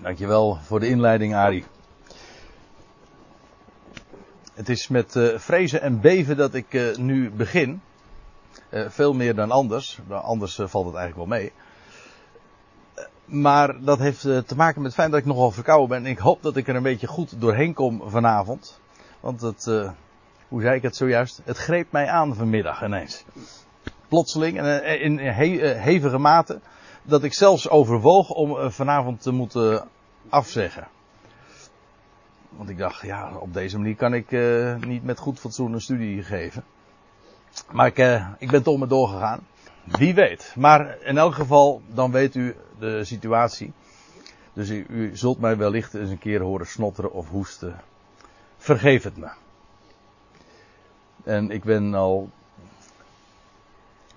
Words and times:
Dankjewel 0.00 0.58
voor 0.62 0.80
de 0.80 0.88
inleiding, 0.88 1.34
Ari. 1.34 1.64
Het 4.54 4.68
is 4.68 4.88
met 4.88 5.14
uh, 5.14 5.38
vrezen 5.38 5.80
en 5.82 6.00
beven 6.00 6.36
dat 6.36 6.54
ik 6.54 6.72
uh, 6.72 6.96
nu 6.96 7.30
begin. 7.30 7.80
Uh, 8.70 8.88
veel 8.88 9.12
meer 9.12 9.34
dan 9.34 9.50
anders. 9.50 9.98
Anders 10.08 10.54
valt 10.54 10.86
het 10.86 10.94
eigenlijk 10.94 11.16
wel 11.16 11.38
mee. 11.38 11.52
maar 13.24 13.84
dat 13.84 13.98
heeft 13.98 14.20
te 14.20 14.56
maken 14.56 14.82
met 14.82 14.90
het 14.90 14.94
feit 14.94 15.10
dat 15.10 15.20
ik 15.20 15.26
nogal 15.26 15.50
verkouden 15.50 15.88
ben. 15.88 16.04
En 16.04 16.10
ik 16.10 16.18
hoop 16.18 16.42
dat 16.42 16.56
ik 16.56 16.68
er 16.68 16.76
een 16.76 16.82
beetje 16.82 17.06
goed 17.06 17.40
doorheen 17.40 17.74
kom 17.74 18.02
vanavond. 18.06 18.80
Want 19.20 19.40
het, 19.40 19.64
hoe 20.48 20.62
zei 20.62 20.76
ik 20.76 20.82
het 20.82 20.96
zojuist? 20.96 21.40
Het 21.44 21.58
greep 21.58 21.92
mij 21.92 22.08
aan 22.08 22.34
vanmiddag 22.34 22.82
ineens. 22.82 23.24
Plotseling 24.08 24.58
en 24.58 25.00
in 25.00 25.18
he 25.18 25.74
hevige 25.74 26.18
mate 26.18 26.60
dat 27.02 27.22
ik 27.22 27.32
zelfs 27.32 27.68
overwoog 27.68 28.30
om 28.30 28.50
uh, 28.50 28.70
vanavond 28.70 29.22
te 29.22 29.30
moeten 29.30 29.88
afzeggen. 30.28 30.88
Want 32.48 32.68
ik 32.68 32.78
dacht, 32.78 33.02
ja, 33.02 33.36
op 33.36 33.54
deze 33.54 33.78
manier 33.78 33.96
kan 33.96 34.14
ik 34.14 34.30
uh, 34.30 34.76
niet 34.76 35.04
met 35.04 35.18
goed 35.18 35.40
fatsoen 35.40 35.72
een 35.72 35.80
studie 35.80 36.22
geven. 36.22 36.64
Maar 37.70 37.86
ik, 37.86 37.98
uh, 37.98 38.28
ik 38.38 38.50
ben 38.50 38.62
toch 38.62 38.78
maar 38.78 38.88
doorgegaan. 38.88 39.46
Wie 39.84 40.14
weet. 40.14 40.54
Maar 40.56 40.98
in 41.00 41.18
elk 41.18 41.34
geval, 41.34 41.82
dan 41.86 42.10
weet 42.10 42.34
u 42.34 42.56
de 42.78 43.04
situatie. 43.04 43.72
Dus 44.52 44.70
u, 44.70 44.86
u 44.88 45.16
zult 45.16 45.40
mij 45.40 45.56
wellicht 45.56 45.94
eens 45.94 46.10
een 46.10 46.18
keer 46.18 46.40
horen 46.40 46.66
snotteren 46.66 47.12
of 47.12 47.28
hoesten. 47.28 47.80
Vergeef 48.56 49.02
het 49.02 49.16
me. 49.16 49.30
En 51.24 51.50
ik 51.50 51.64
ben 51.64 51.94
al 51.94 52.30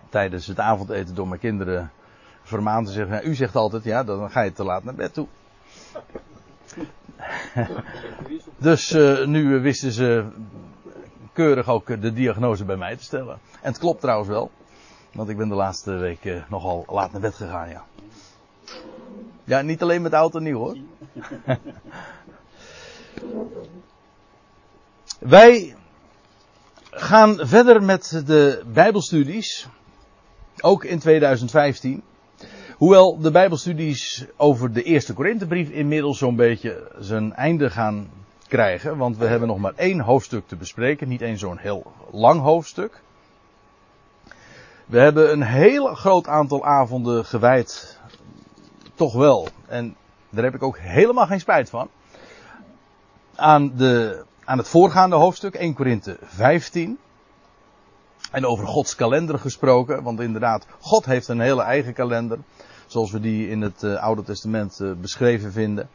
tijdens 0.09 0.47
het 0.47 0.59
avondeten 0.59 1.15
door 1.15 1.27
mijn 1.27 1.39
kinderen 1.39 1.91
vermaand 2.45 2.87
te 2.87 2.93
zeggen. 2.93 3.27
u 3.27 3.35
zegt 3.35 3.55
altijd, 3.55 3.83
ja, 3.83 4.03
dan 4.03 4.31
ga 4.31 4.41
je 4.41 4.51
te 4.51 4.63
laat 4.63 4.83
naar 4.83 4.95
bed 4.95 5.13
toe. 5.13 5.27
dus 8.57 8.91
uh, 8.91 9.25
nu 9.25 9.59
wisten 9.59 9.91
ze 9.91 10.25
keurig 11.33 11.67
ook 11.67 12.01
de 12.01 12.13
diagnose 12.13 12.65
bij 12.65 12.77
mij 12.77 12.95
te 12.95 13.03
stellen. 13.03 13.39
En 13.61 13.71
het 13.71 13.77
klopt 13.77 14.01
trouwens 14.01 14.29
wel. 14.29 14.51
Want 15.13 15.29
ik 15.29 15.37
ben 15.37 15.49
de 15.49 15.55
laatste 15.55 15.91
week 15.91 16.25
uh, 16.25 16.43
nogal 16.49 16.85
laat 16.87 17.11
naar 17.11 17.21
bed 17.21 17.35
gegaan, 17.35 17.69
ja. 17.69 17.83
Ja, 19.43 19.61
niet 19.61 19.81
alleen 19.81 20.01
met 20.01 20.13
oud 20.13 20.35
en 20.35 20.43
nieuw 20.43 20.57
hoor. 20.57 20.77
Wij 25.19 25.75
gaan 26.89 27.37
verder 27.41 27.83
met 27.83 28.21
de 28.25 28.63
Bijbelstudies. 28.65 29.67
Ook 30.61 30.83
in 30.83 30.99
2015. 30.99 32.03
Hoewel 32.77 33.19
de 33.19 33.31
Bijbelstudies 33.31 34.25
over 34.37 34.73
de 34.73 34.83
eerste 34.83 35.13
Korinthebrief 35.13 35.69
inmiddels 35.69 36.17
zo'n 36.17 36.35
beetje 36.35 36.91
zijn 36.99 37.33
einde 37.33 37.69
gaan 37.69 38.09
krijgen. 38.47 38.97
Want 38.97 39.17
we 39.17 39.25
hebben 39.25 39.47
nog 39.47 39.57
maar 39.57 39.73
één 39.75 39.99
hoofdstuk 39.99 40.47
te 40.47 40.55
bespreken. 40.55 41.07
Niet 41.07 41.21
eens 41.21 41.39
zo'n 41.39 41.57
heel 41.57 41.91
lang 42.11 42.41
hoofdstuk. 42.41 43.01
We 44.85 44.99
hebben 44.99 45.31
een 45.31 45.43
heel 45.43 45.93
groot 45.93 46.27
aantal 46.27 46.65
avonden 46.65 47.25
gewijd. 47.25 47.99
Toch 48.95 49.13
wel. 49.13 49.47
En 49.67 49.95
daar 50.29 50.43
heb 50.43 50.55
ik 50.55 50.63
ook 50.63 50.77
helemaal 50.77 51.27
geen 51.27 51.39
spijt 51.39 51.69
van. 51.69 51.89
Aan, 53.35 53.75
de, 53.75 54.23
aan 54.43 54.57
het 54.57 54.67
voorgaande 54.67 55.15
hoofdstuk, 55.15 55.55
1 55.55 55.73
Korinthe 55.73 56.17
15. 56.21 56.97
En 58.31 58.45
over 58.45 58.67
Gods 58.67 58.95
kalender 58.95 59.39
gesproken, 59.39 60.03
want 60.03 60.19
inderdaad, 60.19 60.65
God 60.79 61.05
heeft 61.05 61.27
een 61.27 61.39
hele 61.39 61.61
eigen 61.61 61.93
kalender. 61.93 62.39
Zoals 62.85 63.11
we 63.11 63.19
die 63.19 63.49
in 63.49 63.61
het 63.61 63.83
uh, 63.83 64.03
Oude 64.03 64.23
Testament 64.23 64.79
uh, 64.79 64.91
beschreven 64.93 65.51
vinden. 65.51 65.89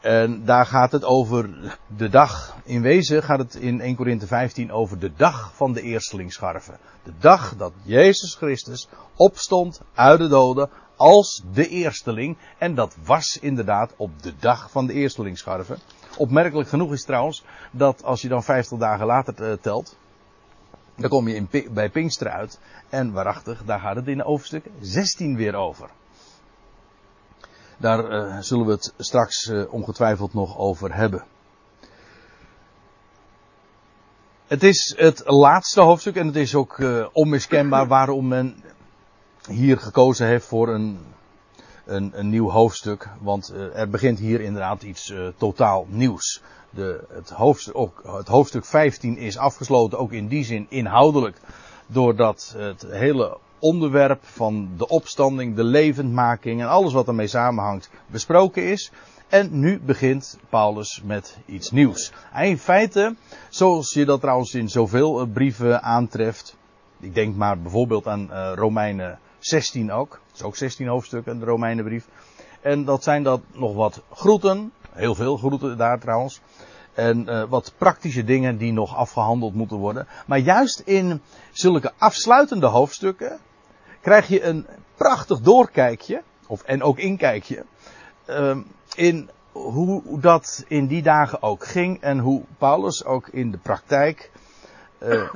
En 0.00 0.44
daar 0.44 0.66
gaat 0.66 0.92
het 0.92 1.04
over 1.04 1.50
de 1.96 2.08
dag. 2.08 2.56
In 2.64 2.82
wezen 2.82 3.22
gaat 3.22 3.38
het 3.38 3.54
in 3.54 3.80
1 3.80 3.96
Korinthe 3.96 4.26
15 4.26 4.72
over 4.72 4.98
de 4.98 5.12
dag 5.16 5.52
van 5.54 5.72
de 5.72 5.82
eerstelingsscharven. 5.82 6.78
De 7.02 7.12
dag 7.18 7.56
dat 7.56 7.72
Jezus 7.82 8.34
Christus 8.34 8.88
opstond 9.16 9.80
uit 9.94 10.18
de 10.18 10.28
doden 10.28 10.70
als 10.96 11.42
de 11.52 11.68
eersteling. 11.68 12.36
En 12.58 12.74
dat 12.74 12.96
was 13.04 13.38
inderdaad 13.40 13.92
op 13.96 14.22
de 14.22 14.32
dag 14.38 14.70
van 14.70 14.86
de 14.86 14.92
eerstelingsscharven. 14.92 15.78
Opmerkelijk 16.16 16.68
genoeg 16.68 16.92
is 16.92 17.04
trouwens 17.04 17.44
dat 17.70 18.04
als 18.04 18.22
je 18.22 18.28
dan 18.28 18.44
50 18.44 18.78
dagen 18.78 19.06
later 19.06 19.50
uh, 19.50 19.52
telt, 19.60 19.96
dan 20.98 21.10
kom 21.10 21.28
je 21.28 21.68
bij 21.70 21.90
Pinkster 21.90 22.28
uit. 22.28 22.58
En 22.88 23.12
waarachtig, 23.12 23.64
daar 23.64 23.80
gaat 23.80 23.96
het 23.96 24.06
in 24.06 24.20
hoofdstuk 24.20 24.64
16 24.80 25.36
weer 25.36 25.54
over. 25.54 25.90
Daar 27.76 28.10
uh, 28.10 28.38
zullen 28.40 28.66
we 28.66 28.72
het 28.72 28.94
straks 28.96 29.46
uh, 29.46 29.72
ongetwijfeld 29.72 30.34
nog 30.34 30.58
over 30.58 30.94
hebben. 30.94 31.24
Het 34.46 34.62
is 34.62 34.94
het 34.96 35.22
laatste 35.26 35.80
hoofdstuk 35.80 36.16
en 36.16 36.26
het 36.26 36.36
is 36.36 36.54
ook 36.54 36.78
uh, 36.78 37.06
onmiskenbaar 37.12 37.86
waarom 37.86 38.28
men 38.28 38.62
hier 39.48 39.78
gekozen 39.78 40.26
heeft 40.26 40.46
voor 40.46 40.68
een, 40.68 40.98
een, 41.84 42.10
een 42.14 42.28
nieuw 42.28 42.50
hoofdstuk. 42.50 43.08
Want 43.20 43.48
er 43.74 43.90
begint 43.90 44.18
hier 44.18 44.40
inderdaad 44.40 44.82
iets 44.82 45.12
totaal 45.36 45.86
nieuws 45.88 46.42
de, 46.70 47.04
het, 47.08 47.30
hoofdstuk, 47.30 47.92
het 48.02 48.28
hoofdstuk 48.28 48.64
15 48.64 49.16
is 49.16 49.38
afgesloten, 49.38 49.98
ook 49.98 50.12
in 50.12 50.28
die 50.28 50.44
zin 50.44 50.66
inhoudelijk, 50.68 51.40
doordat 51.86 52.54
het 52.56 52.86
hele 52.88 53.38
onderwerp 53.58 54.24
van 54.24 54.68
de 54.76 54.88
opstanding, 54.88 55.56
de 55.56 55.64
levendmaking 55.64 56.60
en 56.60 56.68
alles 56.68 56.92
wat 56.92 57.08
ermee 57.08 57.26
samenhangt 57.26 57.90
besproken 58.06 58.70
is. 58.70 58.90
En 59.28 59.60
nu 59.60 59.80
begint 59.80 60.38
Paulus 60.48 61.02
met 61.04 61.38
iets 61.46 61.70
nieuws. 61.70 62.12
in 62.40 62.58
feite, 62.58 63.14
zoals 63.48 63.92
je 63.92 64.04
dat 64.04 64.20
trouwens 64.20 64.54
in 64.54 64.68
zoveel 64.68 65.20
eh, 65.20 65.26
brieven 65.32 65.82
aantreft. 65.82 66.56
Ik 67.00 67.14
denk 67.14 67.36
maar 67.36 67.60
bijvoorbeeld 67.60 68.06
aan 68.06 68.28
uh, 68.30 68.52
Romeinen 68.54 69.18
16 69.38 69.92
ook. 69.92 70.10
Dat 70.10 70.34
is 70.34 70.42
ook 70.42 70.56
16 70.56 70.86
hoofdstukken, 70.86 71.38
de 71.38 71.44
Romeinenbrief. 71.44 72.06
En 72.60 72.84
dat 72.84 73.02
zijn 73.02 73.22
dat 73.22 73.40
nog 73.52 73.74
wat 73.74 74.02
groeten. 74.12 74.72
Heel 74.98 75.14
veel 75.14 75.36
groeten 75.36 75.78
daar 75.78 76.00
trouwens. 76.00 76.40
En 76.94 77.28
uh, 77.28 77.44
wat 77.48 77.72
praktische 77.76 78.24
dingen 78.24 78.56
die 78.56 78.72
nog 78.72 78.96
afgehandeld 78.96 79.54
moeten 79.54 79.76
worden. 79.76 80.06
Maar 80.26 80.38
juist 80.38 80.82
in 80.84 81.20
zulke 81.52 81.92
afsluitende 81.98 82.66
hoofdstukken 82.66 83.38
krijg 84.00 84.28
je 84.28 84.42
een 84.42 84.66
prachtig 84.96 85.40
doorkijkje. 85.40 86.22
Of, 86.46 86.62
en 86.62 86.82
ook 86.82 86.98
inkijkje. 86.98 87.64
Uh, 88.26 88.56
in 88.94 89.30
hoe 89.52 90.20
dat 90.20 90.64
in 90.68 90.86
die 90.86 91.02
dagen 91.02 91.42
ook 91.42 91.66
ging. 91.66 92.00
En 92.00 92.18
hoe 92.18 92.42
Paulus 92.58 93.04
ook 93.04 93.28
in 93.28 93.50
de 93.50 93.58
praktijk 93.58 94.30
uh, 95.02 95.34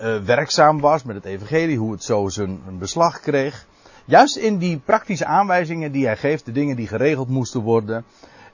uh, 0.00 0.18
werkzaam 0.34 0.80
was 0.80 1.02
met 1.02 1.16
het 1.16 1.24
evangelie. 1.24 1.78
Hoe 1.78 1.92
het 1.92 2.04
zo 2.04 2.28
zijn 2.28 2.78
beslag 2.78 3.20
kreeg. 3.20 3.66
Juist 4.04 4.36
in 4.36 4.58
die 4.58 4.78
praktische 4.78 5.24
aanwijzingen 5.24 5.92
die 5.92 6.06
hij 6.06 6.16
geeft. 6.16 6.44
De 6.44 6.52
dingen 6.52 6.76
die 6.76 6.86
geregeld 6.86 7.28
moesten 7.28 7.60
worden 7.60 8.04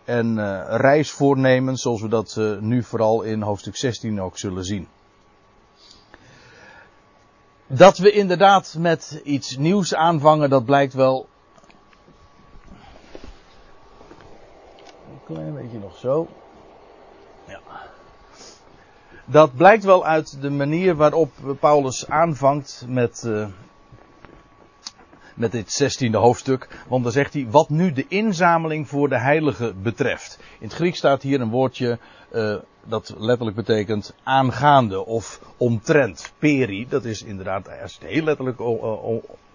en 0.04 0.36
uh, 0.36 0.64
reisvoornemens, 0.66 1.82
zoals 1.82 2.00
we 2.00 2.08
dat 2.08 2.36
uh, 2.38 2.58
nu 2.58 2.82
vooral 2.82 3.22
in 3.22 3.42
hoofdstuk 3.42 3.76
16 3.76 4.20
ook 4.20 4.38
zullen 4.38 4.64
zien. 4.64 4.88
Dat 7.66 7.98
we 7.98 8.10
inderdaad 8.10 8.76
met 8.78 9.20
iets 9.24 9.56
nieuws 9.56 9.94
aanvangen, 9.94 10.50
dat 10.50 10.64
blijkt 10.64 10.92
wel. 10.92 11.28
Een 15.10 15.34
klein 15.34 15.54
beetje 15.54 15.78
nog 15.78 15.96
zo. 15.96 16.28
Ja. 17.46 17.60
Dat 19.24 19.54
blijkt 19.54 19.84
wel 19.84 20.06
uit 20.06 20.42
de 20.42 20.50
manier 20.50 20.96
waarop 20.96 21.30
Paulus 21.60 22.08
aanvangt 22.08 22.84
met, 22.88 23.22
uh, 23.26 23.46
met 25.34 25.52
dit 25.52 25.72
zestiende 25.72 26.18
hoofdstuk. 26.18 26.68
Want 26.88 27.02
dan 27.02 27.12
zegt 27.12 27.32
hij, 27.34 27.46
wat 27.50 27.68
nu 27.68 27.92
de 27.92 28.04
inzameling 28.08 28.88
voor 28.88 29.08
de 29.08 29.18
heilige 29.18 29.74
betreft. 29.82 30.38
In 30.58 30.66
het 30.66 30.74
Grieks 30.74 30.98
staat 30.98 31.22
hier 31.22 31.40
een 31.40 31.50
woordje 31.50 31.98
uh, 32.32 32.56
dat 32.84 33.14
letterlijk 33.18 33.56
betekent 33.56 34.14
aangaande 34.22 35.06
of 35.06 35.40
omtrent. 35.56 36.32
Peri, 36.38 36.86
dat 36.88 37.04
is 37.04 37.22
inderdaad, 37.22 37.68
als 37.82 37.92
je 37.92 37.98
het 38.00 38.14
heel 38.14 38.24
letterlijk 38.24 38.60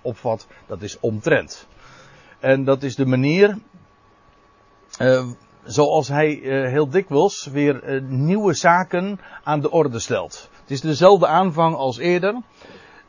opvat, 0.02 0.48
dat 0.68 0.82
is 0.82 1.00
omtrent. 1.00 1.68
En 2.40 2.64
dat 2.64 2.84
is 2.84 2.96
de 2.96 3.06
manier 3.06 3.58
uh, 5.02 5.28
zoals 5.64 6.08
hij 6.08 6.40
uh, 6.40 6.70
heel 6.70 6.90
dikwijls 6.90 7.46
weer 7.52 8.02
nieuwe 8.08 8.54
zaken 8.54 9.20
aan 9.44 9.60
de 9.62 9.72
orde 9.72 10.00
stelt. 10.00 10.50
Het 10.62 10.72
is 10.72 10.82
dezelfde 10.82 11.28
aanvang 11.28 11.76
als 11.76 11.98
eerder. 11.98 12.42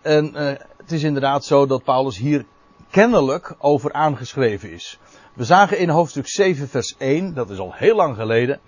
En 0.02 0.34
het 0.76 0.92
is 0.92 1.02
inderdaad 1.02 1.44
zo 1.44 1.66
dat 1.66 1.84
Paulus 1.84 2.18
hier 2.18 2.44
kennelijk 2.90 3.54
over 3.58 3.92
aangeschreven 3.92 4.72
is. 4.72 4.98
We 5.34 5.44
zagen 5.44 5.78
in 5.78 5.88
hoofdstuk 5.88 6.28
7 6.28 6.68
vers 6.68 6.94
1, 6.98 7.34
dat 7.34 7.50
is 7.50 7.58
al 7.58 7.72
heel 7.74 7.96
lang 7.96 8.16
geleden, 8.16 8.60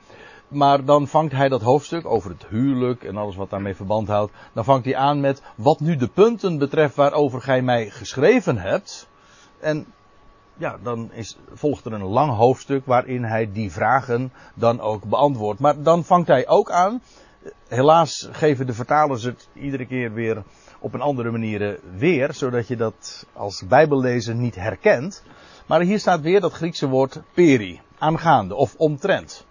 maar 0.49 0.85
dan 0.85 1.09
vangt 1.09 1.33
hij 1.33 1.49
dat 1.49 1.63
hoofdstuk 1.63 2.07
over 2.07 2.31
het 2.31 2.47
huwelijk 2.49 3.05
en 3.05 3.17
alles 3.17 3.37
wat 3.37 3.51
daarmee 3.51 3.75
verband 3.75 4.09
houdt, 4.09 4.33
dan 4.53 4.65
vangt 4.65 4.85
hij 4.85 4.97
aan 4.97 5.21
met 5.21 5.43
wat 5.55 5.81
nu 5.81 5.97
de 5.97 6.09
punten 6.09 6.59
betreft 6.59 6.95
waarover 6.95 7.41
gij 7.41 7.63
mij 7.63 7.91
geschreven 7.91 8.59
hebt. 8.59 9.09
En 9.61 9.87
ja, 10.57 10.79
dan 10.83 11.13
is, 11.13 11.39
volgt 11.53 11.85
er 11.85 11.93
een 11.93 12.03
lang 12.03 12.37
hoofdstuk 12.37 12.87
waarin 12.87 13.25
hij 13.25 13.53
die 13.53 13.73
vragen 13.73 14.33
dan 14.55 14.81
ook 14.81 15.05
beantwoordt. 15.05 15.61
Maar 15.61 15.83
dan 15.83 16.05
vangt 16.05 16.29
hij 16.29 16.49
ook 16.49 16.71
aan. 16.71 17.03
Helaas 17.69 18.29
geven 18.33 18.67
de 18.67 18.73
vertalers 18.73 19.23
het 19.23 19.49
iedere 19.53 19.87
keer 19.87 20.13
weer 20.13 20.43
op 20.83 20.95
een 20.95 21.01
andere 21.01 21.31
manier 21.31 21.81
weer, 21.97 22.35
zodat 22.35 22.69
je 22.69 22.77
dat 22.77 23.27
als 23.33 23.63
bijbellezer 23.69 24.35
niet 24.35 24.55
herkent. 24.55 25.23
Maar 25.67 25.81
hier 25.81 25.99
staat 25.99 26.21
weer 26.21 26.41
dat 26.41 26.53
Griekse 26.53 26.89
woord 26.89 27.21
peri, 27.35 27.81
aangaande 27.99 28.55
of 28.55 28.75
omtrent. 28.77 29.47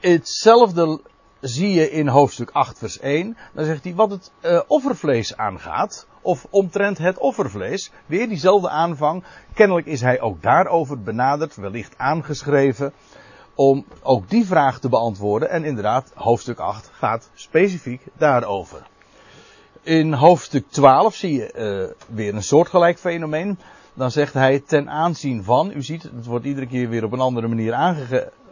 Hetzelfde 0.00 1.00
zie 1.40 1.72
je 1.72 1.90
in 1.90 2.08
hoofdstuk 2.08 2.50
8 2.50 2.78
vers 2.78 2.98
1. 2.98 3.36
Dan 3.54 3.64
zegt 3.64 3.84
hij 3.84 3.94
wat 3.94 4.10
het 4.10 4.32
uh, 4.42 4.60
offervlees 4.66 5.36
aangaat, 5.36 6.06
of 6.20 6.46
omtrent 6.50 6.98
het 6.98 7.18
offervlees. 7.18 7.90
Weer 8.06 8.28
diezelfde 8.28 8.68
aanvang. 8.68 9.24
Kennelijk 9.54 9.86
is 9.86 10.00
hij 10.00 10.20
ook 10.20 10.42
daarover 10.42 11.00
benaderd, 11.00 11.56
wellicht 11.56 11.98
aangeschreven, 11.98 12.92
om 13.54 13.84
ook 14.02 14.30
die 14.30 14.46
vraag 14.46 14.78
te 14.78 14.88
beantwoorden. 14.88 15.50
En 15.50 15.64
inderdaad, 15.64 16.12
hoofdstuk 16.14 16.58
8 16.58 16.90
gaat 16.92 17.30
specifiek 17.34 18.02
daarover. 18.16 18.86
In 19.86 20.12
hoofdstuk 20.12 20.70
12 20.70 21.14
zie 21.14 21.32
je 21.32 21.52
uh, 21.54 22.14
weer 22.16 22.34
een 22.34 22.42
soortgelijk 22.42 22.98
fenomeen. 22.98 23.58
Dan 23.94 24.10
zegt 24.10 24.32
hij 24.32 24.60
ten 24.60 24.90
aanzien 24.90 25.44
van, 25.44 25.70
u 25.74 25.82
ziet, 25.82 26.02
het 26.02 26.26
wordt 26.26 26.44
iedere 26.44 26.66
keer 26.66 26.88
weer 26.88 27.04
op 27.04 27.12
een 27.12 27.20
andere 27.20 27.48
manier 27.48 27.96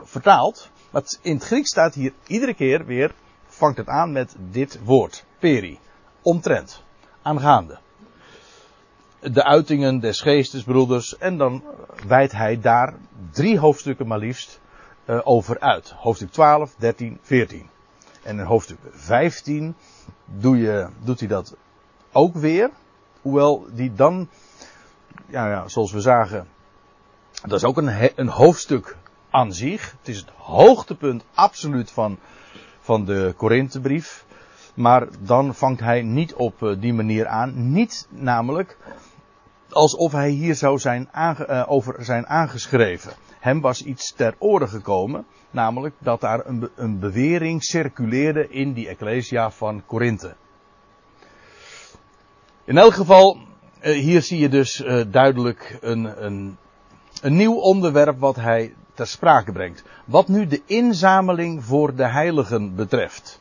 vertaald. 0.02 0.70
Maar 0.90 1.02
in 1.22 1.34
het 1.34 1.44
Grieks 1.44 1.70
staat 1.70 1.94
hier 1.94 2.12
iedere 2.26 2.54
keer 2.54 2.86
weer, 2.86 3.14
vangt 3.46 3.76
het 3.76 3.88
aan 3.88 4.12
met 4.12 4.36
dit 4.50 4.78
woord, 4.84 5.24
peri, 5.38 5.78
omtrent 6.22 6.82
aangaande. 7.22 7.78
De 9.20 9.44
uitingen 9.44 10.00
des 10.00 10.20
geestes, 10.20 10.62
broeders. 10.62 11.18
En 11.18 11.38
dan 11.38 11.62
wijdt 12.06 12.32
hij 12.32 12.60
daar 12.60 12.94
drie 13.30 13.58
hoofdstukken 13.58 14.06
maar 14.06 14.18
liefst 14.18 14.60
uh, 15.06 15.20
over 15.24 15.60
uit. 15.60 15.90
Hoofdstuk 15.90 16.32
12, 16.32 16.74
13, 16.78 17.18
14. 17.22 17.68
En 18.22 18.38
in 18.38 18.44
hoofdstuk 18.44 18.78
15 18.90 19.74
doe 20.24 20.58
je, 20.58 20.88
doet 21.04 21.18
hij 21.18 21.28
dat 21.28 21.56
ook 22.12 22.34
weer. 22.34 22.70
Hoewel 23.22 23.66
die 23.70 23.92
dan, 23.92 24.28
ja, 25.26 25.48
ja 25.48 25.68
zoals 25.68 25.92
we 25.92 26.00
zagen, 26.00 26.46
dat 27.42 27.52
is 27.52 27.64
ook 27.64 27.76
een, 27.76 28.10
een 28.14 28.28
hoofdstuk 28.28 28.96
aan 29.30 29.52
zich. 29.52 29.94
Het 29.98 30.08
is 30.08 30.16
het 30.16 30.30
hoogtepunt 30.36 31.24
absoluut 31.34 31.90
van, 31.90 32.18
van 32.80 33.04
de 33.04 33.34
Korinthebrief. 33.36 34.24
Maar 34.74 35.08
dan 35.20 35.54
vangt 35.54 35.80
hij 35.80 36.02
niet 36.02 36.34
op 36.34 36.62
eh, 36.62 36.80
die 36.80 36.94
manier 36.94 37.26
aan. 37.26 37.72
Niet 37.72 38.06
namelijk 38.10 38.76
alsof 39.70 40.12
hij 40.12 40.30
hier 40.30 40.54
zou 40.54 40.78
zijn 40.78 41.08
uh, 41.14 41.64
over 41.66 42.04
zijn 42.04 42.26
aangeschreven. 42.26 43.12
Hem 43.44 43.60
was 43.60 43.82
iets 43.82 44.12
ter 44.12 44.34
oren 44.38 44.68
gekomen. 44.68 45.26
Namelijk 45.50 45.94
dat 45.98 46.20
daar 46.20 46.46
een, 46.46 46.68
een 46.76 46.98
bewering 46.98 47.64
circuleerde 47.64 48.48
in 48.48 48.72
die 48.72 48.88
Ecclesia 48.88 49.50
van 49.50 49.82
Korinthe. 49.86 50.34
In 52.64 52.78
elk 52.78 52.94
geval, 52.94 53.38
uh, 53.82 53.92
hier 53.92 54.22
zie 54.22 54.38
je 54.38 54.48
dus 54.48 54.80
uh, 54.80 55.04
duidelijk 55.10 55.78
een, 55.80 56.24
een, 56.24 56.56
een 57.22 57.36
nieuw 57.36 57.54
onderwerp 57.54 58.18
wat 58.18 58.36
hij 58.36 58.74
ter 58.94 59.06
sprake 59.06 59.52
brengt. 59.52 59.84
Wat 60.04 60.28
nu 60.28 60.46
de 60.46 60.62
inzameling 60.66 61.64
voor 61.64 61.94
de 61.94 62.08
heiligen 62.08 62.74
betreft. 62.74 63.40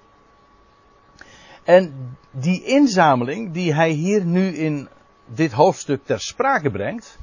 En 1.63 1.93
die 2.31 2.63
inzameling 2.63 3.51
die 3.51 3.73
hij 3.73 3.89
hier 3.89 4.25
nu 4.25 4.47
in 4.47 4.87
dit 5.25 5.51
hoofdstuk 5.51 6.05
ter 6.05 6.19
sprake 6.19 6.71
brengt, 6.71 7.19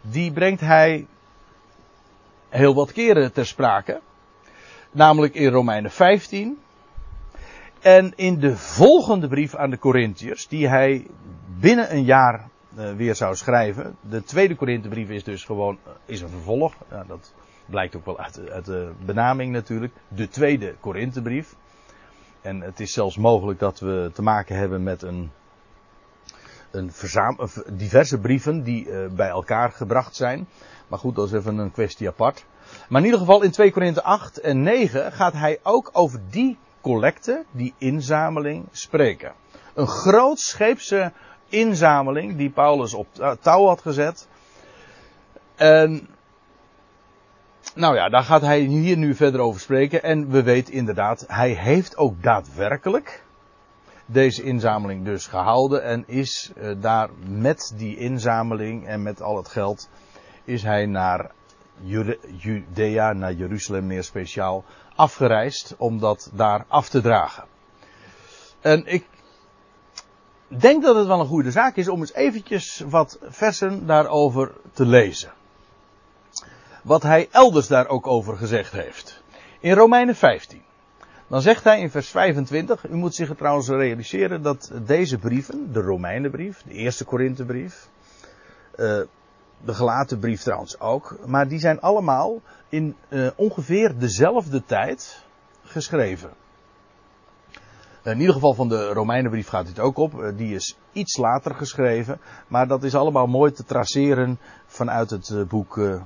die 0.00 0.32
brengt 0.32 0.60
hij 0.60 1.06
heel 2.52 2.74
wat 2.74 2.92
keren 2.92 3.32
ter 3.32 3.46
sprake. 3.46 4.00
Namelijk 4.90 5.34
in 5.34 5.50
Romeinen 5.50 5.90
15. 5.90 6.58
En 7.80 8.12
in 8.16 8.38
de 8.38 8.56
volgende 8.56 9.28
brief 9.28 9.54
aan 9.54 9.70
de 9.70 9.78
Corinthiërs, 9.78 10.48
die 10.48 10.68
hij 10.68 11.06
binnen 11.60 11.92
een 11.92 12.04
jaar 12.04 12.48
uh, 12.78 12.92
weer 12.92 13.14
zou 13.14 13.36
schrijven. 13.36 13.96
De 14.00 14.22
tweede 14.22 14.54
Korinthebrief 14.54 15.08
is 15.08 15.24
dus 15.24 15.44
gewoon 15.44 15.78
is 16.04 16.20
een 16.20 16.28
vervolg. 16.28 16.74
Dat 17.06 17.32
blijkt 17.66 17.96
ook 17.96 18.04
wel 18.04 18.18
uit, 18.18 18.50
uit 18.50 18.64
de 18.64 18.92
benaming 19.04 19.52
natuurlijk. 19.52 19.92
De 20.08 20.28
tweede 20.28 20.74
Korinthebrief. 20.80 21.54
En 22.40 22.60
het 22.60 22.80
is 22.80 22.92
zelfs 22.92 23.16
mogelijk 23.16 23.58
dat 23.58 23.80
we 23.80 24.10
te 24.14 24.22
maken 24.22 24.56
hebben 24.56 24.82
met 24.82 25.02
een, 25.02 25.30
een 26.70 26.90
diverse 27.72 28.18
brieven 28.18 28.62
die 28.62 28.86
uh, 28.86 29.06
bij 29.10 29.28
elkaar 29.28 29.72
gebracht 29.72 30.16
zijn. 30.16 30.46
Maar 30.92 31.00
goed, 31.00 31.14
dat 31.14 31.26
is 31.26 31.32
even 31.32 31.58
een 31.58 31.72
kwestie 31.72 32.08
apart. 32.08 32.44
Maar 32.88 33.00
in 33.00 33.04
ieder 33.04 33.20
geval 33.20 33.42
in 33.42 33.50
2 33.50 33.72
Korinthe 33.72 34.02
8 34.02 34.40
en 34.40 34.62
9 34.62 35.12
gaat 35.12 35.32
hij 35.32 35.58
ook 35.62 35.90
over 35.92 36.20
die 36.30 36.58
collecte, 36.80 37.44
die 37.50 37.74
inzameling, 37.78 38.66
spreken. 38.72 39.32
Een 39.74 39.86
grootscheepse 39.86 41.12
inzameling 41.48 42.36
die 42.36 42.50
Paulus 42.50 42.94
op 42.94 43.06
touw 43.40 43.66
had 43.66 43.80
gezet. 43.80 44.28
En 45.54 46.08
nou 47.74 47.94
ja, 47.94 48.08
daar 48.08 48.24
gaat 48.24 48.42
hij 48.42 48.60
hier 48.60 48.96
nu 48.96 49.14
verder 49.14 49.40
over 49.40 49.60
spreken. 49.60 50.02
En 50.02 50.30
we 50.30 50.42
weten 50.42 50.74
inderdaad, 50.74 51.24
hij 51.28 51.50
heeft 51.50 51.96
ook 51.96 52.22
daadwerkelijk 52.22 53.24
deze 54.06 54.42
inzameling 54.42 55.04
dus 55.04 55.26
gehouden. 55.26 55.82
En 55.82 56.04
is 56.06 56.52
uh, 56.56 56.74
daar 56.80 57.08
met 57.28 57.72
die 57.76 57.96
inzameling 57.96 58.86
en 58.86 59.02
met 59.02 59.22
al 59.22 59.36
het 59.36 59.48
geld, 59.48 59.88
is 60.44 60.62
hij 60.62 60.86
naar 60.86 61.30
Judea, 62.36 63.12
naar 63.12 63.32
Jeruzalem 63.32 63.86
meer 63.86 64.04
speciaal, 64.04 64.64
afgereisd 64.94 65.74
om 65.78 65.98
dat 65.98 66.30
daar 66.34 66.64
af 66.68 66.88
te 66.88 67.00
dragen. 67.00 67.44
En 68.60 68.86
ik 68.86 69.06
denk 70.46 70.82
dat 70.82 70.96
het 70.96 71.06
wel 71.06 71.20
een 71.20 71.26
goede 71.26 71.50
zaak 71.50 71.76
is 71.76 71.88
om 71.88 72.00
eens 72.00 72.14
eventjes 72.14 72.82
wat 72.86 73.18
versen 73.28 73.86
daarover 73.86 74.52
te 74.72 74.86
lezen 74.86 75.32
wat 76.82 77.02
hij 77.02 77.28
elders 77.30 77.66
daar 77.66 77.88
ook 77.88 78.06
over 78.06 78.36
gezegd 78.36 78.72
heeft. 78.72 79.22
In 79.60 79.72
Romeinen 79.72 80.14
15. 80.14 80.62
Dan 81.26 81.42
zegt 81.42 81.64
hij 81.64 81.80
in 81.80 81.90
vers 81.90 82.08
25, 82.08 82.88
u 82.88 82.94
moet 82.94 83.14
zich 83.14 83.34
trouwens 83.36 83.68
realiseren 83.68 84.42
dat 84.42 84.72
deze 84.86 85.18
brieven, 85.18 85.72
de 85.72 85.80
Romeinenbrief, 85.80 86.62
de 86.62 86.72
eerste 86.72 87.04
Korinthebrief, 87.04 87.88
uh, 88.76 89.00
de 89.64 89.74
gelaten 89.74 90.18
brief 90.18 90.42
trouwens 90.42 90.80
ook, 90.80 91.16
maar 91.26 91.48
die 91.48 91.58
zijn 91.58 91.80
allemaal 91.80 92.40
in 92.68 92.96
uh, 93.08 93.30
ongeveer 93.36 93.98
dezelfde 93.98 94.64
tijd 94.64 95.24
geschreven. 95.64 96.30
In 98.02 98.20
ieder 98.20 98.34
geval 98.34 98.54
van 98.54 98.68
de 98.68 98.92
Romeinenbrief 98.92 99.48
gaat 99.48 99.66
dit 99.66 99.78
ook 99.78 99.96
op. 99.96 100.22
Eh, 100.22 100.36
die 100.36 100.54
is 100.54 100.76
iets 100.92 101.16
later 101.16 101.54
geschreven. 101.54 102.20
Maar 102.48 102.68
dat 102.68 102.82
is 102.82 102.94
allemaal 102.94 103.26
mooi 103.26 103.52
te 103.52 103.64
traceren 103.64 104.38
vanuit 104.66 105.10
het 105.10 105.48
boek 105.48 106.00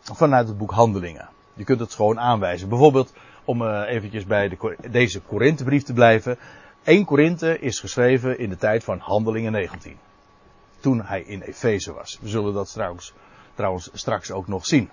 vanuit 0.00 0.48
het 0.48 0.58
boek 0.58 0.70
Handelingen. 0.70 1.28
Je 1.54 1.64
kunt 1.64 1.80
het 1.80 1.94
gewoon 1.94 2.20
aanwijzen. 2.20 2.68
Bijvoorbeeld, 2.68 3.12
om 3.44 3.66
eventjes 3.66 4.26
bij 4.26 4.48
de, 4.48 4.76
deze 4.90 5.20
Korinthebrief 5.20 5.82
te 5.82 5.92
blijven. 5.92 6.38
1 6.82 7.04
Korinthe 7.04 7.58
is 7.58 7.80
geschreven 7.80 8.38
in 8.38 8.48
de 8.48 8.56
tijd 8.56 8.84
van 8.84 8.98
Handelingen 8.98 9.52
19. 9.52 9.98
Toen 10.84 11.02
hij 11.02 11.22
in 11.22 11.40
Efeze 11.40 11.92
was. 11.92 12.18
We 12.20 12.28
zullen 12.28 12.54
dat 12.54 12.72
trouwens, 12.72 13.12
trouwens 13.54 13.90
straks 13.92 14.30
ook 14.30 14.48
nog 14.48 14.66
zien. 14.66 14.90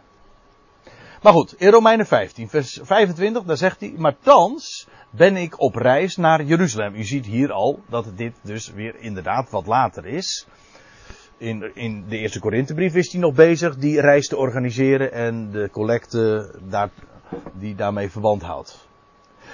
Maar 1.21 1.33
goed, 1.33 1.53
in 1.57 1.69
Romeinen 1.69 2.05
15, 2.05 2.49
vers 2.49 2.79
25, 2.83 3.43
daar 3.43 3.57
zegt 3.57 3.79
hij, 3.79 3.93
maar 3.97 4.15
thans 4.19 4.87
ben 5.09 5.35
ik 5.35 5.61
op 5.61 5.75
reis 5.75 6.15
naar 6.15 6.43
Jeruzalem. 6.43 6.95
U 6.95 7.03
ziet 7.03 7.25
hier 7.25 7.51
al 7.51 7.79
dat 7.89 8.17
dit 8.17 8.33
dus 8.41 8.71
weer 8.71 8.95
inderdaad 8.95 9.49
wat 9.49 9.65
later 9.65 10.05
is 10.05 10.47
in, 11.41 11.75
in 11.75 12.05
de 12.07 12.17
eerste 12.17 12.39
Korinthebrief 12.39 12.95
is 12.95 13.11
hij 13.11 13.21
nog 13.21 13.33
bezig 13.33 13.75
die 13.75 14.01
reis 14.01 14.27
te 14.27 14.37
organiseren 14.37 15.11
en 15.11 15.51
de 15.51 15.69
collecte 15.71 16.51
daar, 16.69 16.89
die 17.53 17.75
daarmee 17.75 18.09
verband 18.09 18.41
houdt. 18.41 18.87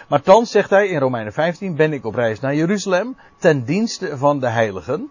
Maar 0.09 0.21
thans 0.21 0.51
zegt 0.51 0.69
hij 0.69 0.87
in 0.87 0.99
Romeinen 0.99 1.33
15 1.33 1.75
ben 1.75 1.93
ik 1.93 2.05
op 2.05 2.15
reis 2.15 2.39
naar 2.39 2.55
Jeruzalem 2.55 3.17
ten 3.37 3.63
dienste 3.63 4.17
van 4.17 4.39
de 4.39 4.49
heiligen. 4.49 5.09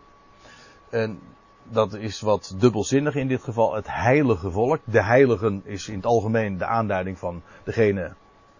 En 0.91 1.21
dat 1.63 1.95
is 1.95 2.21
wat 2.21 2.55
dubbelzinnig 2.59 3.15
in 3.15 3.29
dit 3.29 3.43
geval, 3.43 3.75
het 3.75 3.87
heilige 3.89 4.51
volk. 4.51 4.81
De 4.85 5.03
heiligen 5.03 5.63
is 5.65 5.89
in 5.89 5.97
het 5.97 6.07
algemeen 6.07 6.59
de 6.59 6.67
aanduiding 6.67 7.19
van 7.19 7.43
degene 7.65 8.15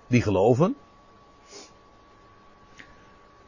die 0.07 0.23
geloven. 0.23 0.77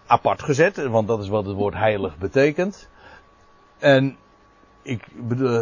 Apart 0.07 0.43
gezet, 0.43 0.77
want 0.77 1.09
dat 1.09 1.21
is 1.21 1.29
wat 1.29 1.47
het 1.47 1.57
woord 1.57 1.75
heilig 1.75 2.19
betekent. 2.19 2.89
En 3.79 4.17
ik 4.83 5.07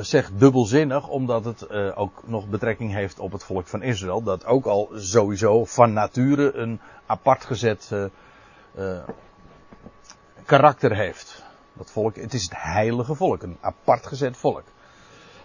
zeg 0.00 0.30
dubbelzinnig, 0.32 1.08
omdat 1.08 1.44
het 1.44 1.66
uh, 1.70 1.98
ook 1.98 2.22
nog 2.26 2.48
betrekking 2.48 2.92
heeft 2.92 3.18
op 3.18 3.32
het 3.32 3.44
volk 3.44 3.66
van 3.66 3.82
Israël. 3.82 4.22
Dat 4.22 4.44
ook 4.44 4.66
al 4.66 4.90
sowieso 4.94 5.64
van 5.64 5.92
nature 5.92 6.54
een 6.54 6.80
apart 7.06 7.44
gezet 7.44 7.90
uh, 7.92 8.04
uh, 8.78 8.98
karakter 10.44 10.96
heeft. 10.96 11.45
Dat 11.76 11.90
volk, 11.90 12.16
het 12.16 12.34
is 12.34 12.42
het 12.42 12.54
heilige 12.56 13.14
volk, 13.14 13.42
een 13.42 13.56
apart 13.60 14.06
gezet 14.06 14.36
volk. 14.36 14.64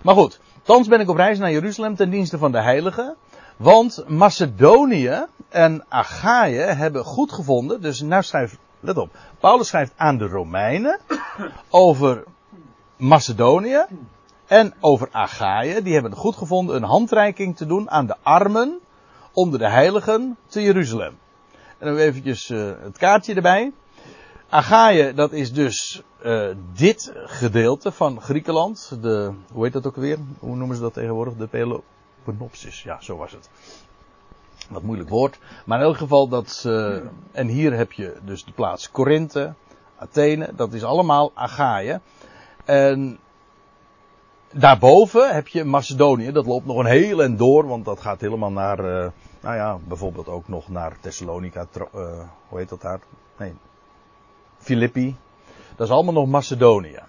Maar 0.02 0.16
goed, 0.16 0.40
thans 0.64 0.88
ben 0.88 1.00
ik 1.00 1.10
op 1.10 1.16
reis 1.16 1.40
naar 1.40 1.52
Jeruzalem 1.52 1.96
ten 1.96 2.10
dienste 2.10 2.38
van 2.38 2.52
de 2.52 2.62
heiligen. 2.62 3.16
Want 3.58 4.04
Macedonië 4.08 5.26
en 5.50 5.86
Achaïe 5.90 6.60
hebben 6.60 7.04
goed 7.04 7.32
gevonden. 7.32 7.82
Dus 7.82 8.02
nou 8.02 8.24
schrijft, 8.24 8.58
let 8.80 8.98
op. 8.98 9.18
Paulus 9.40 9.68
schrijft 9.68 9.94
aan 9.96 10.18
de 10.18 10.28
Romeinen 10.28 11.00
over 11.70 12.24
Macedonië 12.98 13.86
en 14.48 14.74
over 14.80 15.10
Achaïe. 15.12 15.82
Die 15.82 15.94
hebben 15.94 16.16
goed 16.16 16.36
gevonden 16.36 16.76
een 16.76 16.84
handreiking 16.84 17.58
te 17.58 17.66
doen 17.66 17.92
aan 17.92 18.06
de 18.06 18.16
armen 18.22 18.80
onder 19.32 19.60
de 19.60 19.70
heiligen 19.70 20.38
te 20.48 20.62
Jeruzalem. 20.62 21.18
En 21.78 21.88
dan 21.88 21.98
eventjes 21.98 22.50
uh, 22.50 22.72
het 22.82 22.98
kaartje 22.98 23.34
erbij. 23.34 23.72
Achaïe, 24.50 25.14
dat 25.14 25.32
is 25.32 25.54
dus 25.54 26.04
uh, 26.24 26.56
dit 26.74 27.14
gedeelte 27.16 27.92
van 27.92 28.22
Griekenland. 28.22 28.98
De, 29.02 29.32
hoe 29.54 29.64
heet 29.64 29.74
dat 29.74 29.88
ook 29.88 29.96
weer? 29.96 30.18
Hoe 30.40 30.56
noemen 30.56 30.76
ze 30.76 30.82
dat 30.82 30.94
tegenwoordig? 30.94 31.36
De 31.36 31.48
Peloponnopsis. 31.48 32.84
Ja, 32.84 33.02
zo 33.02 33.18
was 33.18 33.32
het. 33.32 33.50
Wat 34.70 34.82
moeilijk 34.82 35.10
woord. 35.10 35.40
Maar 35.66 35.80
in 35.80 35.86
elk 35.86 35.98
geval 35.98 36.28
dat. 36.28 36.70
En 37.32 37.48
hier 37.48 37.74
heb 37.74 37.92
je 37.92 38.18
dus 38.24 38.46
de 38.46 38.52
plaats 38.52 38.92
Korinthe, 38.92 39.54
Athene. 39.98 40.50
Dat 40.56 40.74
is 40.74 40.84
allemaal 40.84 41.32
Achaïe. 41.34 42.00
En 42.66 43.20
daarboven 44.52 45.34
heb 45.34 45.48
je 45.48 45.64
Macedonië. 45.64 46.32
Dat 46.32 46.46
loopt 46.46 46.66
nog 46.66 46.78
een 46.78 46.86
heel 46.86 47.24
en 47.24 47.38
door. 47.38 47.68
Want 47.68 47.86
dat 47.86 48.02
gaat 48.02 48.22
helemaal 48.22 48.52
naar. 48.52 48.80
Uh, 48.80 49.10
nou 49.42 49.56
ja, 49.56 49.80
bijvoorbeeld 49.88 50.28
ook 50.28 50.48
nog 50.48 50.70
naar 50.70 50.98
Thessalonica. 51.00 51.68
Uh, 51.76 51.84
hoe 52.48 52.60
heet 52.60 52.70
dat 52.70 52.82
daar? 52.82 53.00
Nee. 53.38 53.54
Filippi. 54.58 55.16
Dat 55.76 55.88
is 55.88 55.94
allemaal 55.94 56.14
nog 56.14 56.28
Macedonië. 56.28 57.00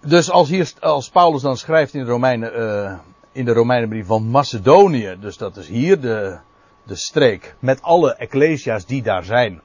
Dus 0.00 0.30
als, 0.30 0.80
als 0.80 1.10
Paulus 1.10 1.42
dan 1.42 1.56
schrijft 1.56 1.94
in 1.94 2.04
de, 2.04 2.10
Romeinen, 2.10 2.60
uh, 2.60 2.98
in 3.32 3.44
de 3.44 3.52
Romeinenbrief 3.52 4.06
van 4.06 4.30
Macedonië, 4.30 5.16
dus 5.20 5.36
dat 5.36 5.56
is 5.56 5.68
hier 5.68 6.00
de, 6.00 6.38
de 6.82 6.96
streek 6.96 7.54
met 7.58 7.82
alle 7.82 8.14
ecclesia's 8.14 8.86
die 8.86 9.02
daar 9.02 9.24
zijn, 9.24 9.60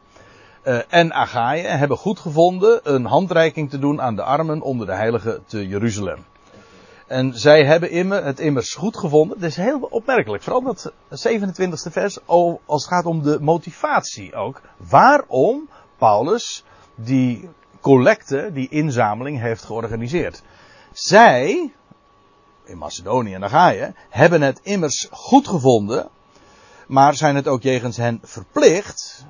uh, 0.63 0.79
en 0.88 1.13
Achaïe 1.13 1.63
hebben 1.63 1.98
goed 1.98 2.20
gevonden 2.20 2.79
een 2.84 3.05
handreiking 3.05 3.70
te 3.70 3.79
doen 3.79 4.01
aan 4.01 4.15
de 4.15 4.24
armen 4.24 4.62
onder 4.62 4.88
de 4.88 4.93
heiligen 4.93 5.43
te 5.46 5.67
Jeruzalem. 5.67 6.25
En 7.08 7.34
zij 7.34 7.65
hebben 7.65 8.10
het 8.25 8.39
immers 8.39 8.74
goed 8.74 8.98
gevonden. 8.98 9.39
Dat 9.39 9.50
is 9.50 9.55
heel 9.55 9.79
opmerkelijk. 9.79 10.43
Vooral 10.43 10.62
dat 10.62 10.91
27e 11.10 11.91
vers, 11.91 12.20
als 12.25 12.60
het 12.65 12.88
gaat 12.88 13.05
om 13.05 13.22
de 13.22 13.38
motivatie 13.41 14.36
ook. 14.36 14.62
Waarom 14.89 15.70
Paulus 16.01 16.63
die 16.96 17.50
collecte, 17.81 18.50
die 18.53 18.70
inzameling 18.70 19.39
heeft 19.39 19.63
georganiseerd. 19.63 20.41
Zij, 20.91 21.74
in 22.63 22.77
Macedonië 22.77 23.34
en 23.34 23.43
Achaïe, 23.43 23.93
hebben 24.10 24.41
het 24.41 24.60
immers 24.63 25.08
goed 25.12 25.48
gevonden. 25.48 26.10
Maar 26.88 27.15
zijn 27.15 27.36
het 27.36 27.48
ook 27.48 27.62
jegens 27.62 27.98
hen 27.98 28.20
verplicht. 28.24 29.25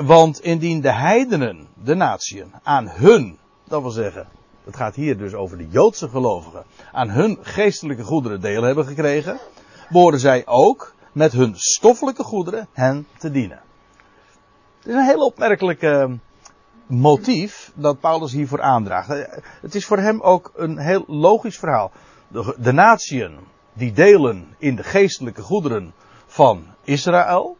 Want 0.00 0.40
indien 0.40 0.80
de 0.80 0.92
heidenen, 0.92 1.68
de 1.74 1.94
natieën, 1.94 2.52
aan 2.62 2.88
hun, 2.88 3.38
dat 3.64 3.82
wil 3.82 3.90
zeggen 3.90 4.28
het 4.64 4.76
gaat 4.76 4.94
hier 4.94 5.18
dus 5.18 5.34
over 5.34 5.58
de 5.58 5.68
Joodse 5.68 6.08
gelovigen, 6.08 6.64
aan 6.92 7.10
hun 7.10 7.38
geestelijke 7.40 8.02
goederen 8.02 8.40
deel 8.40 8.62
hebben 8.62 8.86
gekregen, 8.86 9.38
behoren 9.88 10.20
zij 10.20 10.46
ook 10.46 10.94
met 11.12 11.32
hun 11.32 11.52
stoffelijke 11.56 12.22
goederen 12.22 12.68
hen 12.72 13.06
te 13.18 13.30
dienen. 13.30 13.60
Het 14.80 14.88
is 14.88 14.94
een 14.94 15.04
heel 15.04 15.24
opmerkelijk 15.24 15.82
uh, 15.82 16.04
motief 16.86 17.72
dat 17.74 18.00
Paulus 18.00 18.32
hiervoor 18.32 18.62
aandraagt. 18.62 19.08
Het 19.60 19.74
is 19.74 19.86
voor 19.86 19.98
hem 19.98 20.20
ook 20.20 20.52
een 20.54 20.78
heel 20.78 21.04
logisch 21.06 21.58
verhaal. 21.58 21.90
De, 22.28 22.56
de 22.58 23.38
die 23.72 23.92
delen 23.92 24.54
in 24.58 24.76
de 24.76 24.82
geestelijke 24.82 25.42
goederen 25.42 25.92
van 26.26 26.64
Israël, 26.84 27.56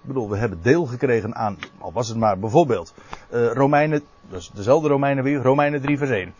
ik 0.00 0.08
bedoel, 0.08 0.30
we 0.30 0.36
hebben 0.36 0.62
deel 0.62 0.86
gekregen 0.86 1.34
aan, 1.34 1.58
al 1.78 1.92
was 1.92 2.08
het 2.08 2.16
maar 2.18 2.38
bijvoorbeeld, 2.38 2.94
uh, 3.32 3.52
Romeinen, 3.52 4.02
dus 4.28 4.50
dezelfde 4.54 4.88
Romeinen 4.88 5.24
weer, 5.24 5.42
Romeinen 5.42 5.80
3 5.80 5.98
vers 5.98 6.10
1. 6.10 6.34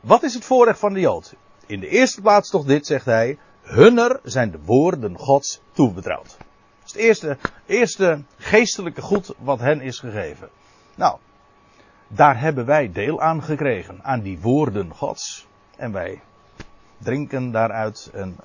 Wat 0.00 0.22
is 0.22 0.34
het 0.34 0.44
voorrecht 0.44 0.78
van 0.78 0.92
de 0.92 1.00
Jood? 1.00 1.34
In 1.66 1.80
de 1.80 1.88
eerste 1.88 2.20
plaats 2.20 2.50
toch 2.50 2.64
dit, 2.64 2.86
zegt 2.86 3.04
hij, 3.04 3.38
hunner 3.62 4.20
zijn 4.22 4.50
de 4.50 4.58
woorden 4.64 5.18
Gods 5.18 5.60
toebetrouwd. 5.72 6.36
Is 6.86 6.92
het 6.92 7.00
eerste, 7.00 7.36
eerste 7.66 8.22
geestelijke 8.36 9.00
goed 9.02 9.34
wat 9.38 9.58
hen 9.58 9.80
is 9.80 9.98
gegeven. 9.98 10.48
Nou, 10.94 11.18
daar 12.08 12.40
hebben 12.40 12.66
wij 12.66 12.92
deel 12.92 13.20
aan 13.20 13.42
gekregen, 13.42 14.04
aan 14.04 14.20
die 14.20 14.40
woorden 14.40 14.94
Gods. 14.94 15.46
En 15.76 15.92
wij 15.92 16.22
drinken 16.98 17.50
daaruit 17.50 18.10
en 18.12 18.36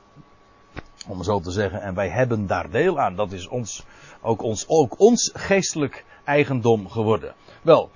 om 1.08 1.24
zo 1.24 1.40
te 1.40 1.52
zeggen, 1.52 1.82
en 1.82 1.96
wij 1.96 2.10
hebben 2.10 2.48
daar 2.48 2.70
deel 2.70 3.00
aan. 3.00 3.16
Dat 3.16 3.32
is 3.32 3.48
ons 3.48 3.86
ook 4.22 4.42
ons, 4.42 4.68
ook 4.68 5.00
ons 5.00 5.32
geestelijk 5.34 6.06
eigendom 6.24 6.90
geworden. 6.90 7.34
Wel, 7.62 7.92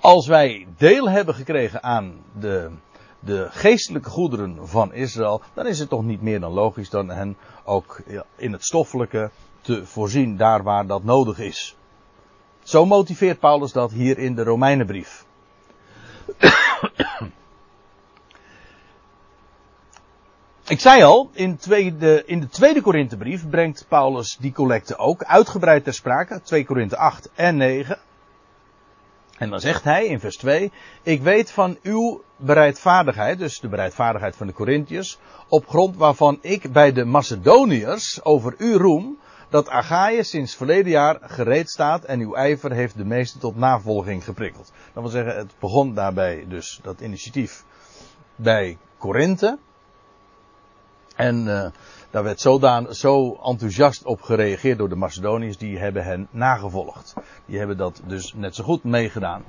als 0.00 0.26
wij 0.26 0.66
deel 0.76 1.10
hebben 1.10 1.34
gekregen 1.34 1.82
aan 1.82 2.24
de, 2.38 2.70
de 3.24 3.48
geestelijke 3.50 4.10
goederen 4.10 4.68
van 4.68 4.92
Israël, 4.92 5.42
dan 5.54 5.66
is 5.66 5.78
het 5.78 5.88
toch 5.88 6.04
niet 6.04 6.22
meer 6.22 6.40
dan 6.40 6.52
logisch 6.52 6.90
dan 6.90 7.08
hen 7.08 7.36
ook 7.64 8.02
in 8.36 8.52
het 8.52 8.64
stoffelijke 8.64 9.30
te 9.60 9.86
voorzien, 9.86 10.36
daar 10.36 10.62
waar 10.62 10.86
dat 10.86 11.04
nodig 11.04 11.38
is. 11.38 11.76
Zo 12.62 12.86
motiveert 12.86 13.38
Paulus 13.38 13.72
dat 13.72 13.92
hier 13.92 14.18
in 14.18 14.34
de 14.34 14.42
Romeinenbrief. 14.42 15.24
Ik 20.72 20.80
zei 20.80 21.02
al, 21.02 21.30
in, 21.32 21.56
tweede, 21.56 22.22
in 22.26 22.40
de 22.40 22.48
tweede 22.48 22.80
Korinthebrief 22.80 23.48
brengt 23.48 23.84
Paulus 23.88 24.36
die 24.40 24.52
collecte 24.52 24.96
ook 24.96 25.24
uitgebreid 25.24 25.84
ter 25.84 25.94
sprake. 25.94 26.40
2 26.42 26.64
Korinthe 26.64 26.96
8 26.96 27.30
en 27.34 27.56
9. 27.56 27.98
En 29.38 29.50
dan 29.50 29.60
zegt 29.60 29.84
hij 29.84 30.06
in 30.06 30.20
vers 30.20 30.36
2, 30.36 30.72
ik 31.02 31.22
weet 31.22 31.50
van 31.50 31.78
uw 31.82 32.22
bereidvaardigheid, 32.36 33.38
dus 33.38 33.60
de 33.60 33.68
bereidvaardigheid 33.68 34.36
van 34.36 34.46
de 34.46 34.52
Corinthiërs, 34.52 35.18
op 35.48 35.68
grond 35.68 35.96
waarvan 35.96 36.38
ik 36.40 36.72
bij 36.72 36.92
de 36.92 37.04
Macedoniërs 37.04 38.24
over 38.24 38.54
u 38.58 38.74
roem, 38.74 39.18
dat 39.48 39.68
Achaïe 39.68 40.22
sinds 40.22 40.56
verleden 40.56 40.90
jaar 40.90 41.18
gereed 41.20 41.70
staat 41.70 42.04
en 42.04 42.20
uw 42.20 42.34
ijver 42.34 42.72
heeft 42.72 42.96
de 42.96 43.04
meeste 43.04 43.38
tot 43.38 43.56
navolging 43.56 44.24
geprikkeld. 44.24 44.72
Dat 44.92 45.02
wil 45.02 45.12
zeggen, 45.12 45.36
het 45.36 45.52
begon 45.58 45.94
daarbij 45.94 46.44
dus 46.48 46.80
dat 46.82 47.00
initiatief 47.00 47.64
bij 48.36 48.78
Korinthe. 48.98 49.58
En 51.16 51.46
uh, 51.46 51.66
daar 52.12 52.22
werd 52.22 52.40
zodan, 52.40 52.94
zo 52.94 53.38
enthousiast 53.42 54.04
op 54.04 54.22
gereageerd 54.22 54.78
door 54.78 54.88
de 54.88 54.96
Macedoniërs, 54.96 55.56
die 55.56 55.78
hebben 55.78 56.04
hen 56.04 56.28
nagevolgd. 56.30 57.14
Die 57.46 57.58
hebben 57.58 57.76
dat 57.76 58.02
dus 58.06 58.34
net 58.34 58.54
zo 58.54 58.64
goed 58.64 58.84
meegedaan. 58.84 59.44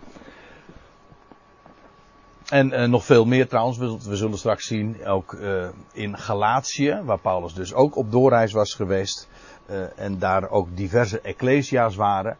En 2.49 2.73
uh, 2.73 2.83
nog 2.83 3.05
veel 3.05 3.25
meer 3.25 3.47
trouwens, 3.47 3.77
we, 3.77 4.15
zullen 4.15 4.37
straks 4.37 4.67
zien, 4.67 5.05
ook 5.05 5.33
uh, 5.33 5.67
in 5.91 6.17
Galatië, 6.17 7.01
waar 7.03 7.19
Paulus 7.19 7.53
dus 7.53 7.73
ook 7.73 7.95
op 7.95 8.11
doorreis 8.11 8.53
was 8.53 8.73
geweest, 8.73 9.27
en 9.95 10.19
daar 10.19 10.49
ook 10.49 10.67
diverse 10.75 11.21
ecclesia's 11.21 11.95
waren, 11.95 12.37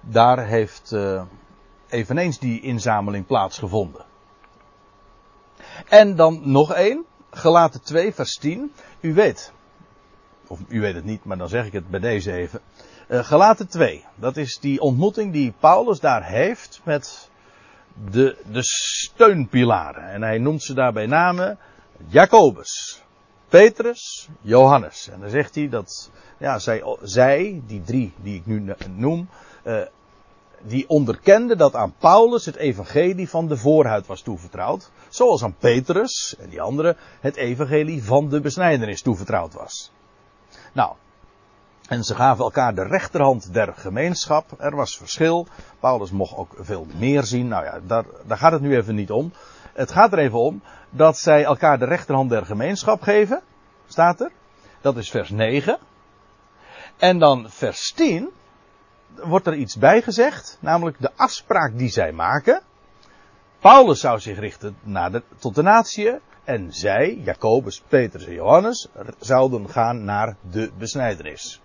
daar 0.00 0.46
heeft 0.46 0.96
eveneens 1.88 2.38
die 2.38 2.60
inzameling 2.60 3.26
plaatsgevonden. 3.26 4.04
En 5.88 6.16
dan 6.16 6.40
nog 6.44 6.72
één, 6.72 7.04
Gelaten 7.30 7.82
2, 7.82 8.14
vers 8.14 8.36
10. 8.36 8.72
U 9.00 9.14
weet, 9.14 9.52
of 10.46 10.58
u 10.68 10.80
weet 10.80 10.94
het 10.94 11.04
niet, 11.04 11.24
maar 11.24 11.38
dan 11.38 11.48
zeg 11.48 11.66
ik 11.66 11.72
het 11.72 11.88
bij 11.88 12.00
deze 12.00 12.32
even. 12.32 12.60
Uh, 13.08 13.24
Gelaten 13.24 13.68
2, 13.68 14.04
dat 14.14 14.36
is 14.36 14.58
die 14.58 14.80
ontmoeting 14.80 15.32
die 15.32 15.54
Paulus 15.58 16.00
daar 16.00 16.24
heeft 16.24 16.80
met 16.84 17.30
de, 18.10 18.36
de 18.52 18.62
steunpilaren. 18.62 20.10
En 20.10 20.22
hij 20.22 20.38
noemt 20.38 20.62
ze 20.62 20.74
daarbij 20.74 21.06
namen 21.06 21.58
Jacobus, 22.06 23.02
Petrus, 23.48 24.28
Johannes. 24.40 25.08
En 25.08 25.20
dan 25.20 25.30
zegt 25.30 25.54
hij 25.54 25.68
dat 25.68 26.10
ja, 26.38 26.58
zij, 26.58 26.96
zij 27.02 27.62
die 27.66 27.82
drie 27.82 28.12
die 28.22 28.36
ik 28.36 28.46
nu 28.46 28.74
noem, 28.88 29.28
uh, 29.64 29.82
die 30.62 30.88
onderkende 30.88 31.56
dat 31.56 31.74
aan 31.74 31.94
Paulus 31.98 32.44
het 32.44 32.56
evangelie 32.56 33.28
van 33.28 33.48
de 33.48 33.56
voorhuid 33.56 34.06
was 34.06 34.20
toevertrouwd. 34.20 34.90
Zoals 35.08 35.42
aan 35.42 35.56
Petrus 35.58 36.36
en 36.38 36.48
die 36.48 36.62
anderen 36.62 36.96
het 37.20 37.36
evangelie 37.36 38.04
van 38.04 38.28
de 38.28 38.40
besnijdenis 38.40 39.02
toevertrouwd 39.02 39.54
was. 39.54 39.92
Nou, 40.72 40.94
en 41.90 42.04
ze 42.04 42.14
gaven 42.14 42.44
elkaar 42.44 42.74
de 42.74 42.82
rechterhand 42.82 43.52
der 43.52 43.72
gemeenschap. 43.76 44.44
Er 44.58 44.76
was 44.76 44.96
verschil. 44.96 45.46
Paulus 45.80 46.10
mocht 46.10 46.36
ook 46.36 46.54
veel 46.58 46.86
meer 46.98 47.24
zien. 47.24 47.48
Nou 47.48 47.64
ja, 47.64 47.80
daar, 47.86 48.04
daar 48.26 48.38
gaat 48.38 48.52
het 48.52 48.60
nu 48.60 48.76
even 48.76 48.94
niet 48.94 49.10
om. 49.10 49.32
Het 49.72 49.92
gaat 49.92 50.12
er 50.12 50.18
even 50.18 50.38
om 50.38 50.62
dat 50.90 51.18
zij 51.18 51.44
elkaar 51.44 51.78
de 51.78 51.84
rechterhand 51.84 52.30
der 52.30 52.46
gemeenschap 52.46 53.02
geven. 53.02 53.42
Staat 53.88 54.20
er. 54.20 54.30
Dat 54.80 54.96
is 54.96 55.10
vers 55.10 55.30
9. 55.30 55.78
En 56.96 57.18
dan 57.18 57.46
vers 57.48 57.92
10. 57.92 58.30
Wordt 59.14 59.46
er 59.46 59.54
iets 59.54 59.76
bij 59.76 60.02
gezegd, 60.02 60.58
namelijk 60.60 61.00
de 61.00 61.10
afspraak 61.16 61.78
die 61.78 61.88
zij 61.88 62.12
maken. 62.12 62.62
Paulus 63.58 64.00
zou 64.00 64.20
zich 64.20 64.38
richten 64.38 64.76
naar 64.82 65.12
de, 65.12 65.22
tot 65.38 65.54
de 65.54 65.62
natie 65.62 66.18
en 66.44 66.72
zij, 66.72 67.20
Jacobus, 67.24 67.82
Petrus 67.88 68.26
en 68.26 68.34
Johannes, 68.34 68.88
zouden 69.18 69.70
gaan 69.70 70.04
naar 70.04 70.36
de 70.50 70.70
besnijdenis. 70.78 71.60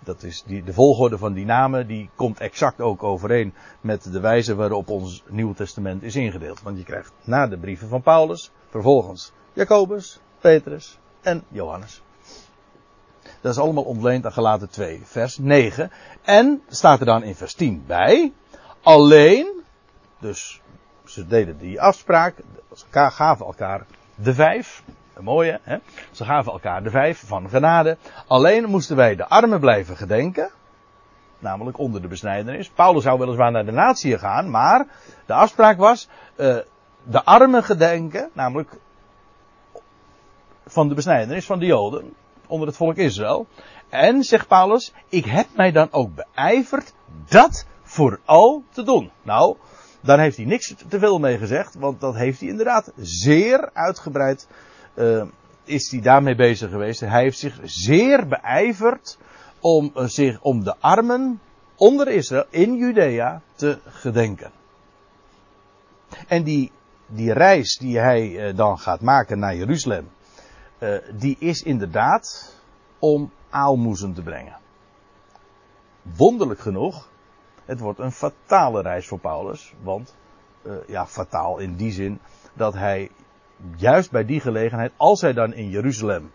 Dat 0.00 0.22
is 0.22 0.42
die, 0.46 0.64
de 0.64 0.72
volgorde 0.72 1.18
van 1.18 1.32
die 1.32 1.44
namen, 1.44 1.86
die 1.86 2.10
komt 2.14 2.40
exact 2.40 2.80
ook 2.80 3.02
overeen 3.02 3.54
met 3.80 4.12
de 4.12 4.20
wijze 4.20 4.54
waarop 4.54 4.88
ons 4.88 5.22
Nieuwe 5.28 5.54
Testament 5.54 6.02
is 6.02 6.16
ingedeeld. 6.16 6.62
Want 6.62 6.78
je 6.78 6.84
krijgt 6.84 7.12
na 7.24 7.46
de 7.46 7.58
brieven 7.58 7.88
van 7.88 8.02
Paulus, 8.02 8.50
vervolgens 8.68 9.32
Jacobus, 9.52 10.20
Petrus 10.40 10.98
en 11.22 11.44
Johannes. 11.48 12.02
Dat 13.40 13.52
is 13.52 13.58
allemaal 13.58 13.84
ontleend 13.84 14.24
aan 14.24 14.32
Galaten 14.32 14.70
2, 14.70 15.00
vers 15.04 15.38
9. 15.38 15.90
En 16.22 16.62
staat 16.68 17.00
er 17.00 17.06
dan 17.06 17.22
in 17.22 17.34
vers 17.34 17.54
10 17.54 17.84
bij, 17.86 18.32
alleen, 18.82 19.62
dus 20.18 20.60
ze 21.04 21.26
deden 21.26 21.58
die 21.58 21.80
afspraak, 21.80 22.34
ze 22.74 22.84
gaven 22.90 23.46
elkaar 23.46 23.86
de 24.14 24.34
vijf, 24.34 24.82
een 25.14 25.24
mooie, 25.24 25.60
hè? 25.62 25.76
ze 26.10 26.24
gaven 26.24 26.52
elkaar 26.52 26.82
de 26.82 26.90
vijf 26.90 27.22
van 27.26 27.48
genade. 27.48 27.96
Alleen 28.26 28.68
moesten 28.68 28.96
wij 28.96 29.16
de 29.16 29.28
armen 29.28 29.60
blijven 29.60 29.96
gedenken, 29.96 30.50
namelijk 31.38 31.78
onder 31.78 32.02
de 32.02 32.08
besnijdenis. 32.08 32.68
Paulus 32.68 33.02
zou 33.02 33.18
weliswaar 33.18 33.50
naar 33.50 33.64
de 33.64 33.72
natie 33.72 34.18
gaan, 34.18 34.50
maar 34.50 34.86
de 35.26 35.32
afspraak 35.32 35.78
was, 35.78 36.08
uh, 36.36 36.56
de 37.02 37.24
armen 37.24 37.64
gedenken, 37.64 38.30
namelijk 38.32 38.70
van 40.66 40.88
de 40.88 40.94
besnijdenis 40.94 41.46
van 41.46 41.58
de 41.58 41.66
Joden, 41.66 42.14
onder 42.48 42.68
het 42.68 42.76
volk 42.76 42.96
Israël. 42.96 43.46
En, 43.88 44.22
zegt 44.22 44.48
Paulus, 44.48 44.92
ik 45.08 45.24
heb 45.24 45.46
mij 45.56 45.72
dan 45.72 45.88
ook 45.90 46.10
beijverd 46.14 46.92
dat 47.28 47.66
vooral 47.82 48.62
te 48.70 48.82
doen. 48.82 49.10
Nou, 49.22 49.56
daar 50.00 50.18
heeft 50.18 50.36
hij 50.36 50.46
niks 50.46 50.74
te 50.88 50.98
veel 50.98 51.18
mee 51.18 51.38
gezegd, 51.38 51.74
want 51.74 52.00
dat 52.00 52.14
heeft 52.14 52.40
hij 52.40 52.48
inderdaad 52.48 52.92
zeer 52.96 53.70
uitgebreid, 53.72 54.48
uh, 54.94 55.22
is 55.64 55.90
hij 55.90 56.00
daarmee 56.00 56.34
bezig 56.34 56.70
geweest. 56.70 57.00
Hij 57.00 57.22
heeft 57.22 57.38
zich 57.38 57.60
zeer 57.62 58.26
beijverd 58.26 59.18
om 59.60 59.92
uh, 59.96 60.04
zich 60.04 60.40
om 60.40 60.64
de 60.64 60.74
armen 60.80 61.40
onder 61.76 62.08
Israël 62.08 62.44
in 62.50 62.76
Judea 62.76 63.42
te 63.54 63.78
gedenken. 63.84 64.50
En 66.26 66.42
die, 66.42 66.72
die 67.06 67.32
reis 67.32 67.76
die 67.76 67.98
hij 67.98 68.28
uh, 68.28 68.56
dan 68.56 68.78
gaat 68.78 69.00
maken 69.00 69.38
naar 69.38 69.56
Jeruzalem, 69.56 70.08
uh, 70.78 70.98
die 71.12 71.36
is 71.38 71.62
inderdaad 71.62 72.54
om 72.98 73.32
aalmoezen 73.50 74.14
te 74.14 74.22
brengen. 74.22 74.56
Wonderlijk 76.02 76.60
genoeg, 76.60 77.08
het 77.64 77.80
wordt 77.80 77.98
een 77.98 78.12
fatale 78.12 78.82
reis 78.82 79.06
voor 79.06 79.18
Paulus, 79.18 79.74
want 79.82 80.16
uh, 80.62 80.72
ja, 80.86 81.06
fataal 81.06 81.58
in 81.58 81.76
die 81.76 81.92
zin 81.92 82.20
dat 82.52 82.74
hij 82.74 83.10
juist 83.76 84.10
bij 84.10 84.24
die 84.24 84.40
gelegenheid, 84.40 84.92
als 84.96 85.20
hij 85.20 85.32
dan 85.32 85.52
in 85.54 85.68
Jeruzalem 85.68 86.32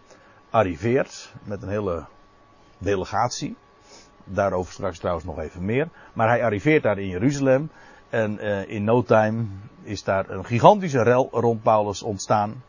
arriveert 0.50 1.34
met 1.44 1.62
een 1.62 1.70
hele 1.70 2.06
delegatie, 2.78 3.56
daarover 4.24 4.74
straks 4.74 5.00
trouwens 5.00 5.26
nog 5.26 5.40
even 5.40 5.66
meer, 5.66 5.90
maar 6.14 6.28
hij 6.28 6.44
arriveert 6.44 6.84
daar 6.84 6.98
in 6.98 7.08
Jeruzalem 7.08 7.70
en 8.10 8.38
uh, 8.46 8.70
in 8.70 8.84
no 8.84 9.04
time 9.04 9.46
is 9.84 10.04
daar 10.04 10.30
een 10.30 10.46
gigantische 10.46 11.02
rel 11.02 11.30
rond 11.32 11.64
Paulus 11.64 12.04
ontstaan. 12.04 12.64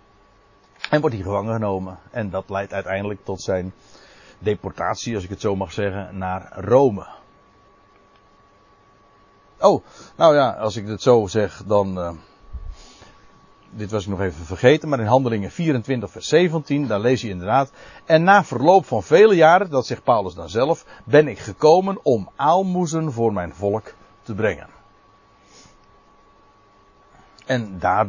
En 0.90 1.00
wordt 1.00 1.14
hij 1.14 1.24
gevangen 1.24 1.54
genomen. 1.54 1.98
En 2.10 2.30
dat 2.30 2.50
leidt 2.50 2.72
uiteindelijk 2.72 3.24
tot 3.24 3.42
zijn 3.42 3.72
deportatie, 4.38 5.14
als 5.14 5.24
ik 5.24 5.30
het 5.30 5.40
zo 5.40 5.56
mag 5.56 5.72
zeggen, 5.72 6.18
naar 6.18 6.52
Rome. 6.54 7.06
Oh, 9.60 9.84
nou 10.16 10.34
ja, 10.34 10.50
als 10.50 10.76
ik 10.76 10.86
het 10.86 11.02
zo 11.02 11.26
zeg, 11.26 11.62
dan. 11.66 11.98
Uh, 11.98 12.10
dit 13.76 13.90
was 13.90 14.02
ik 14.02 14.08
nog 14.08 14.20
even 14.20 14.44
vergeten, 14.44 14.88
maar 14.88 15.00
in 15.00 15.06
Handelingen 15.06 15.50
24, 15.50 16.10
vers 16.10 16.28
17, 16.28 16.86
daar 16.86 17.00
lees 17.00 17.20
je 17.20 17.28
inderdaad. 17.28 17.72
En 18.04 18.22
na 18.22 18.44
verloop 18.44 18.86
van 18.86 19.02
vele 19.02 19.34
jaren, 19.34 19.70
dat 19.70 19.86
zegt 19.86 20.02
Paulus 20.02 20.34
dan 20.34 20.48
zelf, 20.48 20.84
ben 21.04 21.28
ik 21.28 21.38
gekomen 21.38 21.98
om 22.02 22.30
aalmoezen 22.36 23.12
voor 23.12 23.32
mijn 23.32 23.54
volk 23.54 23.94
te 24.22 24.34
brengen. 24.34 24.68
En 27.46 27.78
daar, 27.78 28.06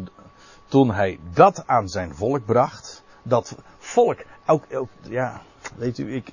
toen 0.68 0.92
hij 0.92 1.20
dat 1.34 1.64
aan 1.66 1.90
zijn 1.90 2.16
volk 2.16 2.46
bracht, 2.46 3.04
dat 3.24 3.56
volk, 3.78 4.20
ook, 4.46 4.64
ook 4.74 4.90
ja, 5.02 5.42
weet 5.76 5.98
u, 5.98 6.16
ik, 6.16 6.32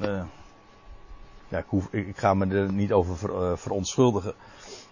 uh, 0.00 0.22
ja, 1.48 1.58
ik, 1.58 2.06
ik, 2.06 2.18
ga 2.18 2.34
me 2.34 2.46
er 2.54 2.72
niet 2.72 2.92
over 2.92 3.16
ver, 3.16 3.30
uh, 3.30 3.56
verontschuldigen 3.56 4.34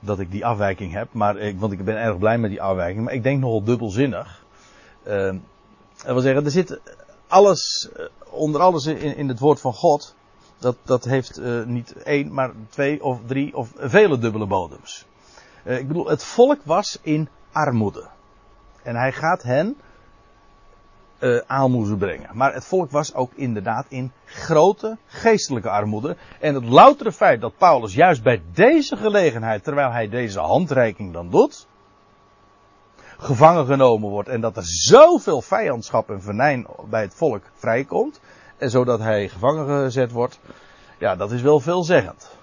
dat 0.00 0.18
ik 0.18 0.30
die 0.30 0.46
afwijking 0.46 0.92
heb, 0.92 1.12
maar 1.12 1.36
ik, 1.36 1.60
want 1.60 1.72
ik 1.72 1.84
ben 1.84 1.96
erg 1.96 2.18
blij 2.18 2.38
met 2.38 2.50
die 2.50 2.62
afwijking, 2.62 3.04
maar 3.04 3.14
ik 3.14 3.22
denk 3.22 3.40
nogal 3.40 3.62
dubbelzinnig. 3.62 4.44
Uh, 5.06 5.34
dat 5.96 6.12
wil 6.12 6.20
zeggen, 6.20 6.44
er 6.44 6.50
zit 6.50 6.80
alles, 7.26 7.88
onder 8.30 8.60
alles 8.60 8.86
in, 8.86 9.16
in 9.16 9.28
het 9.28 9.38
woord 9.38 9.60
van 9.60 9.72
God, 9.72 10.14
dat, 10.58 10.76
dat 10.82 11.04
heeft 11.04 11.40
niet 11.66 11.92
één, 11.92 12.32
maar 12.32 12.52
twee 12.68 13.04
of 13.04 13.20
drie 13.26 13.56
of 13.56 13.72
vele 13.76 14.18
dubbele 14.18 14.46
bodems. 14.46 15.06
ik 15.64 15.88
bedoel, 15.88 16.08
het 16.08 16.24
volk 16.24 16.60
was 16.64 16.98
in 17.02 17.28
armoede. 17.56 18.06
En 18.82 18.96
hij 18.96 19.12
gaat 19.12 19.42
hen 19.42 19.76
uh, 21.20 21.40
aalmoezen 21.46 21.98
brengen. 21.98 22.30
Maar 22.32 22.54
het 22.54 22.64
volk 22.64 22.90
was 22.90 23.14
ook 23.14 23.32
inderdaad 23.34 23.86
in 23.88 24.12
grote 24.24 24.96
geestelijke 25.06 25.70
armoede. 25.70 26.16
En 26.40 26.54
het 26.54 26.64
loutere 26.64 27.12
feit 27.12 27.40
dat 27.40 27.56
Paulus 27.56 27.94
juist 27.94 28.22
bij 28.22 28.42
deze 28.52 28.96
gelegenheid, 28.96 29.64
terwijl 29.64 29.90
hij 29.90 30.08
deze 30.08 30.40
handreiking 30.40 31.12
dan 31.12 31.30
doet, 31.30 31.66
gevangen 33.18 33.66
genomen 33.66 34.10
wordt 34.10 34.28
en 34.28 34.40
dat 34.40 34.56
er 34.56 34.66
zoveel 34.66 35.42
vijandschap 35.42 36.10
en 36.10 36.22
venijn 36.22 36.66
bij 36.90 37.02
het 37.02 37.14
volk 37.14 37.42
vrijkomt, 37.54 38.20
en 38.56 38.70
zodat 38.70 38.98
hij 38.98 39.28
gevangen 39.28 39.84
gezet 39.84 40.12
wordt, 40.12 40.40
ja, 40.98 41.16
dat 41.16 41.32
is 41.32 41.42
wel 41.42 41.60
veelzeggend. 41.60 42.35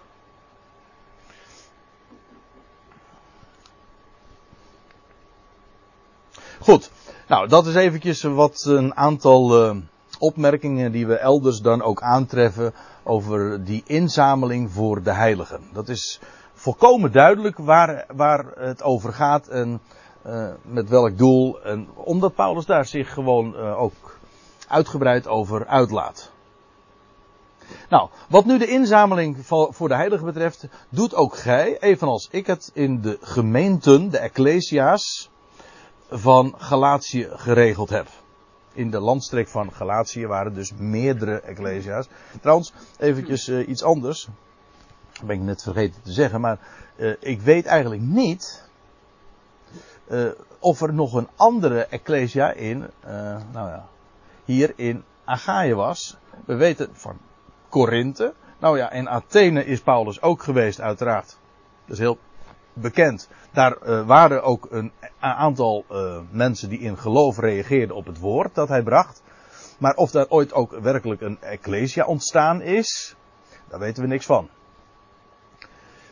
Goed, 6.63 6.91
nou, 7.27 7.47
dat 7.47 7.65
is 7.65 7.75
eventjes 7.75 8.21
wat 8.21 8.65
een 8.65 8.95
aantal 8.95 9.65
uh, 9.65 9.75
opmerkingen 10.19 10.91
die 10.91 11.07
we 11.07 11.15
elders 11.15 11.59
dan 11.59 11.81
ook 11.81 12.01
aantreffen 12.01 12.73
over 13.03 13.63
die 13.63 13.83
inzameling 13.85 14.71
voor 14.71 15.03
de 15.03 15.11
heiligen. 15.11 15.61
Dat 15.73 15.89
is 15.89 16.19
volkomen 16.53 17.11
duidelijk 17.11 17.57
waar, 17.57 18.05
waar 18.15 18.45
het 18.55 18.83
over 18.83 19.13
gaat 19.13 19.47
en 19.47 19.81
uh, 20.25 20.49
met 20.61 20.89
welk 20.89 21.17
doel. 21.17 21.63
En 21.63 21.87
omdat 21.93 22.35
Paulus 22.35 22.65
daar 22.65 22.85
zich 22.85 23.13
gewoon 23.13 23.55
uh, 23.55 23.81
ook 23.81 24.17
uitgebreid 24.67 25.27
over 25.27 25.67
uitlaat. 25.67 26.31
Nou, 27.89 28.09
wat 28.29 28.45
nu 28.45 28.57
de 28.57 28.67
inzameling 28.67 29.45
voor 29.69 29.87
de 29.87 29.95
heiligen 29.95 30.25
betreft, 30.25 30.67
doet 30.89 31.15
ook 31.15 31.37
gij, 31.37 31.79
evenals 31.79 32.27
ik 32.31 32.47
het 32.47 32.71
in 32.73 33.01
de 33.01 33.17
gemeenten, 33.21 34.09
de 34.09 34.17
ecclesia's, 34.17 35.31
van 36.15 36.53
Galatië 36.57 37.27
geregeld 37.31 37.89
heb. 37.89 38.07
In 38.73 38.89
de 38.89 38.99
landstreek 38.99 39.47
van 39.47 39.73
Galatië 39.73 40.27
waren 40.27 40.53
dus 40.53 40.73
meerdere 40.73 41.39
ecclesia's. 41.39 42.07
Trouwens, 42.41 42.73
eventjes 42.99 43.47
uh, 43.47 43.67
iets 43.67 43.83
anders. 43.83 44.27
Dat 45.13 45.25
ben 45.25 45.35
ik 45.35 45.41
net 45.41 45.63
vergeten 45.63 46.01
te 46.01 46.11
zeggen, 46.11 46.41
maar 46.41 46.59
uh, 46.95 47.15
ik 47.19 47.41
weet 47.41 47.65
eigenlijk 47.65 48.01
niet 48.01 48.69
uh, 50.07 50.29
of 50.59 50.81
er 50.81 50.93
nog 50.93 51.13
een 51.13 51.29
andere 51.35 51.85
ecclesia 51.85 52.51
in, 52.51 52.89
nou 53.51 53.69
ja, 53.69 53.87
hier 54.45 54.73
in 54.75 55.03
Achaïe 55.25 55.75
was. 55.75 56.17
We 56.45 56.55
weten 56.55 56.89
van 56.93 57.17
Korinthe. 57.69 58.33
Nou 58.59 58.77
ja, 58.77 58.91
in 58.91 59.09
Athene 59.09 59.65
is 59.65 59.81
Paulus 59.81 60.21
ook 60.21 60.43
geweest, 60.43 60.81
uiteraard. 60.81 61.37
Dat 61.85 61.93
is 61.93 61.99
heel 61.99 62.17
bekend. 62.73 63.29
Daar 63.53 63.77
uh, 63.83 64.05
waren 64.05 64.43
ook 64.43 64.67
een 64.69 64.91
aantal 65.19 65.85
uh, 65.91 66.19
mensen 66.29 66.69
die 66.69 66.79
in 66.79 66.97
geloof 66.97 67.39
reageerden 67.39 67.95
op 67.95 68.05
het 68.05 68.19
woord 68.19 68.55
dat 68.55 68.67
hij 68.67 68.83
bracht. 68.83 69.23
Maar 69.77 69.95
of 69.95 70.11
daar 70.11 70.25
ooit 70.29 70.53
ook 70.53 70.71
werkelijk 70.71 71.21
een 71.21 71.41
ecclesia 71.41 72.05
ontstaan 72.05 72.61
is, 72.61 73.15
daar 73.67 73.79
weten 73.79 74.03
we 74.03 74.09
niks 74.09 74.25
van. 74.25 74.49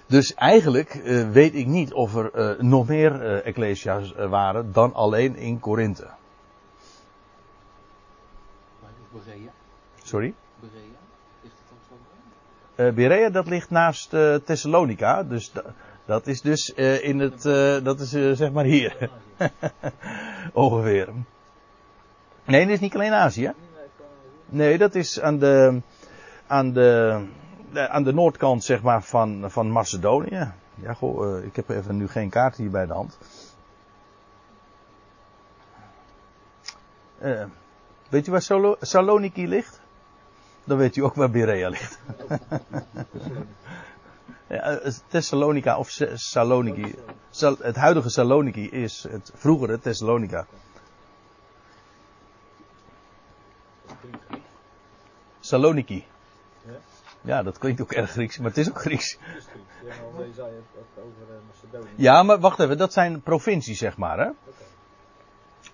Dus 0.05 0.33
eigenlijk 0.33 0.93
uh, 0.93 1.29
weet 1.29 1.55
ik 1.55 1.65
niet 1.67 1.93
of 1.93 2.15
er 2.15 2.55
nog 2.65 2.87
meer 2.87 3.41
ecclesia's 3.43 4.13
waren 4.15 4.71
dan 4.71 4.93
alleen 4.93 5.35
in 5.35 5.59
Korinthe. 5.59 6.07
Berea? 9.11 9.51
Sorry? 10.03 10.33
Berea? 10.59 10.81
Ligt 11.41 11.55
het 11.67 11.73
ook 11.73 11.97
zo 12.77 12.93
Berea, 12.93 13.29
dat 13.29 13.47
ligt 13.47 13.69
naast 13.69 14.09
Thessalonica. 14.45 15.23
Dus 15.23 15.51
dat 16.05 16.27
is 16.27 16.41
dus 16.41 16.73
uh, 16.75 17.03
in 17.03 17.19
het, 17.19 17.45
uh, 17.45 17.83
dat 17.83 17.99
is 17.99 18.13
uh, 18.13 18.35
zeg 18.35 18.51
maar 18.51 18.65
hier. 18.65 19.09
Ongeveer. 20.53 21.09
Nee, 22.45 22.61
dat 22.65 22.73
is 22.73 22.79
niet 22.79 22.95
alleen 22.95 23.13
Azië. 23.13 23.53
Nee, 24.45 24.77
dat 24.77 24.95
is 24.95 25.19
aan 25.21 25.39
de, 25.39 25.81
aan 26.47 26.73
de, 26.73 27.21
eh, 27.73 27.85
aan 27.85 28.03
de 28.03 28.13
noordkant 28.13 28.63
zeg 28.63 28.81
maar 28.81 29.03
van, 29.03 29.51
van 29.51 29.71
Macedonië. 29.71 30.51
Ja, 30.75 30.93
goh, 30.93 31.37
eh, 31.37 31.45
ik 31.45 31.55
heb 31.55 31.69
even 31.69 31.97
nu 31.97 32.07
geen 32.07 32.29
kaart 32.29 32.55
hier 32.55 32.69
bij 32.69 32.85
de 32.85 32.93
hand. 32.93 33.17
Eh, 37.17 37.43
weet 38.09 38.27
u 38.27 38.31
waar 38.31 38.41
Salo- 38.41 38.77
Saloniki 38.81 39.47
ligt? 39.47 39.81
Dan 40.63 40.77
weet 40.77 40.95
u 40.95 41.01
ook 41.01 41.15
waar 41.15 41.29
Berea 41.31 41.69
ligt. 41.69 41.99
ja, 44.51 44.79
eh, 44.79 44.91
Thessalonica 45.07 45.77
of 45.77 45.89
Saloniki. 46.13 46.95
Sal- 47.29 47.57
het 47.61 47.75
huidige 47.75 48.09
Saloniki 48.09 48.69
is 48.69 49.05
het 49.09 49.31
vroegere 49.35 49.79
Thessalonica. 49.79 50.45
Saloniki. 55.39 56.05
Ja? 57.21 57.43
Dat 57.43 57.57
klinkt 57.57 57.81
ook 57.81 57.91
erg 57.91 58.11
Grieks, 58.11 58.37
maar 58.37 58.47
het 58.47 58.57
is 58.57 58.69
ook 58.69 58.79
Grieks. 58.79 59.17
Ja, 61.95 62.23
maar 62.23 62.35
eh, 62.35 62.41
wacht 62.41 62.59
even, 62.59 62.77
dat 62.77 62.93
zijn 62.93 63.21
provincies, 63.21 63.77
zeg 63.77 63.97
maar. 63.97 64.19
Hè? 64.19 64.29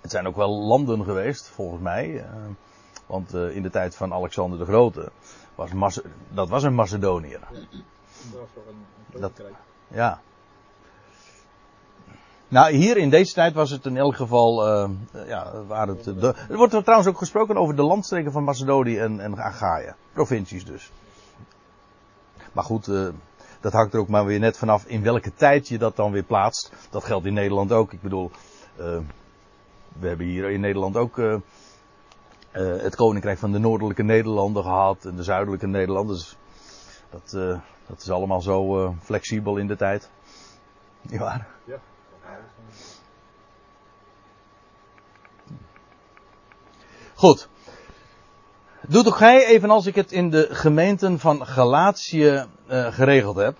Het 0.01 0.11
zijn 0.11 0.27
ook 0.27 0.35
wel 0.35 0.49
landen 0.49 1.03
geweest, 1.03 1.47
volgens 1.47 1.81
mij. 1.81 2.19
eh, 2.19 2.33
want 3.05 3.33
eh, 3.33 3.55
in 3.55 3.61
de 3.61 3.69
tijd 3.69 3.95
van 3.95 4.13
Alexander 4.13 4.59
de 4.59 4.65
Grote 4.65 5.11
was 5.55 5.99
dat 6.29 6.49
was 6.49 6.63
een 6.63 6.75
Macedoniër. 6.75 7.39
Een, 8.33 8.85
een 9.13 9.21
Dat-. 9.21 9.41
Ja. 9.87 10.21
Nou, 12.49 12.73
hier 12.73 12.97
in 12.97 13.09
deze 13.09 13.33
tijd 13.33 13.53
was 13.53 13.69
het 13.69 13.85
in 13.85 13.97
elk 13.97 14.15
geval. 14.15 14.67
eh, 14.67 14.89
ja, 15.27 15.63
waar 15.67 15.87
het, 15.87 16.03
de, 16.03 16.35
er 16.49 16.57
wordt 16.57 16.73
er 16.73 16.81
trouwens 16.83 17.09
ook 17.09 17.17
gesproken 17.17 17.57
over 17.57 17.75
de 17.75 17.83
landstreken 17.83 18.31
van 18.31 18.43
Macedonië 18.43 18.97
en, 18.97 19.19
en 19.19 19.37
Achaia. 19.37 19.95
Provincies 20.13 20.65
dus. 20.65 20.91
Maar 22.51 22.63
goed, 22.63 22.87
eh, 22.87 23.07
dat 23.59 23.73
hangt 23.73 23.93
er 23.93 23.99
ook 23.99 24.07
maar 24.07 24.25
weer 24.25 24.39
net 24.39 24.57
vanaf 24.57 24.85
in 24.85 25.03
welke 25.03 25.33
tijd 25.33 25.67
je 25.67 25.77
dat 25.77 25.95
dan 25.95 26.11
weer 26.11 26.23
plaatst. 26.23 26.71
Dat 26.89 27.03
geldt 27.03 27.25
in 27.25 27.33
Nederland 27.33 27.71
ook. 27.71 27.93
Ik 27.93 28.01
bedoel, 28.01 28.31
eh, 28.75 28.97
we 29.99 30.07
hebben 30.07 30.25
hier 30.25 30.49
in 30.49 30.59
Nederland 30.59 30.95
ook 30.97 31.21
het 32.51 32.95
Koninkrijk 32.95 33.37
van 33.37 33.51
de 33.51 33.59
Noordelijke 33.59 34.03
Nederlanden 34.03 34.63
gehad 34.63 35.05
en 35.05 35.15
de 35.15 35.23
Zuidelijke 35.23 35.67
Nederlanden. 35.67 36.15
Dus 36.15 36.37
dat, 37.09 37.59
dat 37.87 38.01
is 38.01 38.09
allemaal 38.09 38.41
zo 38.41 38.85
eh, 38.85 38.91
flexibel 39.01 39.57
in 39.57 39.67
de 39.67 39.75
tijd. 39.75 40.09
Niet 41.01 41.19
waar? 41.19 41.47
Ja. 41.65 41.79
Goed. 47.13 47.49
Doe 48.87 49.03
toch 49.03 49.17
gij 49.17 49.45
evenals 49.45 49.85
ik 49.85 49.95
het 49.95 50.11
in 50.11 50.29
de 50.29 50.47
gemeenten 50.51 51.19
van 51.19 51.45
Galatië 51.45 52.45
eh, 52.67 52.93
geregeld 52.93 53.35
heb. 53.35 53.57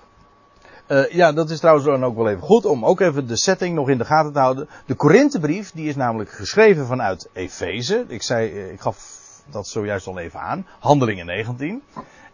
Eh, 0.87 1.11
ja, 1.11 1.31
dat 1.31 1.49
is 1.49 1.59
trouwens 1.59 1.85
dan 1.87 2.05
ook 2.05 2.15
wel 2.15 2.29
even 2.29 2.41
goed 2.41 2.65
om 2.65 2.85
ook 2.85 2.99
even 2.99 3.27
de 3.27 3.37
setting 3.37 3.75
nog 3.75 3.89
in 3.89 3.97
de 3.97 4.05
gaten 4.05 4.33
te 4.33 4.39
houden. 4.39 4.69
De 4.85 4.95
Korinthebrief, 4.95 5.71
die 5.71 5.87
is 5.87 5.95
namelijk 5.95 6.29
geschreven 6.29 6.85
vanuit 6.85 7.29
Efeze. 7.33 8.05
Ik 8.07 8.23
zei, 8.23 8.69
ik 8.69 8.79
gaf 8.79 9.25
dat 9.49 9.67
zojuist 9.67 10.07
al 10.07 10.19
even 10.19 10.39
aan. 10.39 10.67
Handelingen 10.79 11.25
19. 11.25 11.83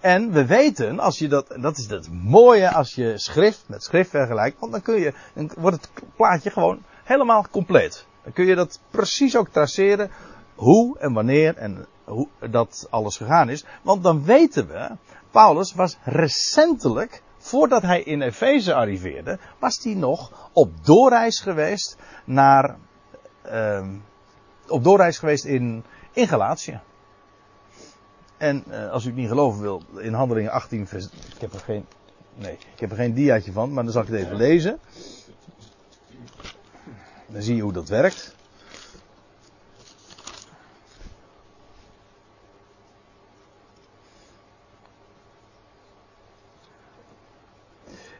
En 0.04 0.32
we 0.32 0.46
weten, 0.46 1.00
als 1.00 1.20
je 1.20 1.28
dat, 1.28 1.56
dat 1.60 1.78
is 1.78 1.90
het 1.90 2.10
mooie 2.12 2.72
als 2.72 2.96
je 2.96 3.18
schrift 3.18 3.64
met 3.68 3.84
schrift 3.84 4.10
vergelijkt, 4.10 4.60
want 4.60 4.72
dan 4.72 4.82
kun 4.82 5.00
je, 5.00 5.14
dan 5.34 5.52
wordt 5.58 5.78
het 5.78 6.04
plaatje 6.16 6.50
gewoon 6.50 6.84
helemaal 7.04 7.46
compleet. 7.52 8.06
Dan 8.24 8.34
kun 8.34 8.46
je 8.46 8.56
dat 8.56 8.80
precies 8.90 9.36
ook 9.36 9.48
traceren, 9.48 10.12
hoe 10.56 11.00
en 11.00 11.14
wanneer 11.14 11.58
en 11.58 11.86
hoe 12.04 12.28
dat 12.50 12.88
alles 12.90 13.18
gegaan 13.18 13.50
is. 13.50 13.66
Want 13.82 14.04
dan 14.04 14.24
weten 14.24 14.68
we, 14.68 14.90
Paulus 15.32 15.74
was 15.74 15.98
recentelijk, 16.04 17.22
voordat 17.38 17.82
hij 17.82 18.02
in 18.02 18.22
Efeze 18.22 18.74
arriveerde, 18.74 19.40
was 19.60 19.84
hij 19.84 19.94
nog 19.94 20.50
op 20.54 20.86
doorreis 20.86 21.40
geweest 21.40 21.98
naar, 22.26 22.78
ehm, 23.42 23.96
op 24.68 24.84
doorreis 24.84 25.18
geweest 25.18 25.46
in, 25.46 25.84
in 26.14 26.28
Galatië. 26.28 26.82
En 28.44 28.64
eh, 28.70 28.92
als 28.92 29.04
u 29.04 29.08
het 29.08 29.16
niet 29.16 29.28
geloven 29.28 29.62
wil, 29.62 29.82
in 29.98 30.14
handelingen 30.14 30.52
18 30.52 30.88
vers, 30.88 31.06
ik 31.06 31.42
heb 31.42 31.54
er 31.54 31.60
geen, 31.60 31.86
nee, 32.36 32.54
ik 32.74 32.80
heb 32.80 32.92
er 32.92 32.96
geen 32.96 33.14
diaatje 33.14 33.52
van, 33.52 33.74
maar 33.74 33.84
dan 33.84 33.94
zal 33.94 34.02
ik 34.02 34.08
het 34.08 34.18
even 34.18 34.36
lezen. 34.36 34.80
Dan 37.28 37.42
zie 37.42 37.56
je 37.56 37.62
hoe 37.62 37.74
dat 37.74 37.88
werkt. 37.88 38.36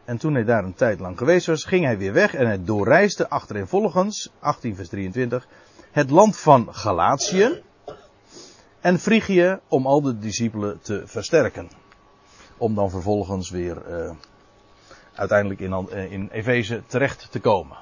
En 0.04 0.18
toen 0.18 0.34
hij 0.34 0.44
daar 0.44 0.64
een 0.64 0.74
tijd 0.74 1.00
lang 1.00 1.18
geweest 1.18 1.46
was, 1.46 1.64
ging 1.64 1.84
hij 1.84 1.98
weer 1.98 2.12
weg 2.12 2.34
en 2.34 2.46
hij 2.46 2.64
doorreisde 2.64 3.28
achtereenvolgens, 3.28 4.30
18 4.38 4.76
vers 4.76 4.88
23, 4.88 5.46
het 5.90 6.10
land 6.10 6.36
van 6.36 6.74
Galatië 6.74 7.62
en 8.84 8.98
Frigië 8.98 9.58
om 9.68 9.86
al 9.86 10.02
de 10.02 10.18
discipelen 10.18 10.78
te 10.82 11.02
versterken. 11.06 11.68
Om 12.56 12.74
dan 12.74 12.90
vervolgens 12.90 13.50
weer 13.50 13.86
eh, 13.86 14.10
uiteindelijk 15.14 15.60
in, 15.60 15.72
eh, 15.72 16.12
in 16.12 16.28
Efeze 16.32 16.82
terecht 16.86 17.28
te 17.30 17.40
komen. 17.40 17.76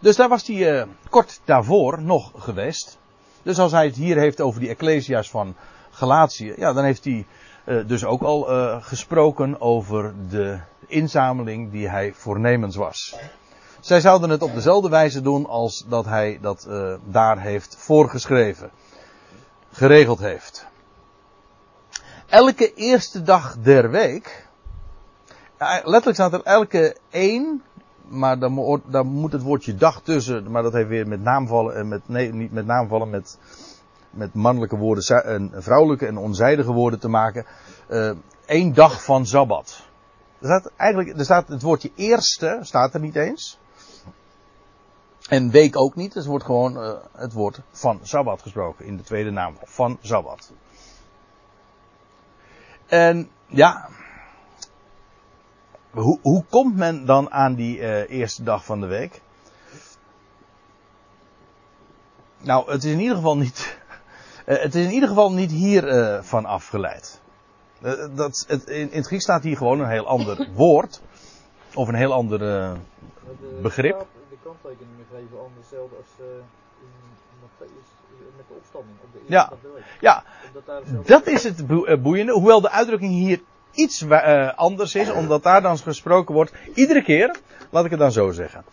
Dus 0.00 0.16
daar 0.16 0.28
was 0.28 0.46
hij 0.46 0.80
eh, 0.80 0.86
kort 1.08 1.40
daarvoor 1.44 2.02
nog 2.02 2.32
geweest. 2.36 2.98
Dus 3.42 3.58
als 3.58 3.72
hij 3.72 3.86
het 3.86 3.96
hier 3.96 4.16
heeft 4.16 4.40
over 4.40 4.60
die 4.60 4.68
Ecclesia's 4.68 5.30
van 5.30 5.54
Galatië, 5.90 6.54
ja, 6.56 6.72
dan 6.72 6.84
heeft 6.84 7.04
hij 7.04 7.26
dus 7.86 8.04
ook 8.04 8.22
al 8.22 8.42
gesproken 8.80 9.60
over 9.60 10.14
de 10.28 10.60
inzameling 10.86 11.70
die 11.70 11.88
hij 11.88 12.12
voornemens 12.12 12.76
was. 12.76 13.16
Zij 13.80 14.00
zouden 14.00 14.30
het 14.30 14.42
op 14.42 14.54
dezelfde 14.54 14.88
wijze 14.88 15.20
doen 15.20 15.46
als 15.46 15.84
dat 15.88 16.04
hij 16.04 16.38
dat 16.40 16.68
daar 17.10 17.40
heeft 17.40 17.76
voorgeschreven, 17.78 18.70
geregeld 19.76 20.18
heeft. 20.18 20.66
Elke 22.26 22.74
eerste 22.74 23.22
dag 23.22 23.56
der 23.58 23.90
week, 23.90 24.48
ja, 25.58 25.74
letterlijk 25.74 26.14
staat 26.14 26.32
er 26.32 26.42
elke 26.42 26.96
één, 27.10 27.62
maar 28.08 28.38
dan, 28.38 28.82
dan 28.86 29.06
moet 29.06 29.32
het 29.32 29.42
woordje 29.42 29.74
dag 29.74 30.02
tussen, 30.02 30.50
maar 30.50 30.62
dat 30.62 30.72
heeft 30.72 30.88
weer 30.88 31.08
met 31.08 31.22
naamvallen 31.22 31.76
en 31.76 31.88
met, 31.88 32.08
niet 32.08 32.52
met 32.52 32.66
naamvallen, 32.66 33.10
met, 33.10 33.38
met 34.10 34.34
mannelijke 34.34 34.76
woorden 34.76 35.24
en 35.24 35.52
vrouwelijke 35.54 36.06
en 36.06 36.16
onzijdige 36.16 36.72
woorden 36.72 36.98
te 37.00 37.08
maken. 37.08 37.46
Eh 37.88 38.10
één 38.46 38.74
dag 38.74 39.04
van 39.04 39.26
Sabbat. 39.26 39.82
Er 40.38 40.46
staat 40.46 40.72
eigenlijk, 40.76 41.18
er 41.18 41.24
staat 41.24 41.48
het 41.48 41.62
woordje 41.62 41.90
eerste, 41.94 42.58
staat 42.60 42.94
er 42.94 43.00
niet 43.00 43.16
eens. 43.16 43.58
En 45.28 45.50
week 45.50 45.76
ook 45.76 45.94
niet, 45.94 46.12
dus 46.12 46.26
wordt 46.26 46.44
gewoon 46.44 46.82
eh, 46.82 46.92
het 47.12 47.32
woord 47.32 47.60
van 47.70 48.00
Sabbat 48.02 48.42
gesproken 48.42 48.84
in 48.84 48.96
de 48.96 49.02
tweede 49.02 49.30
naam 49.30 49.56
van 49.64 49.98
Sabbat. 50.00 50.52
En 52.86 53.30
ja, 53.46 53.88
hoe, 55.90 56.18
hoe 56.22 56.44
komt 56.50 56.76
men 56.76 57.04
dan 57.04 57.30
aan 57.30 57.54
die 57.54 57.80
eh, 57.80 58.18
eerste 58.18 58.42
dag 58.42 58.64
van 58.64 58.80
de 58.80 58.86
week? 58.86 59.20
Nou, 62.38 62.70
het 62.70 62.84
is 62.84 62.92
in 62.92 63.00
ieder 63.00 63.16
geval 63.16 63.36
niet, 63.36 63.78
eh, 64.44 64.58
het 64.58 64.74
is 64.74 64.84
in 64.84 64.92
ieder 64.92 65.08
geval 65.08 65.32
niet 65.32 65.50
hier 65.50 65.88
eh, 65.88 66.22
van 66.22 66.44
afgeleid. 66.44 67.20
Dat, 68.14 68.44
het, 68.48 68.64
in, 68.64 68.90
in 68.90 68.96
het 68.96 69.06
Grieks 69.06 69.22
staat 69.22 69.42
hier 69.42 69.56
gewoon 69.56 69.80
een 69.80 69.88
heel 69.88 70.06
ander 70.06 70.48
woord. 70.54 71.00
Of 71.74 71.88
een 71.88 71.94
heel 71.94 72.12
ander 72.12 72.76
Begrip? 73.62 74.06
Kanttekeningen 74.46 75.06
geven 75.10 75.38
hetzelfde 75.60 75.96
als 75.96 76.12
eh, 76.18 76.26
in 76.82 77.38
Matthäus 77.44 77.88
met 78.36 78.46
de 78.48 78.54
opstanding 78.54 78.96
op 79.04 79.12
de 79.12 79.18
eerste 79.18 79.32
Ja. 79.34 79.48
dag. 79.48 79.84
Ja, 80.00 80.24
Dat, 81.06 81.26
is 81.26 81.44
het 81.44 81.64
eh, 81.66 82.02
boeiende. 82.02 82.32
Hoewel 82.32 82.60
de 82.60 82.70
uitdrukking 82.70 83.12
hier 83.12 83.40
iets 83.72 84.02
eh, 84.02 84.54
anders 84.54 84.94
is, 84.94 85.10
omdat 85.10 85.42
daar 85.42 85.62
dan 85.62 85.78
gesproken 85.78 86.34
wordt. 86.34 86.52
Iedere 86.74 87.02
keer, 87.02 87.36
laat 87.70 87.84
ik 87.84 87.90
het 87.90 88.00
dan 88.00 88.12
zo 88.12 88.30
zeggen. 88.30 88.64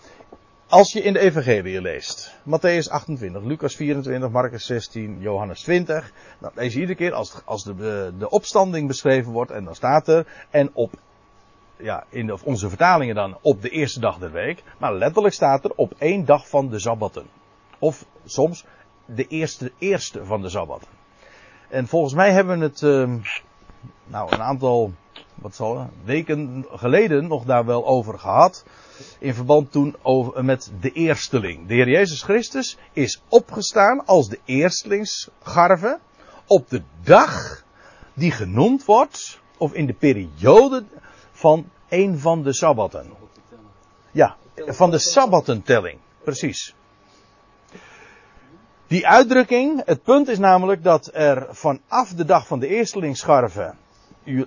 Als 0.68 0.92
je 0.94 1.02
in 1.02 1.14
de 1.14 1.20
Evangelie 1.20 1.82
leest, 1.82 2.34
Matthäus 2.50 2.90
28, 2.90 3.44
Lucas 3.44 3.76
24, 3.76 4.30
Marcus 4.30 4.66
16, 4.66 5.20
Johannes 5.20 5.62
20, 5.62 6.12
dan 6.40 6.52
lees 6.56 6.74
je 6.74 6.80
iedere 6.80 6.98
keer 6.98 7.14
als, 7.14 7.42
als 7.46 7.64
de, 7.64 7.76
de, 7.76 8.14
de 8.18 8.30
opstanding 8.30 8.88
beschreven 8.88 9.32
wordt 9.32 9.52
en 9.52 9.64
dan 9.64 9.76
staat 9.76 10.08
er, 10.08 10.28
en 10.50 10.70
op, 10.74 10.92
ja, 11.84 12.04
in 12.10 12.26
de, 12.26 12.38
onze 12.44 12.70
vertalingen 12.70 13.16
dan 13.16 13.38
op 13.42 13.62
de 13.62 13.70
eerste 13.70 14.00
dag 14.00 14.18
der 14.18 14.32
week, 14.32 14.64
maar 14.78 14.94
letterlijk 14.94 15.34
staat 15.34 15.64
er 15.64 15.72
op 15.76 15.94
één 15.98 16.26
dag 16.26 16.50
van 16.50 16.70
de 16.70 16.80
Sabbatten. 16.80 17.26
Of 17.80 18.06
soms 18.26 18.66
de 19.06 19.28
eerste, 19.28 19.72
eerste 19.78 20.26
van 20.26 20.42
de 20.42 20.50
Sabbatten. 20.50 20.90
En 21.70 21.88
volgens 21.88 22.14
mij 22.14 22.32
hebben 22.32 22.60
we 22.60 22.66
het, 22.66 22.84
ehm, 22.84 23.18
nou, 24.06 24.32
een 24.32 24.42
aantal, 24.42 24.94
wat 25.36 25.56
zal 25.56 25.90
weken 26.04 26.66
geleden 26.70 27.28
nog 27.28 27.46
daar 27.46 27.66
wel 27.66 27.86
over 27.86 28.20
gehad. 28.20 28.66
In 29.20 29.34
verband 29.34 29.72
toen 29.72 29.96
over, 30.02 30.46
met 30.46 30.72
de 30.80 30.92
eersteling. 30.92 31.68
De 31.68 31.74
Heer 31.74 31.90
Jezus 31.90 32.22
Christus 32.24 32.78
is 32.94 33.22
opgestaan 33.30 34.06
als 34.06 34.30
de 34.30 34.40
eerstelingsgarve 34.46 36.00
op 36.48 36.70
de 36.70 36.82
dag 37.04 37.64
die 38.14 38.32
genoemd 38.32 38.86
wordt, 38.86 39.42
of 39.58 39.74
in 39.74 39.86
de 39.86 39.94
periode 39.94 40.84
van 41.44 41.70
een 41.90 42.20
van 42.20 42.44
de 42.44 42.54
sabbatten. 42.54 43.12
Ja, 44.12 44.36
van 44.56 44.92
de 44.92 44.98
sabbattentelling. 44.98 46.00
Precies. 46.24 46.76
Die 48.88 49.08
uitdrukking, 49.08 49.82
het 49.86 50.04
punt 50.04 50.28
is 50.28 50.40
namelijk 50.40 50.84
dat 50.84 51.10
er 51.14 51.48
vanaf 51.50 52.10
de 52.16 52.26
dag 52.26 52.48
van 52.48 52.60
de 52.60 52.68
eerstelingsscharven, 52.68 53.78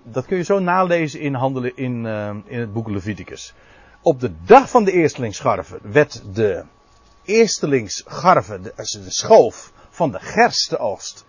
dat 0.02 0.26
kun 0.26 0.36
je 0.36 0.42
zo 0.42 0.58
nalezen 0.58 1.20
in, 1.20 1.34
handelen, 1.34 1.76
in, 1.76 2.04
uh, 2.04 2.28
in 2.44 2.60
het 2.60 2.72
boek 2.72 2.88
Leviticus. 2.88 3.54
Op 4.00 4.20
de 4.20 4.32
dag 4.44 4.70
van 4.70 4.84
de 4.84 4.92
eerstelingsscharven 4.92 5.78
werd 5.82 6.22
de 6.34 6.64
eerstelingsscharven, 7.24 8.62
de, 8.62 8.72
de 8.76 9.10
schoof 9.10 9.72
van 9.90 10.10
de 10.10 10.20
gerstenoogst, 10.20 11.24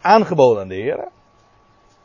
aangeboden 0.00 0.62
aan 0.62 0.68
de 0.68 0.74
Heer. 0.74 1.08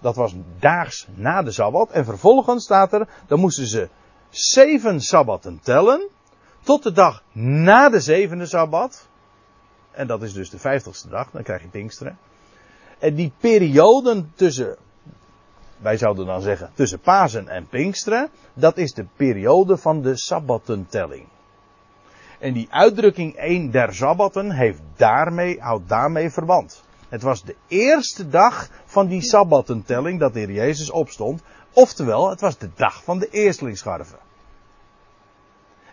Dat 0.02 0.16
was 0.16 0.36
daags 0.60 1.08
na 1.14 1.42
de 1.42 1.52
Sabbat. 1.52 1.92
En 1.92 2.06
vervolgens 2.06 2.64
staat 2.64 2.94
er, 2.94 3.08
dan 3.28 3.40
moesten 3.40 3.66
ze 3.66 3.90
zeven 4.30 5.02
Sabbatten 5.02 5.60
tellen. 5.64 6.10
Tot 6.62 6.84
de 6.84 6.92
dag 6.92 7.24
na 7.34 7.90
de 7.90 8.00
zevende 8.00 8.46
Sabbat. 8.46 9.08
En 9.92 10.08
dat 10.08 10.22
is 10.22 10.34
dus 10.34 10.50
de 10.50 10.60
vijftigste 10.60 11.10
dag, 11.10 11.32
dan 11.32 11.44
krijg 11.44 11.62
je 11.62 11.68
Pinksteren. 11.68 12.18
En 13.00 13.16
die 13.16 13.32
perioden 13.40 14.32
tussen, 14.36 14.78
wij 15.78 15.98
zouden 15.98 16.26
dan 16.26 16.42
zeggen, 16.42 16.72
tussen 16.74 17.00
Pasen 17.00 17.48
en 17.48 17.68
Pinksteren, 17.68 18.30
dat 18.54 18.78
is 18.78 18.94
de 18.94 19.06
periode 19.16 19.78
van 19.78 20.02
de 20.02 20.18
Sabbattentelling. 20.18 21.28
En 22.40 22.54
die 22.54 22.68
uitdrukking 22.72 23.36
één 23.36 23.72
der 23.72 23.94
Sabbatten 23.94 24.52
heeft 24.52 24.82
daarmee, 24.96 25.60
houdt 25.60 25.90
daarmee 25.90 26.30
verband. 26.30 26.84
Het 27.12 27.22
was 27.22 27.44
de 27.44 27.56
eerste 27.68 28.30
dag 28.30 28.70
van 28.86 29.08
die 29.08 29.22
Sabbattentelling 29.22 30.20
dat 30.20 30.34
de 30.34 30.40
Heer 30.40 30.52
Jezus 30.52 30.90
opstond. 30.90 31.42
Oftewel, 31.74 32.30
het 32.30 32.42
was 32.42 32.58
de 32.58 32.70
dag 32.76 33.04
van 33.04 33.20
de 33.20 33.30
eerstelingsscharven. 33.30 34.20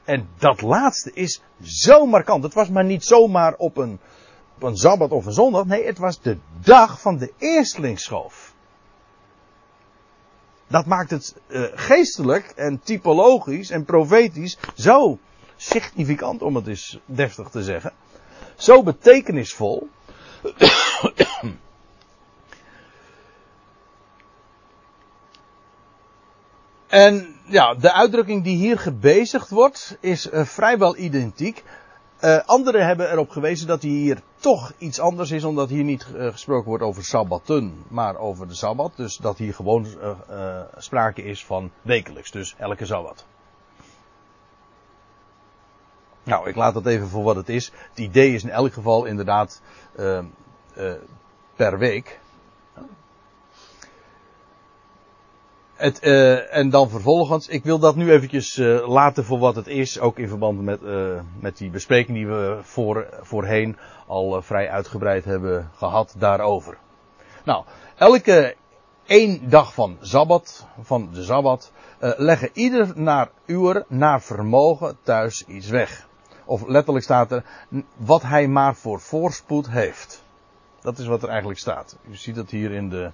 En 0.05 0.29
dat 0.39 0.63
laatste 0.63 1.13
is 1.13 1.43
zo 1.63 2.07
markant. 2.07 2.43
Het 2.43 2.55
was 2.55 2.69
maar 2.69 2.85
niet 2.85 3.05
zomaar 3.05 3.55
op 3.57 3.77
een, 3.77 4.01
op 4.55 4.63
een 4.63 4.77
Sabbat 4.77 5.11
of 5.11 5.27
een 5.27 5.33
zondag. 5.33 5.65
Nee, 5.65 5.87
het 5.87 5.99
was 5.99 6.21
de 6.21 6.39
dag 6.61 7.01
van 7.01 7.19
de 7.19 7.33
eerstelingsschoof. 7.39 8.55
Dat 10.67 10.87
maakt 10.87 11.11
het 11.11 11.35
uh, 11.49 11.65
geestelijk 11.75 12.53
en 12.57 12.81
typologisch 12.81 13.71
en 13.71 13.85
profetisch 13.85 14.59
zo 14.75 15.19
significant, 15.57 16.43
om 16.43 16.57
het 16.57 16.67
eens 16.67 17.01
deftig 17.05 17.49
te 17.49 17.63
zeggen. 17.63 17.93
Zo 18.57 18.83
betekenisvol. 18.83 19.89
en 26.87 27.35
ja, 27.45 27.75
de 27.75 27.93
uitdrukking 27.93 28.45
die 28.45 28.57
hier 28.57 28.79
gebezigd 28.79 29.51
wordt 29.51 29.97
is 30.01 30.31
uh, 30.31 30.45
vrijwel 30.45 30.97
identiek. 30.97 31.65
Uh, 32.21 32.39
anderen 32.45 32.87
hebben 32.87 33.11
erop 33.11 33.31
gewezen 33.31 33.67
dat 33.67 33.83
hier 33.83 34.23
toch 34.37 34.73
iets 34.79 35.01
anders 35.01 35.31
is, 35.31 35.45
omdat 35.45 35.69
hier 35.69 35.85
niet 35.85 36.07
uh, 36.15 36.33
gesproken 36.33 36.69
wordt 36.69 36.85
over 36.85 37.05
sabbatten, 37.05 37.85
maar 37.89 38.17
over 38.17 38.49
de 38.49 38.55
sabbat. 38.55 38.93
Dus 38.97 39.17
dat 39.17 39.39
hier 39.39 39.55
gewoon 39.55 39.87
sprake 40.77 41.23
is 41.23 41.45
van 41.45 41.71
wekelijks, 41.83 42.31
dus 42.31 42.55
elke 42.59 42.87
sabbat. 42.87 43.27
Nou, 46.23 46.49
ik 46.49 46.57
laat 46.57 46.75
dat 46.75 46.87
even 46.87 47.09
voor 47.09 47.23
wat 47.23 47.37
het 47.37 47.49
is. 47.49 47.73
Het 47.89 47.99
idee 47.99 48.35
is 48.35 48.43
in 48.43 48.51
elk 48.51 48.73
geval 48.73 49.05
inderdaad 49.05 49.63
uh, 50.79 50.93
per 51.57 51.79
week. 51.79 52.21
Het, 55.75 56.05
uh, 56.05 56.57
en 56.57 56.71
dan 56.71 56.91
vervolgens, 56.91 57.49
ik 57.49 57.65
wil 57.65 57.79
dat 57.79 57.97
nu 57.97 58.11
eventjes 58.13 58.57
laten 58.87 59.25
voor 59.25 59.39
wat 59.39 59.57
het 59.57 59.67
is, 59.67 60.01
ook 60.01 60.19
in 60.19 60.29
verband 60.29 60.63
met, 60.63 60.81
met 61.41 61.57
die 61.57 61.71
bespreking 61.71 62.17
die 62.17 62.27
we 62.27 62.59
voor, 62.63 63.07
voorheen 63.21 63.77
al 64.07 64.43
vrij 64.43 64.71
uitgebreid 64.71 65.25
hebben 65.25 65.71
gehad 65.75 66.15
daarover. 66.19 66.79
Nou, 67.45 67.65
elke 67.97 68.55
één 69.07 69.51
dag 69.51 69.75
van 69.75 69.97
Sabbat, 70.01 70.67
van 70.81 71.09
de 71.13 71.23
Sabbat, 71.23 71.73
leggen 71.99 72.51
ieder 72.53 72.93
naar 72.95 73.31
uur, 73.47 73.85
naar 73.89 74.23
vermogen 74.23 74.99
thuis 75.03 75.45
iets 75.47 75.69
weg. 75.69 76.09
Of 76.45 76.67
letterlijk 76.67 77.05
staat 77.05 77.33
er, 77.33 77.45
wat 77.97 78.23
hij 78.23 78.49
maar 78.49 78.75
voor 78.75 79.01
voorspoed 79.01 79.71
heeft. 79.71 80.27
Dat 80.89 80.99
is 80.99 81.07
wat 81.07 81.23
er 81.23 81.29
eigenlijk 81.29 81.59
staat. 81.59 81.97
U 82.11 82.15
ziet 82.15 82.35
dat 82.35 82.51
hier 82.51 82.73
in 82.73 82.89
de. 82.89 83.11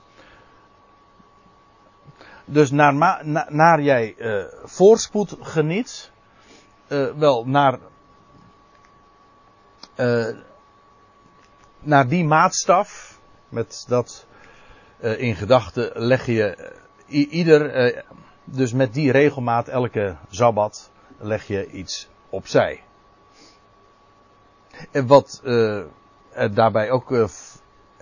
Dus 2.44 2.70
naar, 2.70 2.94
na, 2.94 3.46
naar 3.48 3.80
jij 3.80 4.14
uh, 4.18 4.44
voorspoed 4.64 5.36
geniet, 5.40 6.10
uh, 6.88 7.12
wel 7.14 7.46
naar, 7.46 7.78
uh, 9.96 10.36
naar 11.80 12.08
die 12.08 12.24
maatstaf, 12.24 13.20
met 13.48 13.84
dat 13.88 14.26
in 14.98 15.34
gedachten 15.34 15.90
leg 15.94 16.26
je 16.26 16.72
ieder, 17.06 18.04
dus 18.44 18.72
met 18.72 18.94
die 18.94 19.12
regelmaat 19.12 19.68
elke 19.68 20.16
zabbat 20.28 20.90
leg 21.18 21.46
je 21.46 21.70
iets 21.70 22.08
opzij. 22.30 22.82
En 24.90 25.06
wat 25.06 25.42
daarbij 26.52 26.90
ook 26.90 27.10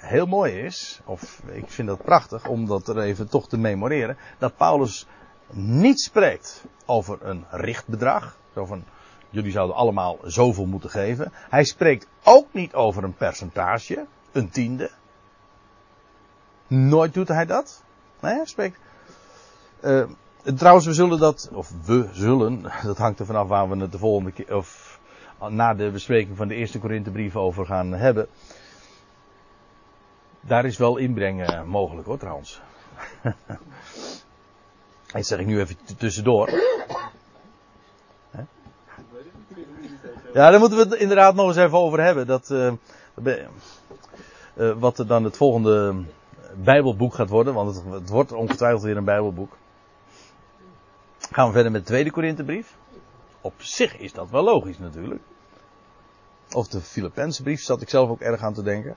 heel 0.02 0.26
mooi 0.26 0.52
is, 0.52 1.00
of 1.04 1.42
ik 1.52 1.70
vind 1.70 1.88
dat 1.88 2.02
prachtig 2.02 2.46
om 2.46 2.66
dat 2.66 2.88
er 2.88 2.98
even 2.98 3.28
toch 3.28 3.48
te 3.48 3.58
memoreren, 3.58 4.16
dat 4.38 4.56
Paulus 4.56 5.06
niet 5.50 6.00
spreekt 6.00 6.64
over 6.86 7.18
een 7.22 7.44
richtbedrag, 7.50 8.36
zo 8.54 8.64
van 8.64 8.84
jullie 9.30 9.52
zouden 9.52 9.76
allemaal 9.76 10.18
zoveel 10.22 10.66
moeten 10.66 10.90
geven. 10.90 11.32
Hij 11.32 11.64
spreekt 11.64 12.06
ook 12.22 12.46
niet 12.50 12.74
over 12.74 13.04
een 13.04 13.14
percentage, 13.14 14.06
een 14.32 14.50
tiende. 14.50 14.90
Nooit 16.66 17.14
doet 17.14 17.28
hij 17.28 17.46
dat. 17.46 17.82
Nee, 18.20 18.34
hij 18.34 18.46
spreekt. 18.46 18.78
Uh, 19.84 20.04
trouwens, 20.56 20.86
we 20.86 20.94
zullen 20.94 21.18
dat, 21.18 21.50
of 21.52 21.72
we 21.84 22.08
zullen, 22.12 22.62
dat 22.84 22.98
hangt 22.98 23.18
er 23.18 23.26
vanaf 23.26 23.48
waar 23.48 23.68
we 23.68 23.76
het 23.76 23.92
de 23.92 23.98
volgende 23.98 24.32
keer, 24.32 24.56
of 24.56 25.00
na 25.48 25.74
de 25.74 25.90
bespreking 25.90 26.36
van 26.36 26.48
de 26.48 26.54
eerste 26.54 26.78
Korinthebrief 26.78 27.36
over 27.36 27.66
gaan 27.66 27.92
hebben. 27.92 28.28
Daar 30.46 30.64
is 30.64 30.76
wel 30.76 30.96
inbreng 30.96 31.64
mogelijk 31.64 32.06
hoor 32.06 32.18
trouwens. 32.18 32.60
Dat 35.12 35.26
zeg 35.26 35.38
ik 35.38 35.46
nu 35.46 35.60
even 35.60 35.76
tussendoor. 35.96 36.50
Ja, 40.32 40.50
daar 40.50 40.60
moeten 40.60 40.78
we 40.78 40.84
het 40.84 40.94
inderdaad 40.94 41.34
nog 41.34 41.46
eens 41.46 41.56
even 41.56 41.78
over 41.78 42.02
hebben. 42.02 42.26
Dat, 42.26 42.50
uh, 42.50 42.72
uh, 43.24 44.72
wat 44.78 44.98
er 44.98 45.06
dan 45.06 45.24
het 45.24 45.36
volgende 45.36 46.04
Bijbelboek 46.54 47.14
gaat 47.14 47.28
worden. 47.28 47.54
Want 47.54 47.74
het, 47.74 47.84
het, 47.92 48.08
wordt 48.08 48.32
ongetwijfeld 48.32 48.82
weer 48.82 48.96
een 48.96 49.04
Bijbelboek. 49.04 49.56
Gaan 51.30 51.46
we 51.46 51.52
verder 51.52 51.72
met 51.72 51.80
de 51.80 51.86
tweede 51.86 52.10
Korinthebrief. 52.10 52.76
Op 53.40 53.54
zich 53.56 53.98
is 53.98 54.12
dat 54.12 54.30
wel 54.30 54.42
logisch 54.42 54.78
natuurlijk. 54.78 55.20
Of 56.52 56.68
de 56.68 56.80
Filipijnse 56.80 57.42
brief 57.42 57.62
zat 57.62 57.82
ik 57.82 57.88
zelf 57.88 58.10
ook 58.10 58.20
erg 58.20 58.40
aan 58.40 58.54
te 58.54 58.62
denken. 58.62 58.96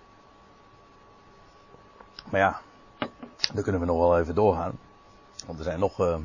Maar 2.30 2.40
ja, 2.40 2.62
daar 3.54 3.64
kunnen 3.64 3.82
we 3.82 3.88
nog 3.88 3.98
wel 3.98 4.20
even 4.20 4.36
doorgaan. 4.36 4.80
Want 5.46 5.58
er 5.58 5.64
zijn 5.64 5.80
nog 5.80 6.00
uh, 6.00 6.16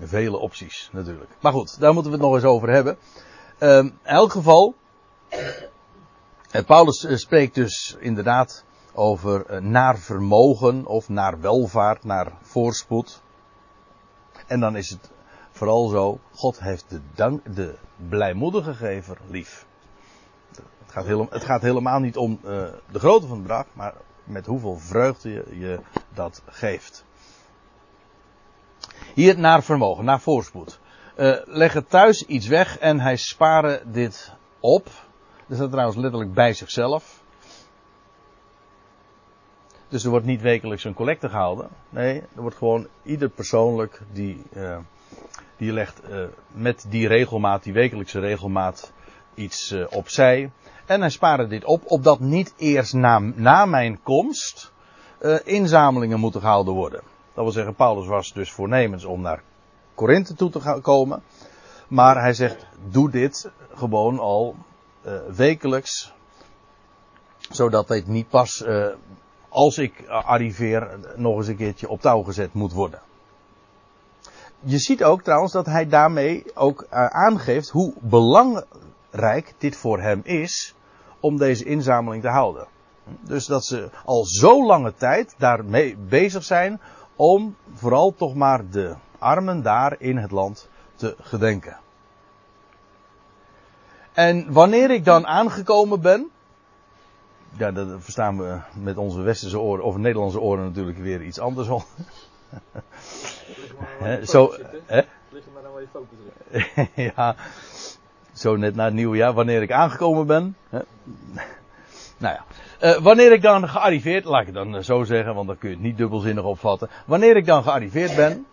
vele 0.00 0.36
opties 0.36 0.88
natuurlijk. 0.92 1.30
Maar 1.40 1.52
goed, 1.52 1.80
daar 1.80 1.92
moeten 1.92 2.10
we 2.10 2.16
het 2.16 2.26
nog 2.26 2.34
eens 2.34 2.44
over 2.44 2.68
hebben. 2.70 2.96
Uh, 3.60 3.78
in 3.78 3.98
elk 4.02 4.32
geval, 4.32 4.74
uh, 5.30 6.64
Paulus 6.66 7.04
eh, 7.04 7.16
spreekt 7.16 7.54
dus 7.54 7.96
inderdaad 7.98 8.64
over 8.92 9.46
eh, 9.46 9.60
naar 9.60 9.98
vermogen 9.98 10.86
of 10.86 11.08
naar 11.08 11.40
welvaart, 11.40 12.04
naar 12.04 12.32
voorspoed. 12.40 13.22
En 14.46 14.60
dan 14.60 14.76
is 14.76 14.90
het 14.90 15.10
vooral 15.50 15.88
zo, 15.88 16.18
God 16.32 16.60
heeft 16.60 16.84
de, 17.14 17.40
de 17.54 17.74
blijmoedige 18.08 18.74
gever 18.74 19.18
lief 19.28 19.66
gaat 20.94 21.04
helemaal, 21.04 21.26
het 21.30 21.44
gaat 21.44 21.62
helemaal 21.62 21.98
niet 21.98 22.16
om 22.16 22.38
de 22.42 22.98
grootte 22.98 23.26
van 23.26 23.36
het 23.36 23.46
bedrag, 23.46 23.66
maar 23.72 23.94
met 24.24 24.46
hoeveel 24.46 24.76
vreugde 24.78 25.30
je, 25.30 25.58
je 25.58 25.80
dat 26.14 26.42
geeft. 26.46 27.04
Hier 29.14 29.38
naar 29.38 29.62
vermogen, 29.62 30.04
naar 30.04 30.20
voorspoed. 30.20 30.80
Uh, 31.16 31.36
leggen 31.44 31.86
thuis 31.86 32.22
iets 32.26 32.46
weg 32.46 32.78
en 32.78 33.00
hij 33.00 33.16
sparen 33.16 33.92
dit 33.92 34.32
op. 34.60 34.84
Dat 35.46 35.56
staat 35.56 35.70
trouwens 35.70 35.96
letterlijk 35.98 36.34
bij 36.34 36.52
zichzelf. 36.52 37.22
Dus 39.88 40.04
er 40.04 40.10
wordt 40.10 40.26
niet 40.26 40.40
wekelijks 40.40 40.84
een 40.84 40.94
collecte 40.94 41.28
gehouden. 41.28 41.68
Nee, 41.88 42.20
er 42.20 42.40
wordt 42.40 42.56
gewoon 42.56 42.86
ieder 43.02 43.28
persoonlijk 43.28 44.00
die, 44.12 44.42
uh, 44.56 44.78
die 45.56 45.72
legt 45.72 46.00
uh, 46.10 46.24
met 46.52 46.86
die 46.88 47.08
regelmaat, 47.08 47.62
die 47.62 47.72
wekelijkse 47.72 48.20
regelmaat, 48.20 48.92
iets 49.34 49.72
uh, 49.72 49.86
opzij. 49.90 50.50
En 50.86 51.00
hij 51.00 51.10
spaarde 51.10 51.46
dit 51.46 51.64
op, 51.64 51.82
opdat 51.86 52.20
niet 52.20 52.54
eerst 52.56 52.94
na, 52.94 53.18
na 53.18 53.64
mijn 53.64 54.02
komst 54.02 54.72
uh, 55.20 55.38
inzamelingen 55.44 56.20
moeten 56.20 56.40
gehouden 56.40 56.74
worden. 56.74 57.00
Dat 57.34 57.44
wil 57.44 57.52
zeggen, 57.52 57.74
Paulus 57.74 58.06
was 58.06 58.32
dus 58.32 58.52
voornemens 58.52 59.04
om 59.04 59.20
naar 59.20 59.42
Korinthe 59.94 60.34
toe 60.34 60.50
te 60.50 60.60
gaan 60.60 60.80
komen. 60.80 61.22
Maar 61.88 62.20
hij 62.20 62.34
zegt, 62.34 62.66
doe 62.88 63.10
dit 63.10 63.50
gewoon 63.74 64.18
al 64.18 64.56
uh, 65.06 65.12
wekelijks. 65.36 66.12
Zodat 67.50 67.88
dit 67.88 68.06
niet 68.06 68.28
pas, 68.28 68.64
als 69.48 69.78
ik 69.78 70.08
arriveer, 70.08 70.98
nog 71.16 71.36
eens 71.36 71.46
een 71.46 71.56
keertje 71.56 71.88
op 71.88 72.00
touw 72.00 72.22
gezet 72.22 72.52
moet 72.52 72.72
worden. 72.72 73.00
Je 74.60 74.78
ziet 74.78 75.04
ook 75.04 75.22
trouwens 75.22 75.52
dat 75.52 75.66
hij 75.66 75.88
daarmee 75.88 76.44
ook 76.54 76.86
aangeeft 76.90 77.68
hoe 77.68 77.94
belangrijk 79.14 79.54
dit 79.58 79.76
voor 79.76 80.00
hem 80.00 80.20
is 80.24 80.74
om 81.20 81.36
deze 81.38 81.64
inzameling 81.64 82.22
te 82.22 82.28
houden. 82.28 82.66
Dus 83.20 83.46
dat 83.46 83.64
ze 83.64 83.90
al 84.04 84.24
zo 84.24 84.66
lange 84.66 84.94
tijd 84.94 85.34
daarmee 85.38 85.96
bezig 85.96 86.44
zijn 86.44 86.80
om 87.16 87.56
vooral 87.74 88.14
toch 88.14 88.34
maar 88.34 88.70
de 88.70 88.94
armen 89.18 89.62
daar 89.62 89.96
in 89.98 90.16
het 90.16 90.30
land 90.30 90.68
te 90.94 91.16
gedenken. 91.20 91.76
En 94.12 94.52
wanneer 94.52 94.90
ik 94.90 95.04
dan 95.04 95.26
aangekomen 95.26 96.00
ben, 96.00 96.30
ja, 97.56 97.72
dat 97.72 97.88
verstaan 97.98 98.38
we 98.38 98.60
met 98.74 98.96
onze 98.96 99.20
westerse 99.20 99.58
oren, 99.58 99.84
of 99.84 99.96
Nederlandse 99.96 100.40
oren 100.40 100.64
natuurlijk 100.64 100.98
weer 100.98 101.22
iets 101.22 101.38
anders. 101.38 101.66
Zo, 104.24 104.54
hè? 104.86 105.02
Ligt 105.30 105.46
maar 105.54 105.64
aan 105.66 105.72
waar 105.72 105.80
je 105.80 105.88
focus 105.92 106.18
ja, 107.14 107.36
zo 108.34 108.56
net 108.56 108.74
na 108.74 108.84
het 108.84 108.94
nieuwe 108.94 109.16
jaar, 109.16 109.32
wanneer 109.32 109.62
ik 109.62 109.72
aangekomen 109.72 110.26
ben. 110.26 110.56
Hè? 110.68 110.78
nou 112.18 112.34
ja, 112.34 112.44
uh, 112.80 113.02
wanneer 113.02 113.32
ik 113.32 113.42
dan 113.42 113.68
gearriveerd, 113.68 114.24
laat 114.24 114.40
ik 114.40 114.46
het 114.46 114.54
dan 114.54 114.84
zo 114.84 115.04
zeggen, 115.04 115.34
want 115.34 115.46
dan 115.46 115.58
kun 115.58 115.68
je 115.68 115.74
het 115.74 115.84
niet 115.84 115.96
dubbelzinnig 115.96 116.44
opvatten. 116.44 116.88
Wanneer 117.06 117.36
ik 117.36 117.46
dan 117.46 117.62
gearriveerd 117.62 118.16
ben, 118.16 118.46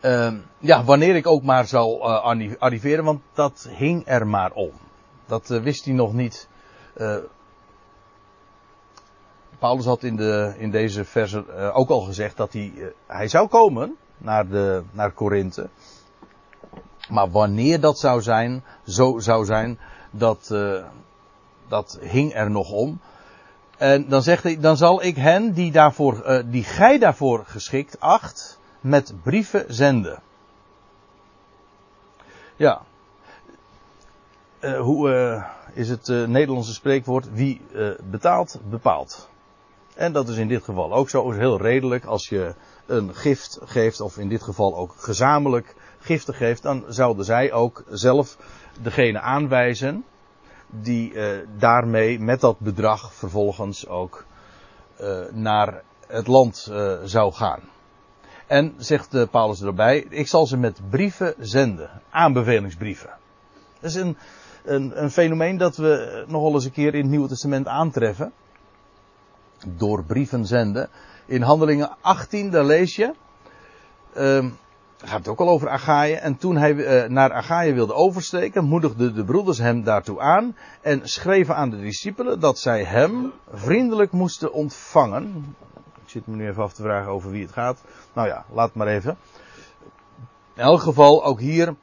uh, 0.00 0.32
ja, 0.58 0.84
wanneer 0.84 1.16
ik 1.16 1.26
ook 1.26 1.42
maar 1.42 1.66
zal 1.66 2.00
uh, 2.00 2.56
arriveren, 2.58 3.04
want 3.04 3.20
dat 3.32 3.68
hing 3.76 4.02
er 4.06 4.26
maar 4.26 4.52
om. 4.52 4.70
Dat 5.26 5.48
wist 5.48 5.84
hij 5.84 5.94
nog 5.94 6.12
niet. 6.12 6.48
Paulus 9.58 9.84
had 9.84 10.02
in, 10.02 10.16
de, 10.16 10.54
in 10.58 10.70
deze 10.70 11.04
verse 11.04 11.72
ook 11.72 11.88
al 11.88 12.00
gezegd 12.00 12.36
dat 12.36 12.52
hij, 12.52 12.92
hij 13.06 13.28
zou 13.28 13.48
komen 13.48 13.96
naar, 14.18 14.48
de, 14.48 14.82
naar 14.92 15.10
Korinthe. 15.10 15.68
Maar 17.08 17.30
wanneer 17.30 17.80
dat 17.80 17.98
zou 17.98 18.22
zijn, 18.22 18.64
zo 18.86 19.18
zou 19.18 19.44
zijn, 19.44 19.78
dat, 20.10 20.54
dat 21.68 21.98
hing 22.00 22.34
er 22.34 22.50
nog 22.50 22.70
om. 22.70 23.00
En 23.76 24.08
dan 24.08 24.22
zegt 24.22 24.42
hij, 24.42 24.60
dan 24.60 24.76
zal 24.76 25.02
ik 25.02 25.16
hen 25.16 25.52
die, 25.52 25.72
daarvoor, 25.72 26.42
die 26.46 26.64
gij 26.64 26.98
daarvoor 26.98 27.44
geschikt 27.46 28.00
acht, 28.00 28.58
met 28.80 29.14
brieven 29.22 29.64
zenden. 29.68 30.22
Ja. 32.56 32.82
Uh, 34.60 34.80
hoe 34.80 35.44
is 35.72 35.88
het 35.88 36.06
Nederlandse 36.06 36.74
spreekwoord? 36.74 37.32
Wie 37.32 37.60
betaalt, 38.10 38.58
bepaalt. 38.68 39.28
En 39.94 40.12
dat 40.12 40.28
is 40.28 40.36
in 40.36 40.48
dit 40.48 40.64
geval 40.64 40.92
ook 40.92 41.08
zo. 41.08 41.30
Is 41.30 41.36
heel 41.36 41.60
redelijk. 41.60 42.04
Als 42.04 42.28
je 42.28 42.54
een 42.86 43.14
gift 43.14 43.58
geeft, 43.64 44.00
of 44.00 44.18
in 44.18 44.28
dit 44.28 44.42
geval 44.42 44.76
ook 44.76 44.94
gezamenlijk 44.96 45.74
giften 46.06 46.34
geeft, 46.34 46.62
dan 46.62 46.84
zouden 46.88 47.24
zij 47.24 47.52
ook 47.52 47.84
zelf 47.88 48.36
degene 48.82 49.20
aanwijzen 49.20 50.04
die 50.66 51.12
daarmee 51.58 52.20
met 52.20 52.40
dat 52.40 52.58
bedrag 52.58 53.12
vervolgens 53.14 53.86
ook 53.88 54.24
naar 55.32 55.82
het 56.06 56.26
land 56.26 56.72
zou 57.04 57.32
gaan. 57.32 57.60
En 58.46 58.74
zegt 58.76 59.30
Paulus 59.30 59.62
erbij, 59.62 60.06
ik 60.08 60.28
zal 60.28 60.46
ze 60.46 60.56
met 60.56 60.80
brieven 60.90 61.34
zenden. 61.38 61.90
Aanbevelingsbrieven. 62.10 63.10
Dat 63.80 63.90
is 63.90 63.96
een, 63.96 64.16
een, 64.64 65.02
een 65.02 65.10
fenomeen 65.10 65.56
dat 65.56 65.76
we 65.76 66.24
nogal 66.28 66.54
eens 66.54 66.64
een 66.64 66.72
keer 66.72 66.94
in 66.94 67.00
het 67.00 67.10
Nieuwe 67.10 67.28
Testament 67.28 67.66
aantreffen. 67.66 68.32
Door 69.66 70.04
brieven 70.04 70.46
zenden. 70.46 70.88
In 71.26 71.42
Handelingen 71.42 71.96
18, 72.00 72.50
daar 72.50 72.64
lees 72.64 72.96
je. 72.96 73.12
Uh, 75.04 75.10
gaat 75.10 75.18
het 75.18 75.28
ook 75.28 75.40
al 75.40 75.48
over 75.48 75.68
Agaïe. 75.68 76.14
En 76.14 76.36
toen 76.36 76.56
hij 76.56 76.72
uh, 76.72 77.08
naar 77.08 77.32
Agaïe 77.32 77.74
wilde 77.74 77.94
oversteken, 77.94 78.64
moedigden 78.64 79.14
de 79.14 79.24
broeders 79.24 79.58
hem 79.58 79.84
daartoe 79.84 80.20
aan. 80.20 80.56
En 80.80 81.08
schreven 81.08 81.56
aan 81.56 81.70
de 81.70 81.80
discipelen 81.80 82.40
dat 82.40 82.58
zij 82.58 82.84
hem 82.84 83.32
vriendelijk 83.52 84.12
moesten 84.12 84.52
ontvangen 84.52 85.54
zit 86.10 86.26
me 86.26 86.36
nu 86.36 86.48
even 86.48 86.62
af 86.62 86.72
te 86.72 86.82
vragen 86.82 87.10
over 87.10 87.30
wie 87.30 87.42
het 87.42 87.52
gaat. 87.52 87.82
Nou 88.12 88.28
ja, 88.28 88.44
laat 88.52 88.74
maar 88.74 88.86
even. 88.86 89.18
In 90.54 90.62
elk 90.62 90.80
geval, 90.80 91.24
ook 91.24 91.40
hier 91.40 91.74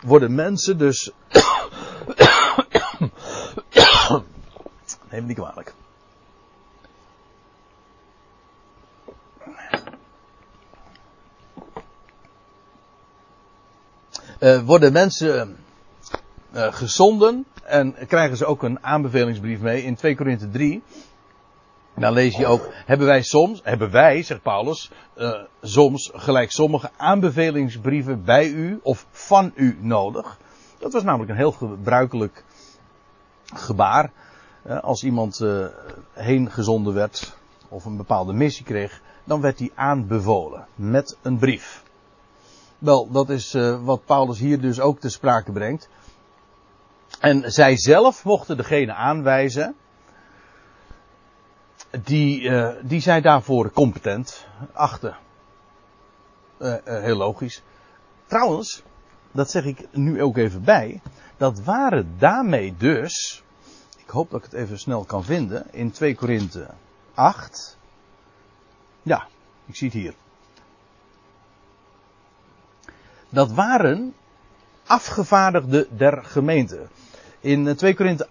worden 0.00 0.34
mensen 0.34 0.78
dus. 0.78 1.10
Neem 5.10 5.26
niet 5.26 5.36
kwalijk. 5.36 5.74
Uh, 14.40 14.60
worden 14.60 14.92
mensen 14.92 15.56
uh, 16.54 16.72
gezonden 16.72 17.46
en 17.64 17.94
krijgen 18.06 18.36
ze 18.36 18.46
ook 18.46 18.62
een 18.62 18.84
aanbevelingsbrief 18.84 19.60
mee 19.60 19.82
in 19.82 19.94
2 19.94 20.16
Korinthe 20.16 20.50
3. 20.50 20.82
Dan 21.96 22.12
lees 22.12 22.36
je 22.36 22.46
ook, 22.46 22.68
hebben 22.72 23.06
wij 23.06 23.22
soms, 23.22 23.60
hebben 23.64 23.90
wij, 23.90 24.22
zegt 24.22 24.42
Paulus, 24.42 24.90
soms 25.62 26.10
gelijk 26.14 26.50
sommige 26.50 26.90
aanbevelingsbrieven 26.96 28.24
bij 28.24 28.48
u 28.48 28.80
of 28.82 29.06
van 29.10 29.52
u 29.54 29.78
nodig. 29.80 30.38
Dat 30.78 30.92
was 30.92 31.02
namelijk 31.02 31.30
een 31.30 31.36
heel 31.36 31.52
gebruikelijk 31.52 32.44
gebaar. 33.54 34.10
Als 34.80 35.02
iemand 35.02 35.44
heen 36.12 36.50
gezonden 36.50 36.94
werd 36.94 37.36
of 37.68 37.84
een 37.84 37.96
bepaalde 37.96 38.32
missie 38.32 38.64
kreeg, 38.64 39.00
dan 39.24 39.40
werd 39.40 39.58
hij 39.58 39.70
aanbevolen 39.74 40.66
met 40.74 41.18
een 41.22 41.38
brief. 41.38 41.82
Wel, 42.80 43.10
dat 43.10 43.30
is 43.30 43.52
wat 43.82 44.04
Paulus 44.04 44.38
hier 44.38 44.60
dus 44.60 44.80
ook 44.80 45.00
te 45.00 45.08
sprake 45.08 45.52
brengt. 45.52 45.88
En 47.20 47.52
zij 47.52 47.76
zelf 47.76 48.24
mochten 48.24 48.56
degene 48.56 48.94
aanwijzen 48.94 49.74
die, 51.90 52.40
uh, 52.40 52.70
die 52.82 53.00
zij 53.00 53.20
daarvoor 53.20 53.72
competent 53.72 54.46
achten. 54.72 55.16
Uh, 56.58 56.74
heel 56.84 57.16
logisch. 57.16 57.62
Trouwens, 58.26 58.82
dat 59.32 59.50
zeg 59.50 59.64
ik 59.64 59.86
nu 59.92 60.22
ook 60.22 60.36
even 60.36 60.64
bij. 60.64 61.00
Dat 61.36 61.60
waren 61.60 62.14
daarmee 62.18 62.74
dus. 62.76 63.42
Ik 63.96 64.08
hoop 64.08 64.30
dat 64.30 64.44
ik 64.44 64.50
het 64.50 64.60
even 64.60 64.78
snel 64.78 65.04
kan 65.04 65.24
vinden. 65.24 65.66
In 65.70 65.90
2 65.90 66.14
Korinthe 66.14 66.66
8. 67.14 67.78
Ja, 69.02 69.26
ik 69.66 69.76
zie 69.76 69.88
het 69.88 69.96
hier. 69.96 70.14
Dat 73.30 73.52
waren 73.52 74.14
afgevaardigden 74.86 75.86
der 75.96 76.24
gemeente. 76.24 76.86
In 77.40 77.76
2 77.76 77.94
Korinthe 77.94 78.28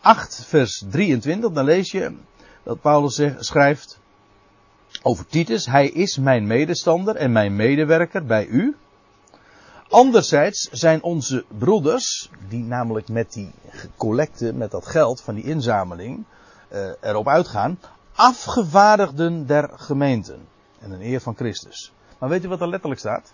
8, 0.00 0.44
vers 0.44 0.84
23, 0.90 1.52
dan 1.52 1.64
lees 1.64 1.90
je 1.90 2.16
dat 2.62 2.80
Paulus 2.80 3.22
schrijft 3.38 3.98
over 5.02 5.26
Titus. 5.26 5.66
Hij 5.66 5.88
is 5.88 6.18
mijn 6.18 6.46
medestander 6.46 7.16
en 7.16 7.32
mijn 7.32 7.56
medewerker 7.56 8.24
bij 8.24 8.46
u. 8.46 8.76
Anderzijds 9.88 10.68
zijn 10.72 11.02
onze 11.02 11.44
broeders, 11.58 12.30
die 12.48 12.64
namelijk 12.64 13.08
met 13.08 13.32
die 13.32 13.50
collecte, 13.96 14.52
met 14.52 14.70
dat 14.70 14.86
geld 14.86 15.20
van 15.20 15.34
die 15.34 15.44
inzameling, 15.44 16.24
uh, 16.72 16.90
erop 17.00 17.28
uitgaan, 17.28 17.78
afgevaardigden 18.14 19.46
der 19.46 19.70
gemeenten. 19.74 20.48
En 20.78 20.90
een 20.90 21.02
eer 21.02 21.20
van 21.20 21.36
Christus. 21.36 21.92
Maar 22.18 22.28
weet 22.28 22.44
u 22.44 22.48
wat 22.48 22.60
er 22.60 22.68
letterlijk 22.68 23.00
staat? 23.00 23.32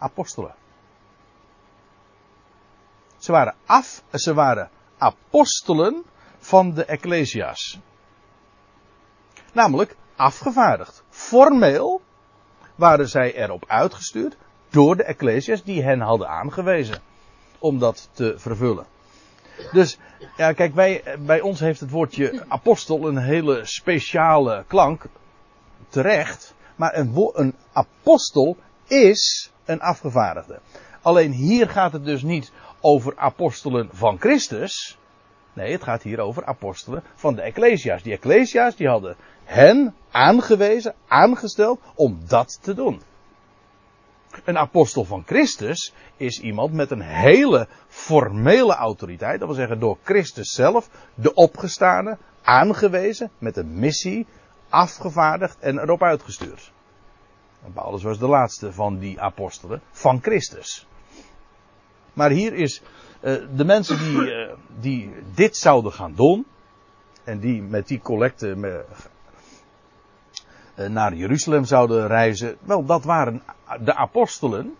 Apostelen. 0.00 0.54
Ze 3.18 3.32
waren 3.32 3.54
af, 3.66 4.02
ze 4.12 4.34
waren 4.34 4.70
apostelen 4.98 6.04
van 6.38 6.74
de 6.74 6.84
Ecclesia's. 6.84 7.78
Namelijk 9.52 9.96
afgevaardigd. 10.16 11.02
Formeel 11.08 12.00
waren 12.74 13.08
zij 13.08 13.34
erop 13.34 13.64
uitgestuurd 13.66 14.36
door 14.68 14.96
de 14.96 15.04
Ecclesias 15.04 15.62
die 15.62 15.82
hen 15.82 16.00
hadden 16.00 16.28
aangewezen 16.28 17.02
om 17.58 17.78
dat 17.78 18.08
te 18.12 18.34
vervullen. 18.36 18.86
Dus, 19.72 19.98
ja, 20.36 20.52
kijk, 20.52 20.74
wij, 20.74 21.02
bij 21.18 21.40
ons 21.40 21.60
heeft 21.60 21.80
het 21.80 21.90
woordje 21.90 22.44
apostel 22.48 23.08
een 23.08 23.18
hele 23.18 23.64
speciale 23.64 24.64
klank. 24.66 25.04
Terecht. 25.88 26.54
Maar 26.76 26.96
een, 26.96 27.30
een 27.34 27.54
apostel 27.72 28.56
is 28.86 29.50
een 29.70 29.80
afgevaardigde. 29.80 30.60
Alleen 31.02 31.32
hier 31.32 31.68
gaat 31.68 31.92
het 31.92 32.04
dus 32.04 32.22
niet 32.22 32.52
over 32.80 33.16
apostelen 33.16 33.88
van 33.92 34.18
Christus. 34.18 34.98
Nee, 35.52 35.72
het 35.72 35.82
gaat 35.82 36.02
hier 36.02 36.20
over 36.20 36.44
apostelen 36.44 37.02
van 37.14 37.34
de 37.34 37.42
Ecclesia's. 37.42 38.02
Die 38.02 38.12
Ecclesia's 38.12 38.76
die 38.76 38.88
hadden 38.88 39.16
hen 39.44 39.94
aangewezen, 40.10 40.94
aangesteld 41.08 41.80
om 41.94 42.20
dat 42.26 42.58
te 42.62 42.74
doen. 42.74 43.02
Een 44.44 44.58
apostel 44.58 45.04
van 45.04 45.22
Christus 45.26 45.92
is 46.16 46.40
iemand 46.40 46.72
met 46.72 46.90
een 46.90 47.00
hele 47.00 47.68
formele 47.88 48.74
autoriteit. 48.74 49.38
Dat 49.38 49.48
wil 49.48 49.56
zeggen 49.56 49.80
door 49.80 49.98
Christus 50.02 50.50
zelf, 50.50 50.90
de 51.14 51.34
opgestane, 51.34 52.18
aangewezen, 52.42 53.30
met 53.38 53.56
een 53.56 53.78
missie, 53.78 54.26
afgevaardigd 54.68 55.58
en 55.58 55.78
erop 55.78 56.02
uitgestuurd. 56.02 56.72
En 57.64 57.72
Paulus 57.72 58.02
was 58.02 58.18
de 58.18 58.26
laatste 58.26 58.72
van 58.72 58.98
die 58.98 59.20
apostelen 59.20 59.82
van 59.90 60.18
Christus. 60.22 60.86
Maar 62.12 62.30
hier 62.30 62.54
is 62.54 62.82
uh, 63.22 63.34
de 63.56 63.64
mensen 63.64 63.98
die, 63.98 64.16
uh, 64.16 64.52
die 64.80 65.12
dit 65.34 65.56
zouden 65.56 65.92
gaan 65.92 66.14
doen. 66.14 66.46
En 67.24 67.38
die 67.40 67.62
met 67.62 67.88
die 67.88 68.00
collecte 68.00 68.56
me, 68.56 68.84
uh, 70.78 70.88
naar 70.88 71.14
Jeruzalem 71.14 71.64
zouden 71.64 72.06
reizen. 72.06 72.56
Wel, 72.60 72.84
dat 72.84 73.04
waren 73.04 73.42
de 73.80 73.94
apostelen. 73.94 74.74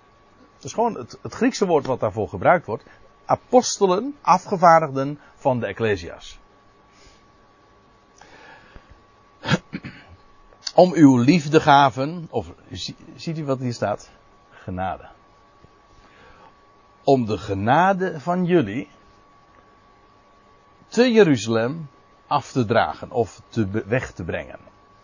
Dat 0.55 0.65
is 0.65 0.73
gewoon 0.73 0.95
het, 0.95 1.19
het 1.23 1.35
Griekse 1.35 1.67
woord 1.67 1.87
wat 1.87 2.01
daarvoor 2.01 2.29
gebruikt 2.29 2.67
wordt. 2.67 2.85
Apostelen, 3.25 4.17
afgevaardigden 4.21 5.19
van 5.37 5.61
de 5.61 5.67
Ecclesia's. 5.67 6.39
Om 10.75 10.93
uw 10.93 11.19
liefdegaven, 11.19 12.27
of 12.31 12.53
ziet 13.15 13.39
u 13.39 13.45
wat 13.45 13.59
hier 13.59 13.73
staat? 13.73 14.11
Genade 14.51 15.09
om 17.05 17.27
de 17.27 17.39
genade 17.39 18.21
van 18.21 18.45
jullie 18.45 18.89
te 20.89 21.13
Jeruzalem 21.13 21.89
af 22.27 22.53
te 22.53 22.65
dragen 22.65 23.11
of 23.11 23.43
te 23.49 23.85
weg 23.87 24.13
te 24.13 24.25
brengen. 24.25 24.59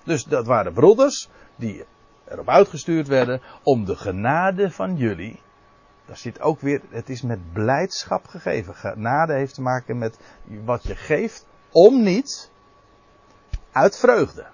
Dus 0.04 0.24
dat 0.24 0.46
waren 0.46 0.72
broeders 0.72 1.28
die 1.56 1.84
erop 2.28 2.48
uitgestuurd 2.48 3.06
werden 3.06 3.40
om 3.62 3.84
de 3.84 3.96
genade 3.96 4.70
van 4.70 4.96
jullie. 4.96 5.40
Daar 6.06 6.16
zit 6.16 6.40
ook 6.40 6.60
weer, 6.60 6.80
het 6.88 7.08
is 7.08 7.22
met 7.22 7.52
blijdschap 7.52 8.26
gegeven. 8.26 8.74
Genade 8.74 9.32
heeft 9.32 9.54
te 9.54 9.62
maken 9.62 9.98
met 9.98 10.18
wat 10.64 10.82
je 10.82 10.96
geeft 10.96 11.46
om 11.70 12.02
niet 12.02 12.50
uit 13.72 13.98
vreugde. 13.98 14.46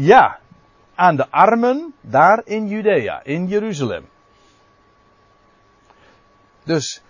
Ja, 0.00 0.38
aan 0.94 1.16
de 1.16 1.30
armen 1.30 1.94
daar 2.00 2.42
in 2.44 2.68
Judea, 2.68 3.22
in 3.24 3.46
Jeruzalem. 3.46 4.08
Dus 6.64 7.02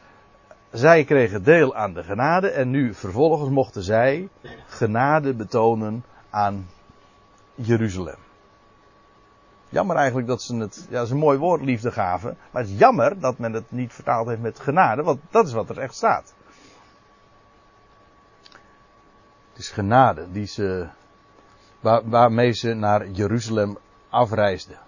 zij 0.70 1.04
kregen 1.04 1.44
deel 1.44 1.74
aan 1.74 1.92
de 1.92 2.02
genade 2.02 2.50
en 2.50 2.70
nu 2.70 2.94
vervolgens 2.94 3.50
mochten 3.50 3.82
zij 3.82 4.28
genade 4.66 5.34
betonen 5.34 6.04
aan 6.30 6.66
Jeruzalem. 7.54 8.18
Jammer 9.68 9.96
eigenlijk 9.96 10.26
dat 10.26 10.42
ze 10.42 10.56
het, 10.56 10.86
ja, 10.88 10.96
dat 10.96 11.04
is 11.04 11.10
een 11.10 11.18
mooi 11.18 11.38
woord, 11.38 11.62
liefde 11.62 11.92
gaven. 11.92 12.36
Maar 12.50 12.62
het 12.62 12.70
is 12.70 12.78
jammer 12.78 13.20
dat 13.20 13.38
men 13.38 13.52
het 13.52 13.70
niet 13.70 13.92
vertaald 13.92 14.28
heeft 14.28 14.40
met 14.40 14.60
genade, 14.60 15.02
want 15.02 15.20
dat 15.30 15.46
is 15.46 15.52
wat 15.52 15.70
er 15.70 15.78
echt 15.78 15.94
staat. 15.94 16.34
Het 19.48 19.58
is 19.58 19.70
genade 19.70 20.32
die 20.32 20.46
ze 20.46 20.88
waar, 21.80 22.08
waarmee 22.08 22.52
ze 22.52 22.74
naar 22.74 23.08
Jeruzalem 23.08 23.78
afreisden. 24.08 24.78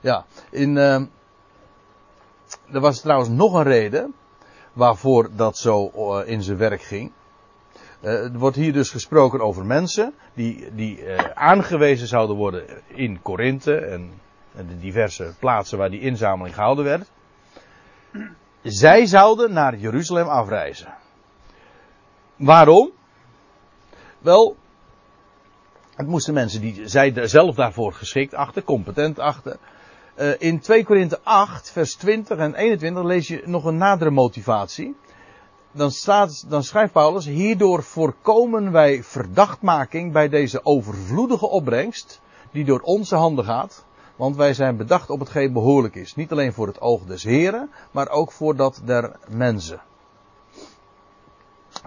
Ja, 0.00 0.24
in, 0.50 0.76
uh, 0.76 0.94
er 2.72 2.80
was 2.80 3.00
trouwens 3.00 3.30
nog 3.30 3.54
een 3.54 3.62
reden 3.62 4.14
waarvoor 4.72 5.28
dat 5.36 5.58
zo 5.58 5.90
uh, 5.94 6.28
in 6.28 6.42
zijn 6.42 6.56
werk 6.56 6.82
ging. 6.82 7.12
Uh, 8.00 8.10
er 8.10 8.38
wordt 8.38 8.56
hier 8.56 8.72
dus 8.72 8.90
gesproken 8.90 9.40
over 9.40 9.66
mensen 9.66 10.14
die, 10.34 10.74
die 10.74 11.04
uh, 11.04 11.18
aangewezen 11.34 12.06
zouden 12.06 12.36
worden 12.36 12.64
in 12.86 13.22
Korinthe 13.22 13.76
en, 13.76 14.10
en 14.54 14.66
de 14.66 14.78
diverse 14.78 15.34
plaatsen 15.38 15.78
waar 15.78 15.90
die 15.90 16.00
inzameling 16.00 16.54
gehouden 16.54 16.84
werd. 16.84 17.10
Zij 18.62 19.06
zouden 19.06 19.52
naar 19.52 19.76
Jeruzalem 19.76 20.28
afreizen. 20.28 20.94
Waarom? 22.36 22.90
Wel, 24.20 24.56
het 25.94 26.06
moesten 26.06 26.34
mensen 26.34 26.60
die 26.60 26.88
zij 26.88 27.28
zelf 27.28 27.54
daarvoor 27.54 27.92
geschikt 27.92 28.34
achten, 28.34 28.64
competent 28.64 29.18
achten. 29.18 29.58
Uh, 30.16 30.32
in 30.38 30.60
2 30.60 30.84
Korinthe 30.84 31.20
8, 31.22 31.70
vers 31.70 31.94
20 31.94 32.38
en 32.38 32.54
21 32.54 33.02
lees 33.02 33.28
je 33.28 33.42
nog 33.44 33.64
een 33.64 33.76
nadere 33.76 34.10
motivatie. 34.10 34.96
Dan, 35.72 35.90
staat, 35.90 36.50
dan 36.50 36.62
schrijft 36.62 36.92
Paulus, 36.92 37.26
hierdoor 37.26 37.82
voorkomen 37.82 38.72
wij 38.72 39.02
verdachtmaking 39.02 40.12
bij 40.12 40.28
deze 40.28 40.64
overvloedige 40.64 41.46
opbrengst, 41.46 42.20
die 42.50 42.64
door 42.64 42.80
onze 42.80 43.16
handen 43.16 43.44
gaat. 43.44 43.84
Want 44.16 44.36
wij 44.36 44.54
zijn 44.54 44.76
bedacht 44.76 45.10
op 45.10 45.18
hetgeen 45.18 45.52
behoorlijk 45.52 45.94
is. 45.94 46.14
Niet 46.14 46.32
alleen 46.32 46.52
voor 46.52 46.66
het 46.66 46.80
oog 46.80 47.04
des 47.04 47.22
Heren, 47.22 47.70
maar 47.90 48.08
ook 48.08 48.32
voor 48.32 48.56
dat 48.56 48.80
der 48.84 49.16
mensen. 49.28 49.80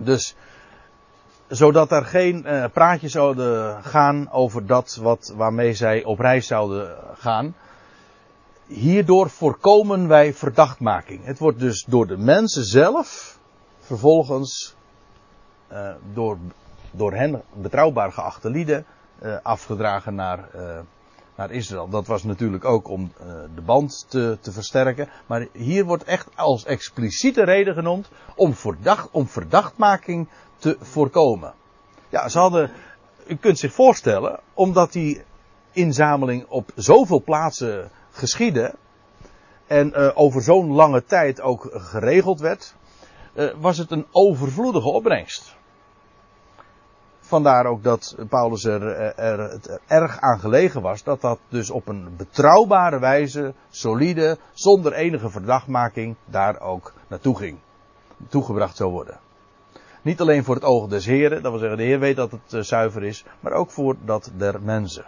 Dus 0.01 0.35
zodat 1.55 1.91
er 1.91 2.05
geen 2.05 2.45
uh, 2.45 2.65
praatjes 2.73 3.11
zouden 3.11 3.83
gaan 3.83 4.31
over 4.31 4.65
dat 4.65 4.99
wat, 5.01 5.33
waarmee 5.35 5.73
zij 5.73 6.03
op 6.03 6.19
reis 6.19 6.47
zouden 6.47 6.97
gaan. 7.13 7.55
Hierdoor 8.67 9.29
voorkomen 9.29 10.07
wij 10.07 10.33
verdachtmaking. 10.33 11.25
Het 11.25 11.39
wordt 11.39 11.59
dus 11.59 11.83
door 11.87 12.07
de 12.07 12.17
mensen 12.17 12.63
zelf 12.63 13.39
vervolgens 13.79 14.75
uh, 15.71 15.89
door, 16.13 16.37
door 16.91 17.13
hen 17.13 17.41
betrouwbaar 17.53 18.11
geachte 18.11 18.49
lieden 18.49 18.85
afgedragen 19.43 20.15
naar, 20.15 20.49
naar 21.35 21.51
Israël. 21.51 21.89
Dat 21.89 22.07
was 22.07 22.23
natuurlijk 22.23 22.65
ook 22.65 22.87
om 22.87 23.11
de 23.55 23.61
band 23.61 24.05
te, 24.09 24.37
te 24.41 24.51
versterken. 24.51 25.09
Maar 25.25 25.47
hier 25.51 25.85
wordt 25.85 26.03
echt 26.03 26.27
als 26.35 26.65
expliciete 26.65 27.43
reden 27.43 27.73
genoemd 27.73 28.09
om, 28.35 28.53
verdacht, 28.53 29.09
om 29.11 29.27
verdachtmaking 29.27 30.27
te 30.63 30.77
voorkomen. 30.79 31.53
Ja, 32.09 32.29
ze 32.29 32.39
hadden, 32.39 32.71
u 33.27 33.35
kunt 33.35 33.59
zich 33.59 33.73
voorstellen, 33.73 34.39
omdat 34.53 34.91
die 34.91 35.23
inzameling 35.71 36.45
op 36.47 36.71
zoveel 36.75 37.21
plaatsen 37.21 37.91
geschiedde 38.11 38.75
en 39.67 39.93
uh, 39.95 40.11
over 40.13 40.41
zo'n 40.41 40.73
lange 40.73 41.03
tijd 41.03 41.41
ook 41.41 41.69
geregeld 41.71 42.39
werd, 42.39 42.75
uh, 43.33 43.53
was 43.59 43.77
het 43.77 43.91
een 43.91 44.05
overvloedige 44.11 44.89
opbrengst. 44.89 45.55
Vandaar 47.19 47.65
ook 47.65 47.83
dat 47.83 48.15
Paulus 48.29 48.63
er, 48.63 48.83
er, 49.15 49.39
er, 49.39 49.79
erg 49.87 50.19
aan 50.19 50.39
gelegen 50.39 50.81
was 50.81 51.03
dat 51.03 51.21
dat 51.21 51.39
dus 51.49 51.69
op 51.69 51.87
een 51.87 52.15
betrouwbare 52.17 52.99
wijze, 52.99 53.53
solide, 53.69 54.37
zonder 54.53 54.93
enige 54.93 55.29
verdachtmaking 55.29 56.15
daar 56.25 56.59
ook 56.59 56.93
naartoe 57.07 57.37
ging. 57.37 57.57
Toegebracht 58.29 58.75
zou 58.75 58.91
worden. 58.91 59.19
Niet 60.03 60.21
alleen 60.21 60.43
voor 60.43 60.55
het 60.55 60.63
oog 60.63 60.87
des 60.87 61.05
Heren, 61.05 61.41
dat 61.41 61.51
wil 61.51 61.59
zeggen 61.59 61.77
de 61.77 61.83
Heer 61.83 61.99
weet 61.99 62.15
dat 62.15 62.31
het 62.31 62.53
uh, 62.53 62.61
zuiver 62.61 63.03
is, 63.03 63.25
maar 63.39 63.51
ook 63.51 63.71
voor 63.71 63.95
dat 64.05 64.31
der 64.37 64.61
mensen. 64.61 65.05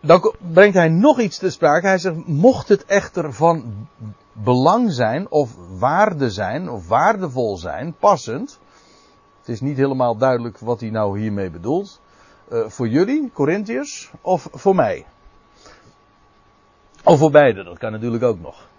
Dan 0.00 0.34
brengt 0.52 0.74
hij 0.74 0.88
nog 0.88 1.20
iets 1.20 1.38
te 1.38 1.50
sprake. 1.50 1.86
Hij 1.86 1.98
zegt, 1.98 2.26
mocht 2.26 2.68
het 2.68 2.84
echter 2.84 3.32
van 3.32 3.88
belang 4.32 4.92
zijn, 4.92 5.30
of 5.30 5.56
waarde 5.78 6.30
zijn, 6.30 6.68
of 6.68 6.88
waardevol 6.88 7.56
zijn, 7.56 7.94
passend. 7.98 8.58
Het 9.38 9.48
is 9.48 9.60
niet 9.60 9.76
helemaal 9.76 10.16
duidelijk 10.16 10.58
wat 10.58 10.80
hij 10.80 10.90
nou 10.90 11.18
hiermee 11.20 11.50
bedoelt. 11.50 12.00
Uh, 12.52 12.68
voor 12.68 12.88
jullie, 12.88 13.30
Corinthiërs, 13.32 14.10
of 14.20 14.48
voor 14.52 14.74
mij? 14.74 15.06
Of 17.04 17.18
voor 17.18 17.30
beide, 17.30 17.64
dat 17.64 17.78
kan 17.78 17.92
natuurlijk 17.92 18.22
ook 18.22 18.40
nog. 18.40 18.70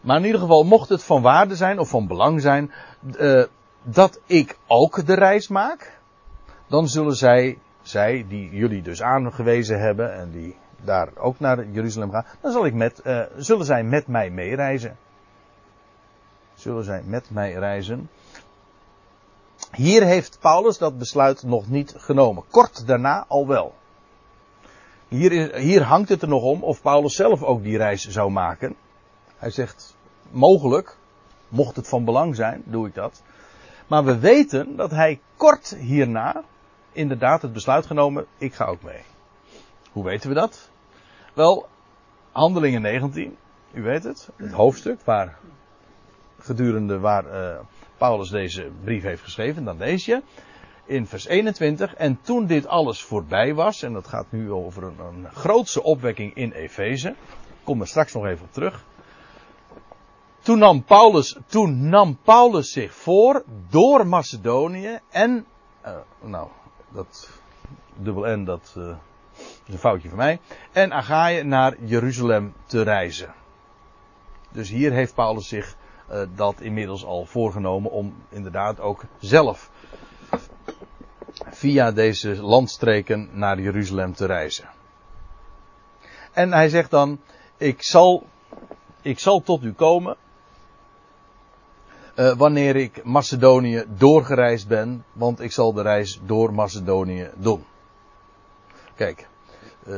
Maar 0.00 0.16
in 0.16 0.24
ieder 0.24 0.40
geval, 0.40 0.64
mocht 0.64 0.88
het 0.88 1.04
van 1.04 1.22
waarde 1.22 1.56
zijn 1.56 1.78
of 1.78 1.88
van 1.88 2.06
belang 2.06 2.40
zijn 2.40 2.72
uh, 3.18 3.44
dat 3.82 4.20
ik 4.26 4.58
ook 4.66 5.06
de 5.06 5.14
reis 5.14 5.48
maak, 5.48 5.98
dan 6.66 6.88
zullen 6.88 7.16
zij, 7.16 7.58
zij 7.82 8.24
die 8.28 8.50
jullie 8.50 8.82
dus 8.82 9.02
aangewezen 9.02 9.80
hebben 9.80 10.14
en 10.14 10.30
die 10.30 10.56
daar 10.84 11.08
ook 11.16 11.40
naar 11.40 11.66
Jeruzalem 11.70 12.10
gaan, 12.10 12.26
dan 12.40 12.52
zal 12.52 12.66
ik 12.66 12.74
met, 12.74 13.00
uh, 13.04 13.22
zullen 13.36 13.64
zij 13.64 13.82
met 13.82 14.06
mij 14.06 14.30
meereizen. 14.30 14.96
Zullen 16.54 16.84
zij 16.84 17.02
met 17.04 17.30
mij 17.30 17.52
reizen. 17.52 18.08
Hier 19.72 20.02
heeft 20.04 20.38
Paulus 20.40 20.78
dat 20.78 20.98
besluit 20.98 21.42
nog 21.42 21.68
niet 21.68 21.94
genomen. 21.96 22.44
Kort 22.50 22.86
daarna 22.86 23.24
al 23.28 23.46
wel. 23.46 23.74
Hier, 25.08 25.56
hier 25.56 25.82
hangt 25.82 26.08
het 26.08 26.22
er 26.22 26.28
nog 26.28 26.42
om 26.42 26.62
of 26.62 26.82
Paulus 26.82 27.14
zelf 27.14 27.42
ook 27.42 27.62
die 27.62 27.76
reis 27.76 28.08
zou 28.08 28.30
maken. 28.30 28.76
Hij 29.40 29.50
zegt, 29.50 29.96
mogelijk, 30.30 30.96
mocht 31.48 31.76
het 31.76 31.88
van 31.88 32.04
belang 32.04 32.36
zijn, 32.36 32.62
doe 32.64 32.86
ik 32.86 32.94
dat. 32.94 33.22
Maar 33.86 34.04
we 34.04 34.18
weten 34.18 34.76
dat 34.76 34.90
hij 34.90 35.20
kort 35.36 35.76
hierna, 35.78 36.42
inderdaad 36.92 37.42
het 37.42 37.52
besluit 37.52 37.86
genomen, 37.86 38.26
ik 38.38 38.54
ga 38.54 38.64
ook 38.64 38.82
mee. 38.82 39.02
Hoe 39.92 40.04
weten 40.04 40.28
we 40.28 40.34
dat? 40.34 40.70
Wel, 41.34 41.68
Handelingen 42.32 42.82
19, 42.82 43.36
u 43.72 43.82
weet 43.82 44.04
het, 44.04 44.28
het 44.36 44.52
hoofdstuk 44.52 45.00
waar 45.04 45.38
gedurende 46.38 46.98
waar 46.98 47.24
uh, 47.24 47.58
Paulus 47.96 48.30
deze 48.30 48.70
brief 48.84 49.02
heeft 49.02 49.22
geschreven, 49.22 49.64
dan 49.64 49.78
lees 49.78 50.04
je 50.04 50.22
in 50.84 51.06
vers 51.06 51.26
21. 51.26 51.94
En 51.94 52.20
toen 52.22 52.46
dit 52.46 52.66
alles 52.66 53.02
voorbij 53.02 53.54
was, 53.54 53.82
en 53.82 53.92
dat 53.92 54.06
gaat 54.06 54.26
nu 54.30 54.52
over 54.52 54.82
een, 54.82 54.98
een 54.98 55.30
grootse 55.32 55.82
opwekking 55.82 56.34
in 56.34 56.52
Efeze, 56.52 57.14
kom 57.64 57.80
er 57.80 57.86
straks 57.86 58.12
nog 58.12 58.26
even 58.26 58.44
op 58.44 58.52
terug. 58.52 58.84
Toen 60.42 60.58
nam 60.58 60.84
Paulus, 60.84 61.36
toen 61.46 61.88
nam 61.88 62.18
Paulus 62.22 62.72
zich 62.72 62.94
voor 62.94 63.44
door 63.68 64.06
Macedonië 64.06 64.98
en, 65.10 65.46
uh, 65.86 65.96
nou, 66.20 66.48
dat 66.88 67.30
dubbel 67.96 68.36
N, 68.36 68.44
dat 68.44 68.74
uh, 68.78 68.96
is 69.66 69.72
een 69.72 69.78
foutje 69.78 70.08
van 70.08 70.18
mij, 70.18 70.40
en 70.72 70.92
Agaïe 70.92 71.42
naar 71.42 71.76
Jeruzalem 71.84 72.54
te 72.66 72.82
reizen. 72.82 73.34
Dus 74.50 74.68
hier 74.68 74.92
heeft 74.92 75.14
Paulus 75.14 75.48
zich 75.48 75.76
uh, 76.10 76.22
dat 76.34 76.60
inmiddels 76.60 77.04
al 77.04 77.24
voorgenomen 77.24 77.90
om 77.90 78.14
inderdaad 78.28 78.80
ook 78.80 79.04
zelf 79.18 79.70
via 81.50 81.92
deze 81.92 82.42
landstreken 82.42 83.28
naar 83.32 83.60
Jeruzalem 83.60 84.14
te 84.14 84.26
reizen. 84.26 84.68
En 86.32 86.52
hij 86.52 86.68
zegt 86.68 86.90
dan, 86.90 87.20
ik 87.56 87.82
zal, 87.82 88.26
ik 89.02 89.18
zal 89.18 89.40
tot 89.40 89.62
u 89.62 89.72
komen 89.72 90.16
uh, 92.20 92.32
wanneer 92.32 92.76
ik 92.76 93.04
Macedonië 93.04 93.84
doorgereisd 93.88 94.68
ben, 94.68 95.04
want 95.12 95.40
ik 95.40 95.52
zal 95.52 95.72
de 95.72 95.82
reis 95.82 96.20
door 96.24 96.54
Macedonië 96.54 97.30
doen. 97.36 97.64
Kijk, 98.94 99.28
uh, 99.86 99.94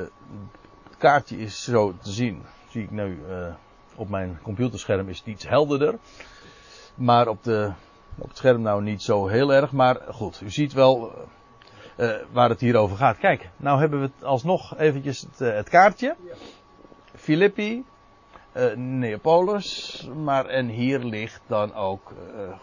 het 0.88 0.96
kaartje 0.98 1.38
is 1.38 1.64
zo 1.64 1.94
te 2.02 2.10
zien, 2.10 2.42
zie 2.68 2.82
ik 2.82 2.90
nu 2.90 3.18
uh, 3.28 3.54
op 3.94 4.08
mijn 4.08 4.38
computerscherm 4.42 5.08
is 5.08 5.18
het 5.18 5.26
iets 5.26 5.48
helderder. 5.48 5.98
Maar 6.94 7.28
op, 7.28 7.42
de, 7.42 7.72
op 8.18 8.28
het 8.28 8.36
scherm 8.36 8.62
nou 8.62 8.82
niet 8.82 9.02
zo 9.02 9.26
heel 9.26 9.52
erg. 9.52 9.72
Maar 9.72 10.00
goed, 10.08 10.40
u 10.40 10.50
ziet 10.50 10.72
wel 10.72 11.12
waar 12.32 12.48
het 12.48 12.60
hier 12.60 12.76
over 12.76 12.96
gaat. 12.96 13.18
Kijk, 13.18 13.50
nou 13.56 13.80
hebben 13.80 14.00
we 14.00 14.10
het 14.14 14.24
alsnog 14.24 14.78
eventjes 14.78 15.20
het, 15.20 15.38
het 15.38 15.68
kaartje. 15.68 16.16
Filippi, 17.14 17.84
uh, 18.52 18.74
Neapolis, 18.76 20.08
maar 20.24 20.46
en 20.46 20.68
hier 20.68 20.98
ligt 20.98 21.42
dan 21.46 21.74
ook, 21.74 22.14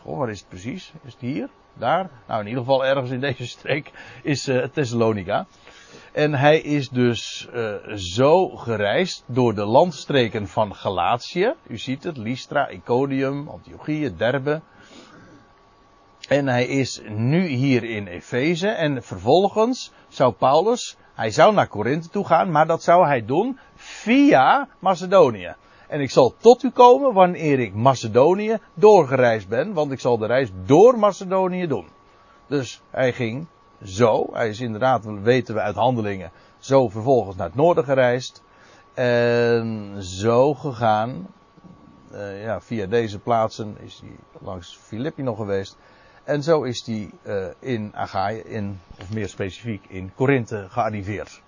goh, 0.04 0.18
waar 0.18 0.30
is 0.30 0.40
het 0.40 0.50
precies? 0.50 0.94
Is 1.06 1.14
het 1.14 1.22
hier? 1.22 1.50
Daar? 1.74 2.10
Nou, 2.28 2.42
in 2.42 2.48
ieder 2.48 2.64
geval 2.64 2.86
ergens 2.86 3.12
in 3.12 3.20
deze 3.20 3.48
streek 3.48 3.92
is 4.24 4.50
Thessalonica. 4.74 5.46
En 6.12 6.34
hij 6.34 6.60
is 6.60 6.90
dus 6.90 7.48
uh, 7.54 7.76
zo 7.96 8.50
gereisd 8.50 9.24
door 9.26 9.56
de 9.56 9.66
landstreken 9.66 10.48
van 10.48 10.76
Galatië. 10.76 11.54
U 11.68 11.78
ziet 11.78 12.04
het, 12.04 12.18
Lystra, 12.18 12.70
Iconium, 12.70 13.48
Antiochië, 13.48 14.16
Derbe. 14.16 14.62
En 16.28 16.48
hij 16.48 16.66
is 16.66 17.02
nu 17.08 17.46
hier 17.48 17.84
in 17.84 18.08
Efeze. 18.08 18.68
En 18.68 19.04
vervolgens 19.04 19.92
zou 20.08 20.34
Paulus, 20.34 20.98
hij 21.14 21.30
zou 21.30 21.54
naar 21.54 21.68
Korinthe 21.68 22.10
toe 22.10 22.26
gaan, 22.26 22.52
maar 22.52 22.68
dat 22.68 22.84
zou 22.84 23.06
hij 23.06 23.26
doen 23.26 23.60
via 23.76 24.68
Macedonië. 24.80 25.56
En 25.90 26.02
ik 26.02 26.12
zal 26.12 26.36
tot 26.38 26.64
u 26.64 26.70
komen 26.70 27.14
wanneer 27.14 27.60
ik 27.60 27.74
Macedonië 27.74 28.58
doorgereisd 28.74 29.48
ben, 29.48 29.74
want 29.74 29.92
ik 29.92 30.00
zal 30.00 30.18
de 30.18 30.26
reis 30.26 30.52
door 30.66 31.00
Macedonië 31.00 31.68
doen. 31.68 31.88
Dus 32.48 32.82
hij 32.90 33.14
ging 33.14 33.48
zo. 33.84 34.30
Hij 34.32 34.50
is 34.50 34.60
inderdaad, 34.60 35.06
weten 35.06 35.54
we 35.54 35.62
uit 35.62 35.76
handelingen, 35.76 36.32
zo 36.58 36.90
vervolgens 36.90 37.36
naar 37.36 37.48
het 37.48 37.56
noorden 37.56 37.84
gereisd. 37.84 38.44
En 38.94 39.96
zo 40.04 40.54
gegaan. 40.54 41.28
Uh, 42.12 42.44
ja, 42.44 42.62
via 42.62 42.86
deze 42.86 43.20
plaatsen 43.20 43.78
is 43.80 44.00
hij 44.02 44.16
langs 44.42 44.78
Filippi 44.82 45.22
nog 45.22 45.38
geweest. 45.38 45.78
En 46.24 46.44
zo 46.44 46.64
is 46.64 46.86
hij 46.86 47.10
uh, 47.24 47.46
in 47.60 47.92
Achaïe, 47.96 48.44
in, 48.44 48.80
of 49.02 49.14
meer 49.14 49.30
specifiek 49.30 49.86
in 49.88 50.12
Korinthe, 50.16 50.66
gearriveerd. 50.70 51.42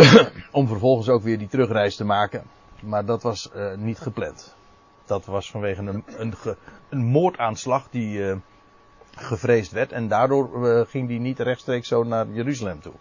Om 0.60 0.66
vervolgens 0.66 1.08
ook 1.08 1.22
weer 1.22 1.38
die 1.38 1.48
terugreis 1.48 1.96
te 1.96 2.04
maken. 2.04 2.42
Maar 2.82 3.04
dat 3.04 3.22
was 3.22 3.50
uh, 3.56 3.74
niet 3.76 3.98
gepland. 3.98 4.56
Dat 5.04 5.24
was 5.24 5.50
vanwege 5.50 5.82
een, 5.82 6.04
een, 6.16 6.34
een 6.88 7.04
moordaanslag 7.04 7.88
die 7.90 8.40
gevreesd 9.16 9.72
werd. 9.72 9.92
En 9.92 10.08
daardoor 10.08 10.66
uh, 10.66 10.86
ging 10.86 11.08
die 11.08 11.20
niet 11.20 11.38
rechtstreeks 11.38 11.88
zo 11.88 12.02
naar 12.02 12.26
Jeruzalem 12.32 12.80
toe. 12.80 12.92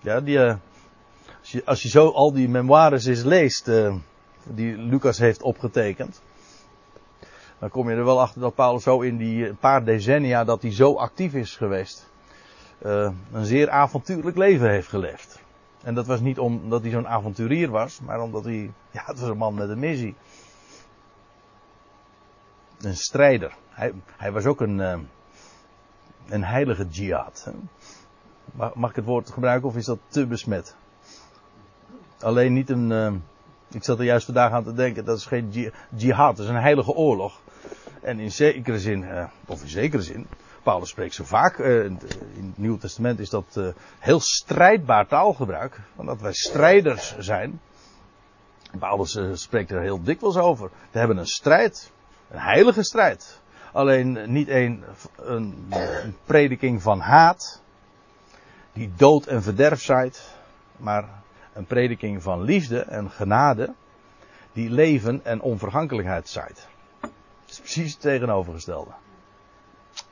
Ja, 0.00 0.20
die, 0.20 0.36
uh, 0.36 0.54
als, 1.40 1.52
je, 1.52 1.64
als 1.64 1.82
je 1.82 1.88
zo 1.88 2.08
al 2.08 2.32
die 2.32 2.48
memoires 2.48 3.06
eens 3.06 3.22
leest, 3.22 3.68
uh, 3.68 3.94
die 4.44 4.76
Lucas 4.76 5.18
heeft 5.18 5.42
opgetekend. 5.42 6.22
Dan 7.58 7.68
kom 7.68 7.90
je 7.90 7.96
er 7.96 8.04
wel 8.04 8.20
achter 8.20 8.40
dat 8.40 8.54
Paulus 8.54 8.82
zo 8.82 9.00
in 9.00 9.16
die 9.16 9.54
paar 9.54 9.84
decennia 9.84 10.44
dat 10.44 10.62
hij 10.62 10.72
zo 10.72 10.94
actief 10.94 11.34
is 11.34 11.56
geweest. 11.56 12.08
een 12.80 13.44
zeer 13.44 13.70
avontuurlijk 13.70 14.36
leven 14.36 14.70
heeft 14.70 14.88
geleefd. 14.88 15.42
En 15.82 15.94
dat 15.94 16.06
was 16.06 16.20
niet 16.20 16.38
omdat 16.38 16.82
hij 16.82 16.90
zo'n 16.90 17.08
avonturier 17.08 17.70
was, 17.70 18.00
maar 18.00 18.20
omdat 18.20 18.44
hij, 18.44 18.72
ja, 18.90 19.02
het 19.04 19.20
was 19.20 19.28
een 19.28 19.36
man 19.36 19.54
met 19.54 19.68
een 19.68 19.78
missie. 19.78 20.14
Een 22.80 22.96
strijder. 22.96 23.56
Hij, 23.68 23.92
hij 24.16 24.32
was 24.32 24.44
ook 24.44 24.60
een, 24.60 24.78
uh, 24.78 24.98
een 26.28 26.44
heilige 26.44 26.86
jihad. 26.86 27.52
Mag, 28.52 28.74
mag, 28.74 28.90
ik 28.90 28.96
het 28.96 29.04
woord 29.04 29.30
gebruiken 29.30 29.68
of 29.68 29.76
is 29.76 29.84
dat 29.84 29.98
te 30.08 30.26
besmet? 30.26 30.76
Alleen 32.20 32.52
niet 32.52 32.70
een. 32.70 32.90
Uh, 32.90 33.12
ik 33.70 33.84
zat 33.84 33.98
er 33.98 34.04
juist 34.04 34.24
vandaag 34.24 34.52
aan 34.52 34.64
te 34.64 34.72
denken, 34.72 35.04
dat 35.04 35.18
is 35.18 35.26
geen 35.26 35.72
jihad, 35.96 36.36
dat 36.36 36.44
is 36.44 36.50
een 36.50 36.60
heilige 36.60 36.92
oorlog. 36.92 37.40
En 38.02 38.18
in 38.18 38.32
zekere 38.32 38.78
zin, 38.78 39.02
uh, 39.02 39.24
of 39.46 39.62
in 39.62 39.68
zekere 39.68 40.02
zin, 40.02 40.26
Paulus 40.62 40.88
spreekt 40.88 41.14
zo 41.14 41.24
vaak, 41.24 41.58
in 41.58 42.00
het 42.36 42.58
Nieuwe 42.58 42.78
Testament 42.78 43.18
is 43.18 43.30
dat 43.30 43.74
heel 43.98 44.20
strijdbaar 44.20 45.06
taalgebruik, 45.06 45.80
want 45.94 46.08
dat 46.08 46.20
wij 46.20 46.32
strijders 46.32 47.18
zijn. 47.18 47.60
Paulus 48.78 49.18
spreekt 49.32 49.70
er 49.70 49.80
heel 49.80 50.02
dikwijls 50.02 50.36
over. 50.36 50.70
We 50.90 50.98
hebben 50.98 51.16
een 51.16 51.26
strijd, 51.26 51.92
een 52.30 52.38
heilige 52.38 52.82
strijd. 52.82 53.40
Alleen 53.72 54.32
niet 54.32 54.48
een, 54.48 54.84
een, 55.16 55.66
een 56.02 56.16
prediking 56.24 56.82
van 56.82 57.00
haat, 57.00 57.62
die 58.72 58.92
dood 58.96 59.26
en 59.26 59.42
verderf 59.42 59.82
zaait, 59.82 60.34
maar 60.76 61.22
een 61.52 61.66
prediking 61.66 62.22
van 62.22 62.42
liefde 62.42 62.80
en 62.80 63.10
genade, 63.10 63.74
die 64.52 64.70
leven 64.70 65.24
en 65.24 65.40
onvergankelijkheid 65.40 66.28
zaait. 66.28 66.68
Dat 67.00 67.10
is 67.46 67.58
precies 67.58 67.92
het 67.92 68.00
tegenovergestelde. 68.00 68.90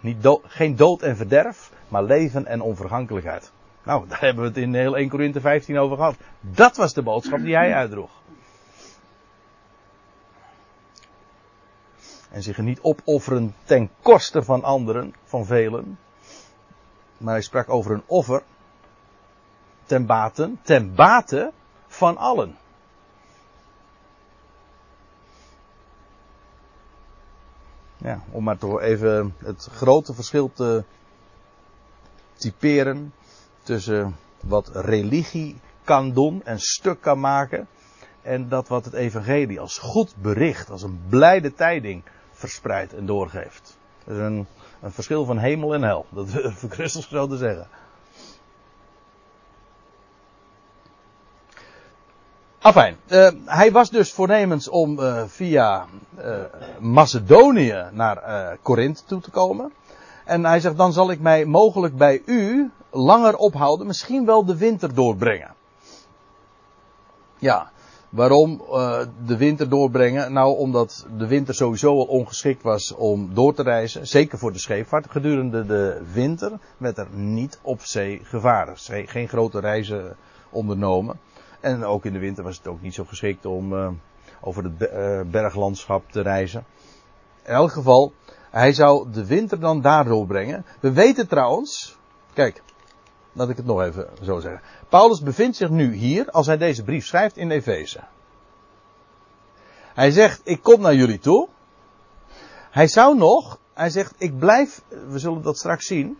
Niet 0.01 0.38
geen 0.42 0.76
dood 0.76 1.03
en 1.03 1.16
verderf, 1.16 1.72
maar 1.88 2.03
leven 2.03 2.46
en 2.46 2.61
onvergankelijkheid. 2.61 3.53
Nou, 3.82 4.09
daar 4.09 4.20
hebben 4.20 4.42
we 4.42 4.49
het 4.49 4.59
in 4.59 4.74
heel 4.74 4.96
1 4.96 5.09
Korinthe 5.09 5.40
15 5.40 5.78
over 5.78 5.96
gehad. 5.96 6.16
Dat 6.40 6.76
was 6.76 6.94
de 6.94 7.03
boodschap 7.03 7.38
die 7.38 7.55
hij 7.55 7.74
uitdroeg. 7.74 8.11
En 12.30 12.42
zich 12.42 12.59
niet 12.59 12.80
opofferen 12.80 13.55
ten 13.64 13.90
koste 14.03 14.42
van 14.42 14.62
anderen, 14.62 15.14
van 15.24 15.46
velen. 15.46 15.99
Maar 17.16 17.32
hij 17.32 17.42
sprak 17.42 17.68
over 17.68 17.92
een 17.92 18.03
offer. 18.07 18.42
Ten 19.84 20.07
bate, 20.07 20.51
ten 20.62 20.94
bate 20.94 21.53
van 21.86 22.16
allen. 22.16 22.57
Ja, 27.99 28.20
om 28.30 28.44
maar 28.44 28.59
toch 28.59 28.80
even 28.80 29.34
het 29.38 29.68
grote 29.72 30.14
verschil 30.14 30.51
te 30.55 30.84
typeren 32.36 33.12
tussen 33.62 34.16
wat 34.40 34.70
religie 34.74 35.61
kan 35.84 36.12
doen 36.12 36.44
en 36.44 36.59
stuk 36.59 37.01
kan 37.01 37.20
maken 37.20 37.68
en 38.22 38.49
dat 38.49 38.68
wat 38.68 38.84
het 38.84 38.94
evangelie 38.94 39.61
als 39.61 39.78
goed 39.78 40.14
bericht, 40.16 40.70
als 40.70 40.82
een 40.82 41.01
blijde 41.09 41.55
tijding 41.55 42.03
verspreidt 42.32 42.94
en 42.94 43.07
doorgeeft. 43.07 43.78
Dat 44.05 44.16
is 44.16 44.22
een, 44.22 44.46
een 44.80 44.92
verschil 44.92 45.24
van 45.24 45.38
hemel 45.38 45.74
en 45.74 45.82
hel. 45.82 46.07
Dat 46.11 46.30
durf 46.32 46.62
ik 46.62 46.74
rustig 46.74 47.09
zo 47.09 47.26
te 47.26 47.36
zeggen. 47.36 47.68
Uh, 53.08 53.28
hij 53.44 53.72
was 53.72 53.90
dus 53.90 54.12
voornemens 54.12 54.68
om 54.68 54.98
uh, 54.98 55.22
via 55.26 55.86
uh, 56.18 56.24
Macedonië 56.78 57.84
naar 57.92 58.22
Korinthe 58.62 59.02
toe 59.06 59.20
te 59.20 59.30
komen. 59.30 59.72
En 60.24 60.44
hij 60.44 60.60
zegt, 60.60 60.76
dan 60.76 60.92
zal 60.92 61.10
ik 61.10 61.20
mij 61.20 61.44
mogelijk 61.44 61.96
bij 61.96 62.22
u 62.26 62.70
langer 62.90 63.36
ophouden, 63.36 63.86
misschien 63.86 64.24
wel 64.24 64.44
de 64.44 64.56
winter 64.56 64.94
doorbrengen. 64.94 65.54
Ja, 67.38 67.70
Waarom 68.08 68.62
de 69.26 69.36
winter 69.36 69.68
doorbrengen? 69.68 70.32
Nou, 70.32 70.56
omdat 70.56 71.06
de 71.16 71.26
winter 71.26 71.54
sowieso 71.54 71.98
al 71.98 72.04
ongeschikt 72.04 72.62
was 72.62 72.94
om 72.94 73.34
door 73.34 73.54
te 73.54 73.62
reizen. 73.62 74.06
Zeker 74.06 74.38
voor 74.38 74.52
de 74.52 74.58
scheepvaart. 74.58 75.10
Gedurende 75.10 75.66
de 75.66 76.02
winter 76.12 76.52
werd 76.76 76.98
er 76.98 77.08
niet 77.12 77.58
op 77.62 77.80
zee 77.80 78.20
gevaren. 78.22 78.74
Geen 79.06 79.28
grote 79.28 79.60
reizen 79.60 80.16
ondernomen. 80.50 81.18
En 81.68 81.84
ook 81.84 82.04
in 82.04 82.12
de 82.12 82.18
winter 82.18 82.44
was 82.44 82.56
het 82.56 82.66
ook 82.66 82.82
niet 82.82 82.94
zo 82.94 83.04
geschikt 83.04 83.46
om 83.46 83.72
uh, 83.72 83.90
over 84.40 84.64
het 84.64 84.90
uh, 84.92 85.20
berglandschap 85.30 86.10
te 86.10 86.20
reizen. 86.20 86.64
In 87.44 87.52
elk 87.52 87.72
geval, 87.72 88.12
hij 88.50 88.72
zou 88.72 89.10
de 89.12 89.26
winter 89.26 89.60
dan 89.60 89.80
daar 89.80 90.04
doorbrengen. 90.04 90.64
We 90.80 90.92
weten 90.92 91.28
trouwens, 91.28 91.98
kijk, 92.32 92.62
laat 93.32 93.48
ik 93.48 93.56
het 93.56 93.66
nog 93.66 93.82
even 93.82 94.08
zo 94.22 94.40
zeggen. 94.40 94.60
Paulus 94.88 95.22
bevindt 95.22 95.56
zich 95.56 95.70
nu 95.70 95.94
hier, 95.94 96.30
als 96.30 96.46
hij 96.46 96.56
deze 96.56 96.84
brief 96.84 97.06
schrijft, 97.06 97.36
in 97.36 97.50
Efeze. 97.50 98.00
Hij 99.94 100.10
zegt, 100.10 100.40
ik 100.44 100.62
kom 100.62 100.80
naar 100.80 100.94
jullie 100.94 101.18
toe. 101.18 101.48
Hij 102.70 102.86
zou 102.86 103.16
nog, 103.16 103.58
hij 103.74 103.90
zegt, 103.90 104.14
ik 104.18 104.38
blijf, 104.38 104.82
we 105.08 105.18
zullen 105.18 105.42
dat 105.42 105.58
straks 105.58 105.86
zien. 105.86 106.18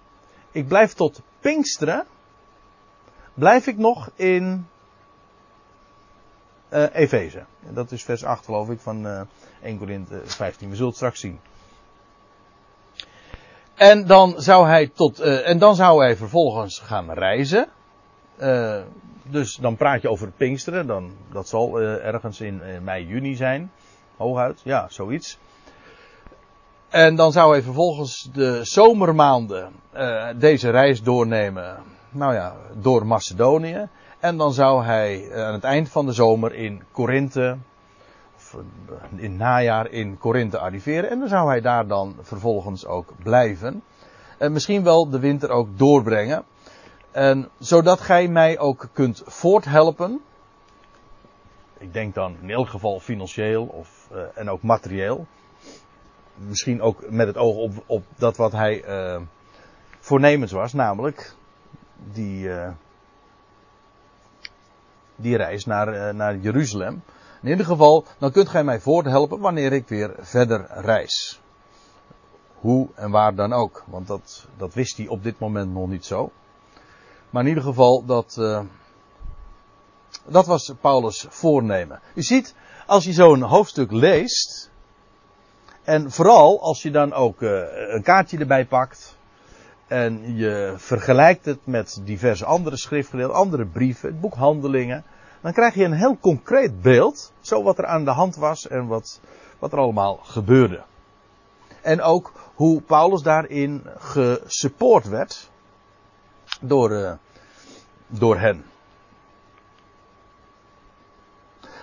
Ik 0.51 0.69
blijf 0.69 0.93
tot 0.93 1.21
Pinksteren. 1.41 2.07
Blijf 3.35 3.67
ik 3.67 3.79
nog 3.79 4.11
in 4.15 4.67
uh, 6.73 6.85
Efeze. 6.93 7.45
Dat 7.71 7.93
is 7.93 8.05
vers 8.05 8.25
8 8.25 8.45
geloof 8.45 8.71
ik 8.71 8.81
van 8.81 9.07
uh, 9.07 9.21
1 9.63 9.79
Korinthe 9.79 10.21
15. 10.25 10.69
We 10.69 10.75
zullen 10.75 10.89
het 10.89 10.97
straks 10.97 11.21
zien. 11.21 11.41
En 13.75 14.07
dan 14.07 14.35
zou 14.37 14.67
hij 14.67 14.91
tot, 14.95 15.21
uh, 15.21 15.49
en 15.49 15.59
dan 15.59 15.75
zou 15.75 16.03
hij 16.03 16.17
vervolgens 16.17 16.79
gaan 16.79 17.13
reizen. 17.13 17.69
Dus 19.23 19.57
dan 19.57 19.77
praat 19.77 20.03
je 20.03 20.11
over 20.11 20.31
Pinksteren. 20.31 20.87
Dan, 20.87 21.13
dat 21.33 21.49
zal 21.49 21.81
ergens 21.81 22.41
in 22.41 22.63
mei, 22.83 23.07
juni 23.07 23.35
zijn. 23.35 23.71
Hooguit, 24.17 24.61
ja, 24.65 24.87
zoiets. 24.89 25.39
En 26.89 27.17
dan 27.17 27.33
zou 27.33 27.53
hij 27.53 27.63
vervolgens 27.63 28.31
de 28.33 28.61
zomermaanden 28.63 29.73
deze 30.37 30.71
reis 30.71 31.03
doornemen. 31.03 31.77
Nou 32.11 32.35
ja, 32.35 32.57
door 32.75 33.07
Macedonië. 33.07 33.89
En 34.21 34.37
dan 34.37 34.53
zou 34.53 34.85
hij 34.85 35.29
aan 35.45 35.53
het 35.53 35.65
eind 35.65 35.89
van 35.89 36.07
de 36.07 36.13
zomer 36.13 36.55
in 36.55 36.83
Korinthe 36.93 37.57
in 39.17 39.31
het 39.31 39.39
najaar 39.39 39.91
in 39.91 40.19
Korinthe 40.19 40.59
arriveren. 40.59 41.11
En 41.11 41.19
dan 41.19 41.29
zou 41.29 41.49
hij 41.49 41.61
daar 41.61 41.87
dan 41.87 42.17
vervolgens 42.21 42.87
ook 42.87 43.13
blijven. 43.23 43.83
En 44.39 44.53
misschien 44.53 44.83
wel 44.83 45.11
de 45.11 45.19
winter 45.19 45.51
ook 45.51 45.79
doorbrengen. 45.79 46.45
En 47.11 47.49
zodat 47.59 48.01
gij 48.01 48.29
mij 48.29 48.59
ook 48.59 48.89
kunt 48.93 49.23
voorthelpen. 49.27 50.21
Ik 51.79 51.93
denk 51.93 52.15
dan 52.15 52.37
in 52.41 52.51
elk 52.51 52.69
geval 52.69 53.01
financieel 53.01 53.65
of, 53.65 54.09
uh, 54.13 54.21
en 54.35 54.51
ook 54.51 54.63
materieel. 54.63 55.27
Misschien 56.35 56.83
ook 56.83 57.11
met 57.11 57.27
het 57.27 57.37
oog 57.37 57.57
op, 57.57 57.73
op 57.87 58.05
dat 58.17 58.37
wat 58.37 58.53
hij 58.53 58.85
uh, 58.89 59.21
voornemens 59.99 60.53
was, 60.53 60.73
namelijk 60.73 61.35
die, 62.13 62.49
die 65.19 65.37
reis 65.37 65.65
naar, 65.65 66.15
naar 66.15 66.37
Jeruzalem. 66.37 67.03
In 67.43 67.49
ieder 67.49 67.67
geval, 67.67 68.05
dan 68.19 68.33
kunt 68.33 68.49
gij 68.49 68.65
mij 68.65 68.81
voorthelpen 68.81 69.41
wanneer 69.41 69.73
ik 69.73 69.89
weer 69.89 70.15
verder 70.19 70.67
reis. 70.71 71.41
Hoe 72.55 72.89
en 72.95 73.11
waar 73.11 73.35
dan 73.35 73.53
ook. 73.53 73.85
Want 73.87 74.07
dat, 74.07 74.47
dat 74.57 74.75
wist 74.75 74.97
hij 74.97 75.07
op 75.07 75.23
dit 75.23 75.39
moment 75.39 75.73
nog 75.73 75.89
niet 75.89 76.05
zo. 76.05 76.31
Maar 77.31 77.43
in 77.43 77.49
ieder 77.49 77.63
geval, 77.63 78.05
dat, 78.05 78.37
uh, 78.39 78.61
dat 80.27 80.47
was 80.47 80.73
Paulus' 80.81 81.27
voornemen. 81.29 82.01
U 82.15 82.23
ziet, 82.23 82.55
als 82.87 83.05
je 83.05 83.13
zo'n 83.13 83.43
hoofdstuk 83.43 83.93
leest. 83.93 84.71
En 85.85 86.11
vooral 86.11 86.63
als 86.63 86.83
je 86.83 86.91
dan 86.91 87.13
ook 87.13 87.41
uh, 87.41 87.51
een 87.95 88.03
kaartje 88.03 88.39
erbij 88.39 88.67
pakt. 88.67 89.18
En 89.89 90.37
je 90.37 90.75
vergelijkt 90.77 91.45
het 91.45 91.67
met 91.67 92.01
diverse 92.05 92.45
andere 92.45 92.77
schriftgedeelten, 92.77 93.37
andere 93.37 93.67
brieven, 93.67 94.09
het 94.09 94.21
boek 94.21 94.35
Handelingen 94.35 95.05
dan 95.41 95.53
krijg 95.53 95.75
je 95.75 95.85
een 95.85 95.93
heel 95.93 96.19
concreet 96.19 96.83
beeld, 96.83 97.33
zo 97.41 97.63
wat 97.63 97.79
er 97.79 97.87
aan 97.87 98.05
de 98.05 98.11
hand 98.11 98.37
was 98.37 98.69
en 98.69 98.87
wat, 98.87 99.21
wat 99.59 99.73
er 99.73 99.79
allemaal 99.79 100.17
gebeurde. 100.17 100.83
En 101.83 102.03
ook 102.03 102.33
hoe 102.55 102.81
Paulus 102.81 103.23
daarin 103.23 103.87
gesupport 103.99 105.09
werd 105.09 105.51
door, 106.61 106.91
uh, 106.91 107.13
door 108.07 108.39
hen. 108.39 108.65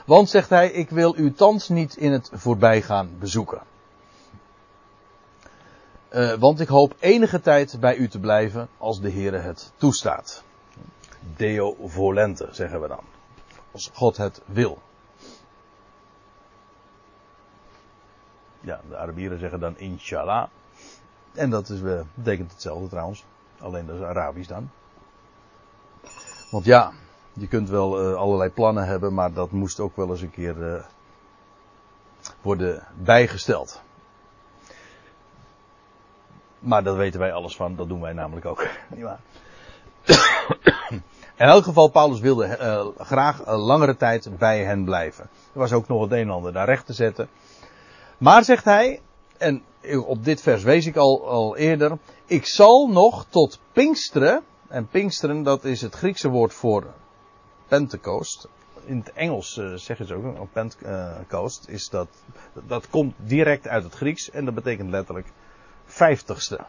Want, 0.05 0.29
zegt 0.29 0.49
hij, 0.49 0.71
ik 0.71 0.89
wil 0.89 1.17
u 1.17 1.33
thans 1.33 1.69
niet 1.69 1.97
in 1.97 2.11
het 2.11 2.29
voorbijgaan 2.33 3.09
bezoeken. 3.19 3.61
Uh, 6.15 6.33
want 6.33 6.59
ik 6.59 6.67
hoop 6.67 6.95
enige 6.99 7.41
tijd 7.41 7.77
bij 7.79 7.95
u 7.95 8.07
te 8.07 8.19
blijven 8.19 8.67
als 8.77 9.01
de 9.01 9.11
Heere 9.11 9.37
het 9.37 9.71
toestaat. 9.77 10.43
Deo 11.35 11.75
volente, 11.83 12.47
zeggen 12.51 12.81
we 12.81 12.87
dan 12.87 13.03
als 13.71 13.91
God 13.93 14.17
het 14.17 14.41
wil. 14.45 14.81
Ja, 18.59 18.81
de 18.89 18.97
Arabieren 18.97 19.39
zeggen 19.39 19.59
dan 19.59 19.77
inshallah. 19.77 20.47
En 21.33 21.49
dat 21.49 21.69
is, 21.69 21.79
uh, 21.79 22.01
betekent 22.13 22.51
hetzelfde 22.51 22.87
trouwens. 22.87 23.25
Alleen 23.59 23.85
dat 23.85 23.95
is 23.95 24.01
Arabisch 24.01 24.49
dan. 24.49 24.69
Want 26.51 26.65
ja, 26.65 26.91
je 27.33 27.47
kunt 27.47 27.69
wel 27.69 28.11
uh, 28.11 28.15
allerlei 28.15 28.49
plannen 28.49 28.85
hebben, 28.85 29.13
maar 29.13 29.33
dat 29.33 29.51
moest 29.51 29.79
ook 29.79 29.95
wel 29.95 30.09
eens 30.09 30.21
een 30.21 30.31
keer 30.31 30.85
worden 32.41 32.87
bijgesteld. 33.03 33.83
Maar 36.65 36.83
dat 36.83 36.95
weten 36.95 37.19
wij 37.19 37.33
alles 37.33 37.55
van, 37.55 37.75
dat 37.75 37.87
doen 37.87 38.01
wij 38.01 38.13
namelijk 38.13 38.45
ook. 38.45 38.67
In 41.37 41.45
elk 41.45 41.63
geval, 41.63 41.87
Paulus 41.87 42.19
wilde 42.19 42.57
uh, 42.61 43.05
graag 43.05 43.45
een 43.45 43.59
langere 43.59 43.95
tijd 43.95 44.37
bij 44.37 44.63
hen 44.63 44.85
blijven. 44.85 45.23
Er 45.53 45.59
was 45.59 45.71
ook 45.71 45.87
nog 45.87 46.01
het 46.01 46.11
een 46.11 46.17
en 46.17 46.29
ander 46.29 46.53
daar 46.53 46.65
recht 46.65 46.85
te 46.85 46.93
zetten. 46.93 47.29
Maar 48.17 48.43
zegt 48.43 48.63
hij, 48.63 49.01
en 49.37 49.63
op 50.05 50.23
dit 50.23 50.41
vers 50.41 50.63
wees 50.63 50.85
ik 50.85 50.95
al, 50.95 51.27
al 51.27 51.57
eerder, 51.57 51.97
ik 52.25 52.45
zal 52.45 52.87
nog 52.87 53.25
tot 53.29 53.59
Pinksteren, 53.71 54.43
en 54.67 54.87
Pinksteren 54.87 55.43
dat 55.43 55.63
is 55.63 55.81
het 55.81 55.95
Griekse 55.95 56.29
woord 56.29 56.53
voor 56.53 56.93
Pentecost. 57.67 58.47
In 58.85 58.97
het 58.97 59.13
Engels 59.13 59.57
uh, 59.57 59.73
zeggen 59.73 60.05
ze 60.07 60.13
ook, 60.13 60.51
Pentecost, 60.51 61.67
is 61.67 61.89
dat, 61.89 62.07
dat 62.67 62.89
komt 62.89 63.13
direct 63.17 63.67
uit 63.67 63.83
het 63.83 63.93
Grieks 63.93 64.31
en 64.31 64.45
dat 64.45 64.53
betekent 64.53 64.89
letterlijk 64.89 65.27
vijftigste. 65.85 66.59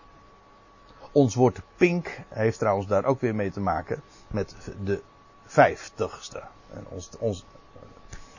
Ons 1.12 1.34
woord 1.34 1.60
pink 1.76 2.20
heeft 2.28 2.58
trouwens 2.58 2.86
daar 2.86 3.04
ook 3.04 3.20
weer 3.20 3.34
mee 3.34 3.50
te 3.50 3.60
maken 3.60 4.02
met 4.28 4.54
de 4.84 5.02
vijftigste. 5.46 6.42
En 6.72 6.86
ons, 6.88 7.10
ons, 7.18 7.44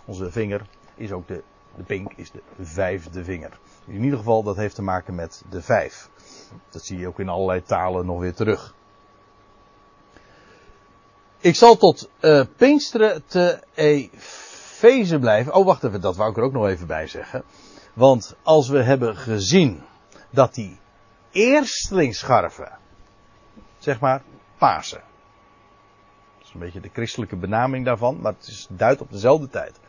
onze 0.06 0.32
vinger 0.32 0.62
is 0.96 1.12
ook 1.12 1.28
de, 1.28 1.44
de 1.76 1.84
pink 1.84 2.14
is 2.16 2.32
de 2.32 2.42
vijfde 2.60 3.24
vinger. 3.24 3.60
In 3.86 4.04
ieder 4.04 4.18
geval 4.18 4.44
dat 4.44 4.56
heeft 4.56 4.76
te 4.76 4.82
maken 4.82 5.16
met 5.16 5.44
de 5.50 5.62
vijf. 5.62 6.10
Dat 6.70 6.84
zie 6.84 7.00
je 7.00 7.08
ook 7.08 7.20
in 7.20 7.30
allerlei 7.30 7.64
talen 7.64 8.06
nog 8.06 8.20
weer 8.20 8.34
terug. 8.34 8.76
Ik 11.40 11.56
zal 11.56 11.78
tot 11.78 12.10
uh, 12.20 12.44
Pinksteren 12.56 13.24
te 13.26 13.60
Efeze 13.74 15.20
blijven. 15.20 15.54
Oh, 15.54 15.66
wacht 15.66 15.84
even, 15.84 16.02
dat 16.02 16.16
wou 16.16 16.32
ik 16.32 16.38
er 16.38 16.44
ook 16.44 16.54
nog 16.54 16.68
even 16.68 16.88
bij 16.88 17.08
zeggen. 17.08 17.44
Want 17.94 18.36
als 18.44 18.70
we 18.70 18.84
hebben 18.84 19.16
gezien 19.16 19.84
dat 20.38 20.54
die 20.54 20.80
eerstlingsscharven. 21.32 22.78
Zeg 23.78 24.00
maar 24.00 24.22
Pasen. 24.58 25.02
Dat 26.38 26.48
is 26.48 26.54
een 26.54 26.60
beetje 26.60 26.80
de 26.80 26.90
christelijke 26.94 27.36
benaming 27.36 27.86
daarvan, 27.86 28.22
maar 28.22 28.34
het 28.34 28.48
is, 28.48 28.68
duidt 28.70 29.02
op 29.02 29.12
dezelfde 29.12 29.50
tijd. 29.50 29.80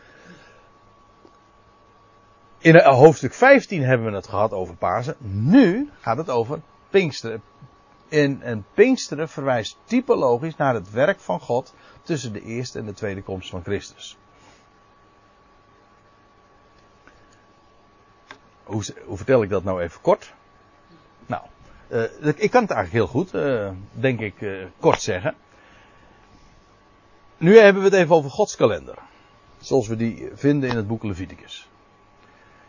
In 2.59 2.81
hoofdstuk 2.81 3.35
15 3.35 3.83
hebben 3.83 4.11
we 4.11 4.17
het 4.17 4.29
gehad 4.29 4.53
over 4.53 4.77
Pasen. 4.77 5.17
Nu 5.19 5.91
gaat 6.01 6.17
het 6.17 6.31
over 6.31 6.61
Pinksteren. 6.91 7.43
En, 8.09 8.43
en 8.43 8.67
Pinksteren 8.75 9.29
verwijst 9.29 9.79
typologisch 9.85 10.57
naar 10.57 10.75
het 10.75 10.91
werk 10.91 11.21
van 11.21 11.41
God 11.41 11.75
tussen 12.03 12.33
de 12.33 12.43
eerste 12.43 12.79
en 12.79 12.85
de 12.85 12.95
tweede 12.95 13.23
komst 13.23 13.51
van 13.51 13.63
Christus. 13.63 14.19
Hoe, 18.65 18.85
hoe 19.05 19.17
vertel 19.17 19.43
ik 19.43 19.49
dat 19.51 19.65
nou 19.65 19.83
even 19.83 20.01
kort? 20.01 20.37
Nou, 21.29 21.43
uh, 21.89 22.03
ik 22.37 22.51
kan 22.51 22.63
het 22.63 22.71
eigenlijk 22.71 22.93
heel 22.93 23.07
goed, 23.07 23.35
uh, 23.35 23.71
denk 23.91 24.21
ik, 24.21 24.41
uh, 24.41 24.65
kort 24.81 25.03
zeggen. 25.03 25.35
Nu 27.37 27.59
hebben 27.59 27.83
we 27.83 27.89
het 27.89 27.99
even 27.99 28.15
over 28.15 28.31
Gods 28.31 28.57
kalender. 28.57 28.99
Zoals 29.61 29.89
we 29.89 29.97
die 29.97 30.29
vinden 30.35 30.71
in 30.71 30.77
het 30.77 30.87
boek 30.87 31.03
Leviticus. 31.03 31.69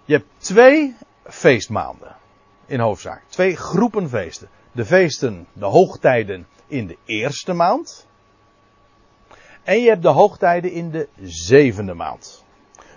Je 0.06 0.14
hebt 0.14 0.28
twee 0.38 0.96
feestmaanden. 1.24 2.16
In 2.66 2.80
hoofdzaak. 2.80 3.24
Twee 3.28 3.56
groepen 3.56 4.10
feesten. 4.10 4.50
De 4.72 4.86
feesten, 4.86 5.48
de 5.54 5.66
hoogtijden 5.66 6.48
in 6.68 6.88
de 6.88 6.98
eerste 7.06 7.54
maand. 7.54 8.08
En 9.64 9.82
je 9.82 9.90
hebt 9.90 10.02
de 10.02 10.08
hoogtijden 10.08 10.72
in 10.72 10.92
de 10.92 11.08
zevende 11.22 11.94
maand. 11.94 12.44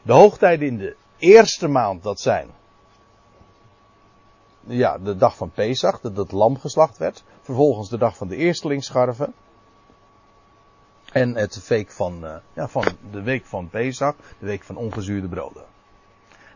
De 0.02 0.12
hoogtijden 0.12 0.66
in 0.66 0.78
de 0.78 0.96
eerste 1.18 1.68
maand, 1.68 2.02
dat 2.02 2.20
zijn. 2.20 2.48
Ja, 4.66 4.98
de 4.98 5.16
dag 5.16 5.36
van 5.36 5.50
Pesach, 5.50 6.00
dat 6.00 6.16
het 6.16 6.32
lam 6.32 6.58
geslacht 6.58 6.98
werd. 6.98 7.24
Vervolgens 7.40 7.88
de 7.88 7.98
dag 7.98 8.16
van 8.16 8.28
de 8.28 8.36
eerstelingsscharven. 8.36 9.34
En 11.12 11.34
het 11.34 11.68
week 11.68 11.90
van, 11.90 12.24
uh, 12.24 12.36
ja, 12.52 12.68
van 12.68 12.84
de 13.10 13.22
week 13.22 13.46
van 13.46 13.68
Pesach, 13.68 14.14
de 14.38 14.46
week 14.46 14.62
van 14.62 14.76
ongezuurde 14.76 15.28
broden. 15.28 15.64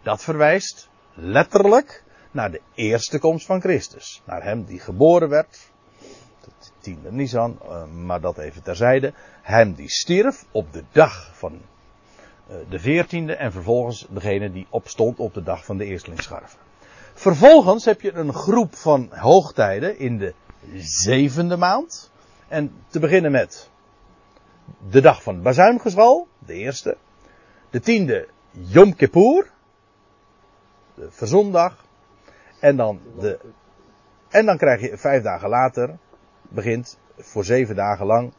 Dat 0.02 0.22
verwijst 0.22 0.88
letterlijk 1.14 2.04
naar 2.30 2.50
de 2.50 2.60
eerste 2.74 3.18
komst 3.18 3.46
van 3.46 3.60
Christus. 3.60 4.22
Naar 4.24 4.42
hem 4.42 4.64
die 4.64 4.80
geboren 4.80 5.28
werd. 5.28 5.70
De 6.40 6.50
tiende 6.80 7.12
Nisan, 7.12 7.58
uh, 7.62 7.84
maar 7.84 8.20
dat 8.20 8.38
even 8.38 8.62
terzijde. 8.62 9.12
Hem 9.42 9.74
die 9.74 9.90
stierf 9.90 10.44
op 10.50 10.72
de 10.72 10.84
dag 10.92 11.36
van 11.36 11.52
uh, 12.50 12.56
de 12.68 12.78
veertiende 12.78 13.34
en 13.34 13.52
vervolgens 13.52 14.06
degene 14.10 14.52
die 14.52 14.66
opstond 14.70 15.18
op 15.18 15.34
de 15.34 15.42
dag 15.42 15.64
van 15.64 15.76
de 15.76 15.84
eerstelingsscharven. 15.84 16.65
Vervolgens 17.18 17.84
heb 17.84 18.00
je 18.00 18.12
een 18.12 18.32
groep 18.32 18.74
van 18.74 19.08
hoogtijden 19.10 19.98
in 19.98 20.18
de 20.18 20.34
zevende 20.78 21.56
maand. 21.56 22.10
En 22.48 22.72
te 22.88 22.98
beginnen 22.98 23.30
met 23.30 23.70
de 24.90 25.00
dag 25.00 25.22
van 25.22 25.42
bazuingeschal, 25.42 26.28
de 26.38 26.54
eerste. 26.54 26.96
De 27.70 27.80
tiende 27.80 28.28
Yom 28.50 28.94
Kippur, 28.94 29.50
de 30.94 31.10
verzondag. 31.10 31.84
En 32.60 32.76
dan, 32.76 33.00
de, 33.18 33.38
en 34.28 34.46
dan 34.46 34.56
krijg 34.56 34.80
je 34.80 34.96
vijf 34.96 35.22
dagen 35.22 35.48
later, 35.48 35.98
begint 36.42 36.98
voor 37.16 37.44
zeven 37.44 37.74
dagen 37.74 38.06
lang 38.06 38.32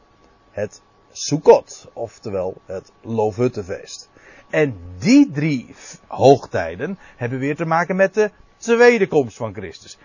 het 0.50 0.82
Sukkot, 1.10 1.88
oftewel 1.92 2.54
het 2.66 2.92
Loofhuttenfeest. 3.00 4.10
En 4.50 4.78
die 4.98 5.30
drie 5.30 5.74
hoogtijden 6.06 6.98
hebben 7.16 7.38
weer 7.38 7.56
te 7.56 7.64
maken 7.64 7.96
met 7.96 8.14
de 8.14 8.30
tweede 8.58 9.06
komst 9.06 9.36
van 9.36 9.54
Christus. 9.54 9.98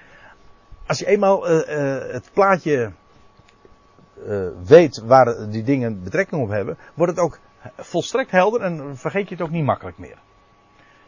Als 0.87 0.99
je 0.99 1.05
eenmaal 1.05 1.49
uh, 1.49 1.55
uh, 1.55 2.11
het 2.11 2.29
plaatje 2.33 2.91
uh, 4.27 4.47
weet 4.65 5.01
waar 5.05 5.49
die 5.49 5.63
dingen 5.63 6.03
betrekking 6.03 6.41
op 6.41 6.49
hebben, 6.49 6.77
wordt 6.93 7.11
het 7.11 7.21
ook 7.21 7.39
volstrekt 7.77 8.31
helder 8.31 8.61
en 8.61 8.97
vergeet 8.97 9.29
je 9.29 9.35
het 9.35 9.43
ook 9.43 9.51
niet 9.51 9.65
makkelijk 9.65 9.97
meer. 9.97 10.17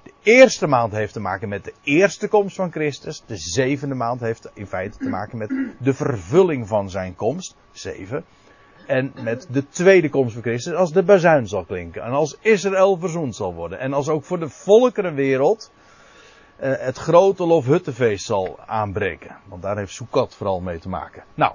De 0.03 0.13
eerste 0.23 0.67
maand 0.67 0.91
heeft 0.91 1.13
te 1.13 1.19
maken 1.19 1.49
met 1.49 1.63
de 1.63 1.73
eerste 1.83 2.27
komst 2.27 2.55
van 2.55 2.71
Christus. 2.71 3.23
De 3.25 3.37
zevende 3.37 3.95
maand 3.95 4.19
heeft 4.19 4.49
in 4.53 4.67
feite 4.67 4.97
te 4.97 5.09
maken 5.09 5.37
met 5.37 5.53
de 5.79 5.93
vervulling 5.93 6.67
van 6.67 6.89
zijn 6.89 7.15
komst. 7.15 7.55
Zeven. 7.71 8.25
En 8.87 9.13
met 9.21 9.47
de 9.49 9.67
tweede 9.67 10.09
komst 10.09 10.33
van 10.33 10.41
Christus 10.41 10.73
als 10.73 10.91
de 10.91 11.03
bazuin 11.03 11.47
zal 11.47 11.63
klinken. 11.63 12.03
En 12.03 12.11
als 12.11 12.37
Israël 12.41 12.97
verzoend 12.97 13.35
zal 13.35 13.53
worden. 13.53 13.79
En 13.79 13.93
als 13.93 14.09
ook 14.09 14.23
voor 14.23 14.39
de 14.39 14.49
volkerenwereld 14.49 15.71
het 16.55 16.97
grote 16.97 17.45
Lofhuttenfeest 17.45 18.25
zal 18.25 18.59
aanbreken. 18.65 19.37
Want 19.45 19.61
daar 19.61 19.77
heeft 19.77 19.93
Sukkot 19.93 20.35
vooral 20.35 20.59
mee 20.59 20.79
te 20.79 20.89
maken. 20.89 21.23
Nou, 21.33 21.53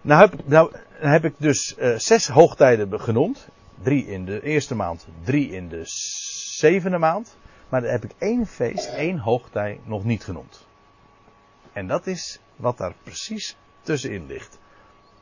nou 0.00 0.20
heb, 0.20 0.48
nou 0.48 1.24
ik 1.24 1.34
dus 1.36 1.76
uh, 1.78 1.98
zes 1.98 2.28
hoogtijden 2.28 3.00
genoemd. 3.00 3.48
Drie 3.82 4.06
in 4.06 4.24
de 4.24 4.42
eerste 4.42 4.74
maand, 4.74 5.06
drie 5.24 5.50
in 5.50 5.68
de 5.68 5.82
zevende 5.84 6.98
maand. 6.98 7.36
Maar 7.68 7.80
dan 7.80 7.90
heb 7.90 8.04
ik 8.04 8.12
één 8.18 8.46
feest, 8.46 8.86
één 8.86 9.18
hoogtij 9.18 9.80
nog 9.84 10.04
niet 10.04 10.24
genoemd. 10.24 10.66
En 11.72 11.86
dat 11.86 12.06
is 12.06 12.40
wat 12.56 12.78
daar 12.78 12.94
precies 13.02 13.56
tussenin 13.82 14.26
ligt. 14.26 14.58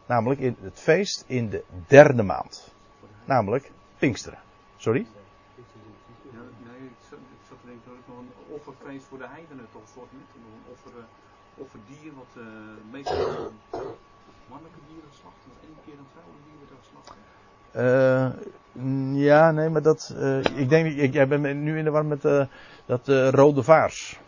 Namelijk 0.06 0.40
in 0.40 0.56
het 0.60 0.80
feest 0.80 1.24
in 1.26 1.48
de 1.48 1.64
derde 1.86 2.22
maand. 2.22 2.72
Namelijk 3.24 3.70
Pinksteren. 3.98 4.38
Sorry? 4.76 5.06
Ja, 6.30 6.38
nee, 6.38 6.86
ik 6.86 6.96
zat, 7.10 7.18
ik 7.18 7.46
zat 7.48 7.58
te 7.60 7.66
denken 7.66 7.82
dat 7.84 7.94
ik 7.94 8.06
nog 8.06 8.18
een 8.18 8.54
offerfeest 8.68 9.06
voor 9.08 9.18
de 9.18 9.28
heidenen 9.28 9.66
toch 9.72 9.82
een 9.82 9.88
soort 9.94 10.12
met 10.12 10.30
een 10.36 10.72
offer, 10.72 10.92
uh, 10.98 11.04
offerdier 11.64 12.12
wat 12.20 12.32
uh, 12.36 12.44
meestal 12.90 13.52
mannelijke 14.48 14.80
dieren 14.88 15.12
slachten, 15.20 15.50
één 15.62 15.78
keer 15.84 15.98
een 15.98 16.10
vrouwelijke 16.12 16.44
dier 16.48 16.58
wordt 16.58 16.74
geslacht. 16.82 17.08
Uh, 17.72 19.24
ja, 19.26 19.50
nee, 19.50 19.68
maar 19.68 19.82
dat. 19.82 20.14
Uh, 20.16 20.44
ik 20.44 20.68
denk, 20.68 20.96
ik, 20.96 21.12
jij 21.12 21.28
bent 21.28 21.56
nu 21.56 21.78
in 21.78 21.84
de 21.84 21.90
war 21.90 22.04
met 22.04 22.24
uh, 22.24 22.44
dat 22.86 23.08
rode 23.34 23.62
vaars. 23.62 24.20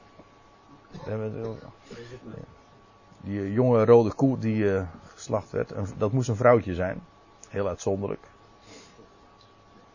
Die 3.21 3.53
jonge 3.53 3.85
rode 3.85 4.15
koe 4.15 4.39
die 4.39 4.87
geslacht 5.15 5.51
werd. 5.51 5.73
Dat 5.97 6.13
moest 6.13 6.29
een 6.29 6.37
vrouwtje 6.37 6.75
zijn. 6.75 7.03
Heel 7.49 7.69
uitzonderlijk. 7.69 8.27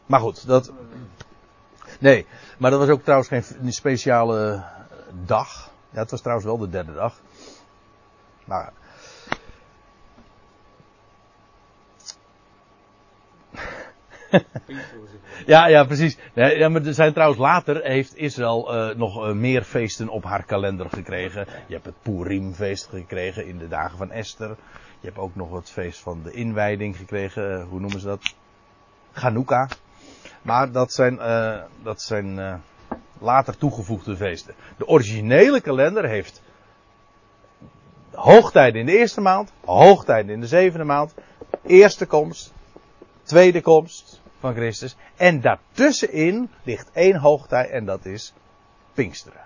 Maar 0.05 0.19
goed, 0.19 0.47
dat. 0.47 0.71
Nee, 1.99 2.25
maar 2.57 2.71
dat 2.71 2.79
was 2.79 2.89
ook 2.89 3.03
trouwens 3.03 3.29
geen 3.29 3.73
speciale 3.73 4.63
dag. 5.25 5.71
Ja, 5.89 5.99
het 5.99 6.11
was 6.11 6.21
trouwens 6.21 6.47
wel 6.47 6.57
de 6.57 6.69
derde 6.69 6.93
dag. 6.93 7.19
Maar 8.45 8.71
ja, 15.53 15.67
ja, 15.67 15.83
precies. 15.83 16.17
Ja, 16.33 16.69
maar 16.69 16.85
er 16.85 16.93
zijn 16.93 17.13
trouwens 17.13 17.39
later 17.39 17.83
heeft 17.83 18.17
Israël 18.17 18.75
uh, 18.75 18.95
nog 18.95 19.27
uh, 19.27 19.33
meer 19.33 19.63
feesten 19.63 20.09
op 20.09 20.23
haar 20.23 20.43
kalender 20.43 20.89
gekregen. 20.89 21.47
Je 21.67 21.73
hebt 21.73 21.85
het 21.85 22.01
Purimfeest 22.01 22.87
gekregen 22.87 23.47
in 23.47 23.57
de 23.57 23.67
dagen 23.67 23.97
van 23.97 24.11
Esther. 24.11 24.49
Je 24.99 25.07
hebt 25.07 25.17
ook 25.17 25.35
nog 25.35 25.53
het 25.53 25.69
feest 25.69 25.99
van 25.99 26.23
de 26.23 26.31
inwijding 26.31 26.97
gekregen. 26.97 27.59
Uh, 27.59 27.67
hoe 27.69 27.79
noemen 27.79 27.99
ze 27.99 28.05
dat? 28.07 28.35
Chanukka. 29.13 29.67
Maar 30.45 30.71
dat 30.71 30.93
zijn, 30.93 31.19
dat 31.83 32.01
zijn 32.01 32.61
later 33.19 33.57
toegevoegde 33.57 34.15
feesten. 34.15 34.53
De 34.77 34.87
originele 34.87 35.61
kalender 35.61 36.05
heeft 36.05 36.41
hoogtijden 38.11 38.79
in 38.79 38.85
de 38.85 38.97
eerste 38.97 39.21
maand, 39.21 39.51
hoogtijden 39.65 40.33
in 40.33 40.39
de 40.39 40.47
zevende 40.47 40.85
maand, 40.85 41.13
eerste 41.61 42.05
komst, 42.05 42.53
tweede 43.23 43.61
komst 43.61 44.21
van 44.39 44.53
Christus. 44.53 44.95
En 45.15 45.41
daartussenin 45.41 46.49
ligt 46.63 46.91
één 46.93 47.15
hoogtij 47.15 47.69
en 47.69 47.85
dat 47.85 48.05
is 48.05 48.33
Pinksteren. 48.93 49.41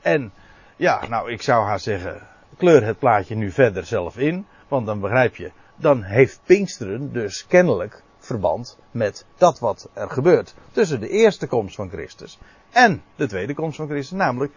En 0.00 0.32
ja, 0.76 1.06
nou 1.08 1.32
ik 1.32 1.42
zou 1.42 1.64
haar 1.64 1.80
zeggen, 1.80 2.26
kleur 2.56 2.84
het 2.84 2.98
plaatje 2.98 3.34
nu 3.34 3.50
verder 3.50 3.86
zelf 3.86 4.18
in, 4.18 4.46
want 4.68 4.86
dan 4.86 5.00
begrijp 5.00 5.36
je, 5.36 5.50
dan 5.76 6.02
heeft 6.02 6.40
Pinksteren 6.44 7.12
dus 7.12 7.46
kennelijk 7.46 8.02
verband 8.26 8.78
met 8.90 9.24
dat 9.36 9.58
wat 9.58 9.88
er 9.92 10.10
gebeurt 10.10 10.54
tussen 10.72 11.00
de 11.00 11.08
eerste 11.08 11.46
komst 11.46 11.74
van 11.74 11.90
Christus 11.90 12.38
en 12.70 13.02
de 13.16 13.26
tweede 13.26 13.54
komst 13.54 13.76
van 13.76 13.88
Christus, 13.88 14.18
namelijk 14.18 14.52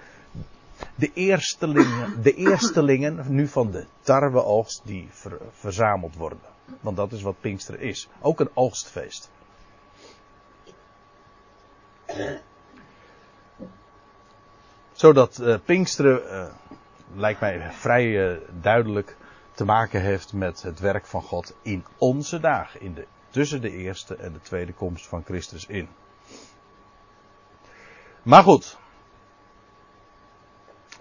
de 0.95 1.11
eerstelingen, 1.13 2.21
de 2.21 2.33
eerstelingen 2.33 3.25
nu 3.27 3.47
van 3.47 3.71
de 3.71 3.85
tarweoogst 4.01 4.81
die 4.85 5.07
ver, 5.11 5.37
verzameld 5.51 6.15
worden. 6.15 6.39
Want 6.79 6.97
dat 6.97 7.11
is 7.11 7.21
wat 7.21 7.39
Pinkster 7.41 7.81
is. 7.81 8.09
Ook 8.21 8.39
een 8.39 8.49
oogstfeest. 8.53 9.29
Zodat 14.91 15.39
uh, 15.41 15.55
Pinksteren, 15.65 16.23
uh, 16.23 16.53
lijkt 17.15 17.39
mij 17.39 17.71
vrij 17.71 18.05
uh, 18.05 18.37
duidelijk, 18.61 19.17
te 19.53 19.65
maken 19.65 20.01
heeft 20.01 20.33
met 20.33 20.61
het 20.61 20.79
werk 20.79 21.05
van 21.05 21.21
God 21.21 21.55
in 21.61 21.85
onze 21.97 22.39
dagen. 22.39 22.81
In 22.81 22.93
de, 22.93 23.05
tussen 23.29 23.61
de 23.61 23.71
eerste 23.71 24.15
en 24.15 24.33
de 24.33 24.41
tweede 24.41 24.73
komst 24.73 25.07
van 25.07 25.23
Christus 25.23 25.65
in. 25.65 25.89
Maar 28.23 28.43
goed. 28.43 28.77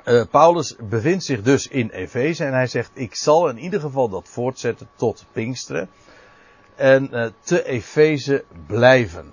Uh, 0.04 0.24
Paulus 0.30 0.76
bevindt 0.80 1.24
zich 1.24 1.42
dus 1.42 1.68
in 1.68 1.90
Efeze 1.90 2.44
en 2.44 2.52
hij 2.52 2.66
zegt: 2.66 2.90
Ik 2.94 3.14
zal 3.14 3.48
in 3.48 3.58
ieder 3.58 3.80
geval 3.80 4.08
dat 4.08 4.28
voortzetten 4.28 4.88
tot 4.94 5.24
Pinksteren. 5.32 5.90
En 6.74 7.08
uh, 7.12 7.26
te 7.40 7.64
Efeze 7.64 8.44
blijven. 8.66 9.32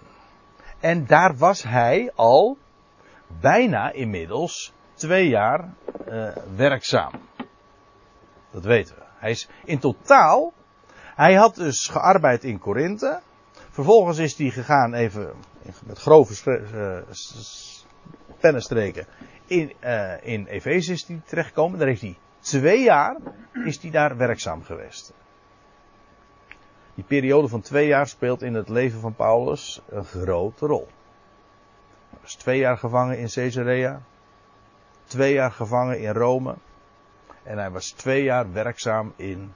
En 0.80 1.06
daar 1.06 1.38
was 1.38 1.64
hij 1.64 2.12
al 2.16 2.58
bijna 3.42 3.92
inmiddels 3.92 4.74
twee 4.94 5.28
jaar 5.28 5.74
uh, 6.10 6.36
werkzaam. 6.56 7.12
Dat 8.52 8.64
weten 8.64 8.96
we. 8.96 9.02
Hij 9.18 9.32
is 9.32 9.48
in 9.66 9.80
totaal. 9.80 10.54
Hij 11.16 11.34
had 11.34 11.56
dus 11.56 11.88
gearbeid 11.88 12.44
in 12.44 12.60
Korinthe. 12.60 13.20
Vervolgens 13.70 14.18
is 14.18 14.38
hij 14.38 14.50
gegaan 14.50 14.94
even 14.94 15.34
met 15.86 16.00
grove 16.00 17.04
pennenstreken 18.40 19.08
in, 19.48 19.74
uh, 19.84 20.28
in 20.28 20.46
Efeze 20.46 20.92
is 20.92 21.06
hij 21.08 21.22
terechtgekomen. 21.26 21.80
Daar 21.80 21.88
heeft 21.88 22.02
hij 22.02 22.18
twee 22.40 22.84
jaar 22.84 23.18
is 23.66 23.82
hij 23.82 23.92
daar 23.92 24.18
werkzaam 24.18 24.64
geweest. 24.64 25.14
Die 26.94 27.04
periode 27.04 27.48
van 27.48 27.62
twee 27.62 27.88
jaar 27.88 28.08
speelt 28.08 28.42
in 28.42 28.54
het 28.54 28.70
leven 28.70 29.00
van 29.00 29.16
Paulus 29.16 29.82
een 29.90 30.06
grote 30.06 30.66
rol. 30.66 30.88
Hij 32.10 32.20
was 32.22 32.36
twee 32.36 32.60
jaar 32.60 32.78
gevangen 32.78 33.18
in 33.18 33.28
Caesarea. 33.28 34.02
Twee 35.04 35.34
jaar 35.34 35.52
gevangen 35.52 36.00
in 36.00 36.14
Rome. 36.14 36.56
En 37.44 37.58
hij 37.58 37.72
was 37.72 37.92
twee 37.92 38.24
jaar 38.24 38.52
werkzaam 38.52 39.14
in 39.16 39.54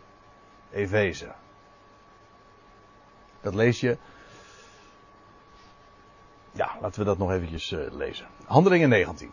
Efeze. 0.72 1.32
Dat 3.42 3.56
lees 3.56 3.80
je. 3.80 3.98
Ja, 6.52 6.78
laten 6.82 7.00
we 7.00 7.06
dat 7.06 7.18
nog 7.18 7.32
eventjes 7.32 7.72
uh, 7.72 7.92
lezen. 7.92 8.28
Handelingen 8.46 8.90
19. 8.90 9.32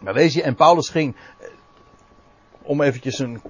Daar 0.00 0.14
lees 0.14 0.34
je, 0.34 0.42
en 0.42 0.54
Paulus 0.54 0.88
ging, 0.88 1.16
uh, 1.16 1.46
om 2.62 2.82
eventjes 2.82 3.18
een 3.18 3.42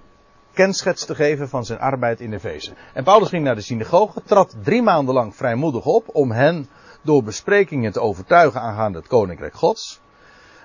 kenschets 0.53 1.05
te 1.05 1.15
geven 1.15 1.49
van 1.49 1.65
zijn 1.65 1.79
arbeid 1.79 2.21
in 2.21 2.33
Efeze. 2.33 2.73
En 2.95 3.05
Paulus 3.05 3.29
ging 3.29 3.45
naar 3.45 3.55
de 3.55 3.61
synagoge, 3.61 4.23
trad 4.23 4.57
drie 4.63 4.83
maanden 4.83 5.15
lang 5.15 5.37
vrijmoedig 5.37 5.85
op 5.85 6.09
om 6.13 6.31
hen 6.31 6.69
door 7.03 7.23
besprekingen 7.23 7.93
te 7.93 8.01
overtuigen 8.01 8.61
aangaande 8.61 8.99
het 8.99 9.07
koninkrijk 9.07 9.55
gods. 9.55 10.01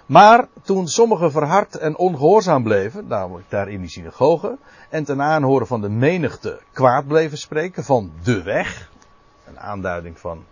Maar 0.05 0.47
toen 0.61 0.87
sommigen 0.87 1.31
verhard 1.31 1.75
en 1.75 1.97
ongehoorzaam 1.97 2.63
bleven, 2.63 3.07
namelijk 3.07 3.49
daar 3.49 3.69
in 3.69 3.79
die 3.79 3.89
synagoge, 3.89 4.57
en 4.89 5.03
ten 5.03 5.21
aanhoren 5.21 5.67
van 5.67 5.81
de 5.81 5.89
menigte 5.89 6.59
kwaad 6.71 7.07
bleven 7.07 7.37
spreken 7.37 7.83
van 7.83 8.11
de 8.23 8.43
weg, 8.43 8.91
een 9.45 9.59
aanduiding 9.59 10.19
van 10.19 10.45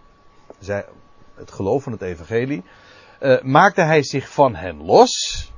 het 1.35 1.51
geloof 1.51 1.83
van 1.83 1.91
het 1.91 2.01
evangelie, 2.01 2.63
uh, 3.21 3.41
maakte 3.41 3.81
hij 3.81 4.03
zich 4.03 4.29
van 4.29 4.55
hen 4.55 4.83
los, 4.85 5.51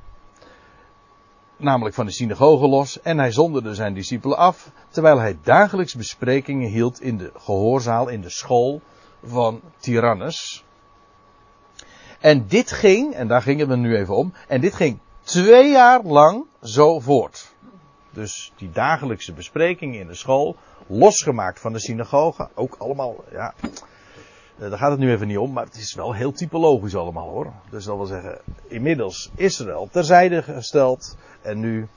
namelijk 1.56 1.94
van 1.94 2.06
de 2.06 2.12
synagoge 2.12 2.66
los, 2.66 3.02
en 3.02 3.18
hij 3.18 3.32
zonderde 3.32 3.74
zijn 3.74 3.94
discipelen 3.94 4.36
af, 4.36 4.70
terwijl 4.88 5.18
hij 5.18 5.38
dagelijks 5.42 5.94
besprekingen 5.94 6.70
hield 6.70 7.00
in 7.00 7.16
de 7.18 7.30
gehoorzaal, 7.34 8.08
in 8.08 8.20
de 8.20 8.30
school 8.30 8.80
van 9.24 9.60
Tyrannus. 9.78 10.65
En 12.26 12.46
dit 12.46 12.72
ging, 12.72 13.14
en 13.14 13.28
daar 13.28 13.42
gingen 13.42 13.68
we 13.68 13.76
nu 13.76 13.96
even 13.96 14.16
om, 14.16 14.32
en 14.48 14.60
dit 14.60 14.74
ging 14.74 14.98
twee 15.22 15.70
jaar 15.70 16.02
lang 16.02 16.44
zo 16.62 17.00
voort. 17.00 17.54
Dus 18.10 18.52
die 18.56 18.70
dagelijkse 18.70 19.32
besprekingen 19.32 20.00
in 20.00 20.06
de 20.06 20.14
school, 20.14 20.56
losgemaakt 20.86 21.60
van 21.60 21.72
de 21.72 21.78
synagoge, 21.78 22.48
ook 22.54 22.74
allemaal, 22.78 23.24
ja, 23.30 23.54
eh, 24.58 24.68
daar 24.70 24.78
gaat 24.78 24.90
het 24.90 24.98
nu 24.98 25.10
even 25.10 25.26
niet 25.26 25.38
om, 25.38 25.52
maar 25.52 25.64
het 25.64 25.76
is 25.76 25.94
wel 25.94 26.12
heel 26.12 26.32
typologisch 26.32 26.96
allemaal 26.96 27.28
hoor. 27.28 27.52
Dus 27.70 27.84
dat 27.84 27.96
wil 27.96 28.06
zeggen, 28.06 28.38
inmiddels 28.66 29.30
Israël 29.34 29.88
terzijde 29.92 30.42
gesteld 30.42 31.16
en 31.42 31.60
nu 31.60 31.88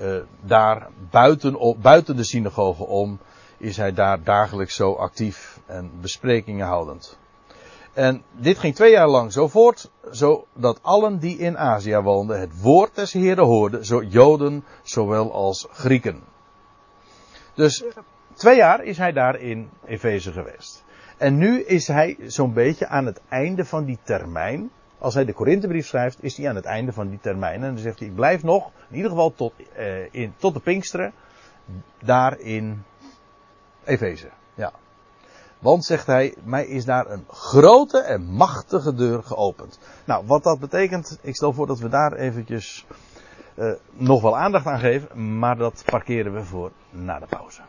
uh, 0.00 0.16
daar 0.40 0.88
buiten, 1.10 1.76
buiten 1.80 2.16
de 2.16 2.24
synagoge 2.24 2.86
om 2.86 3.18
is 3.56 3.76
hij 3.76 3.92
daar 3.92 4.22
dagelijks 4.22 4.74
zo 4.74 4.92
actief 4.92 5.60
en 5.66 5.90
besprekingen 6.00 6.66
houdend. 6.66 7.18
En 7.96 8.22
dit 8.32 8.58
ging 8.58 8.74
twee 8.74 8.90
jaar 8.90 9.08
lang 9.08 9.32
zo 9.32 9.48
voort, 9.48 9.90
zodat 10.10 10.82
allen 10.82 11.18
die 11.18 11.38
in 11.38 11.58
Azië 11.58 11.96
woonden 11.96 12.40
het 12.40 12.60
woord 12.60 12.94
des 12.94 13.12
Heren 13.12 13.44
hoorden, 13.44 13.84
zo 13.84 14.02
Joden 14.02 14.64
zowel 14.82 15.32
als 15.32 15.66
Grieken. 15.70 16.22
Dus 17.54 17.84
twee 18.34 18.56
jaar 18.56 18.84
is 18.84 18.98
hij 18.98 19.12
daar 19.12 19.40
in 19.40 19.70
Efeze 19.86 20.32
geweest. 20.32 20.84
En 21.16 21.36
nu 21.36 21.62
is 21.62 21.86
hij 21.88 22.16
zo'n 22.26 22.52
beetje 22.52 22.86
aan 22.86 23.06
het 23.06 23.20
einde 23.28 23.64
van 23.64 23.84
die 23.84 23.98
termijn. 24.02 24.70
Als 24.98 25.14
hij 25.14 25.24
de 25.24 25.32
Korinthebrief 25.32 25.86
schrijft, 25.86 26.22
is 26.22 26.36
hij 26.36 26.48
aan 26.48 26.56
het 26.56 26.64
einde 26.64 26.92
van 26.92 27.08
die 27.08 27.20
termijn. 27.20 27.62
En 27.62 27.74
dan 27.74 27.78
zegt 27.78 27.98
hij, 27.98 28.08
ik 28.08 28.14
blijf 28.14 28.42
nog, 28.42 28.70
in 28.90 28.96
ieder 28.96 29.10
geval 29.10 29.34
tot, 29.34 29.52
eh, 29.74 30.14
in, 30.14 30.34
tot 30.36 30.54
de 30.54 30.60
Pinksteren, 30.60 31.12
daar 32.04 32.38
in 32.38 32.82
Efeze. 33.84 34.28
Want, 35.66 35.84
zegt 35.84 36.06
hij, 36.06 36.34
mij 36.44 36.66
is 36.66 36.84
daar 36.84 37.10
een 37.10 37.24
grote 37.28 37.98
en 37.98 38.24
machtige 38.24 38.94
deur 38.94 39.22
geopend. 39.22 39.78
Nou, 40.04 40.26
wat 40.26 40.42
dat 40.42 40.58
betekent, 40.58 41.18
ik 41.22 41.36
stel 41.36 41.52
voor 41.52 41.66
dat 41.66 41.78
we 41.78 41.88
daar 41.88 42.12
eventjes 42.12 42.86
uh, 43.56 43.72
nog 43.92 44.22
wel 44.22 44.36
aandacht 44.36 44.66
aan 44.66 44.78
geven, 44.78 45.38
maar 45.38 45.56
dat 45.56 45.82
parkeren 45.84 46.34
we 46.34 46.44
voor 46.44 46.70
na 46.90 47.18
de 47.18 47.26
pauze. 47.26 47.60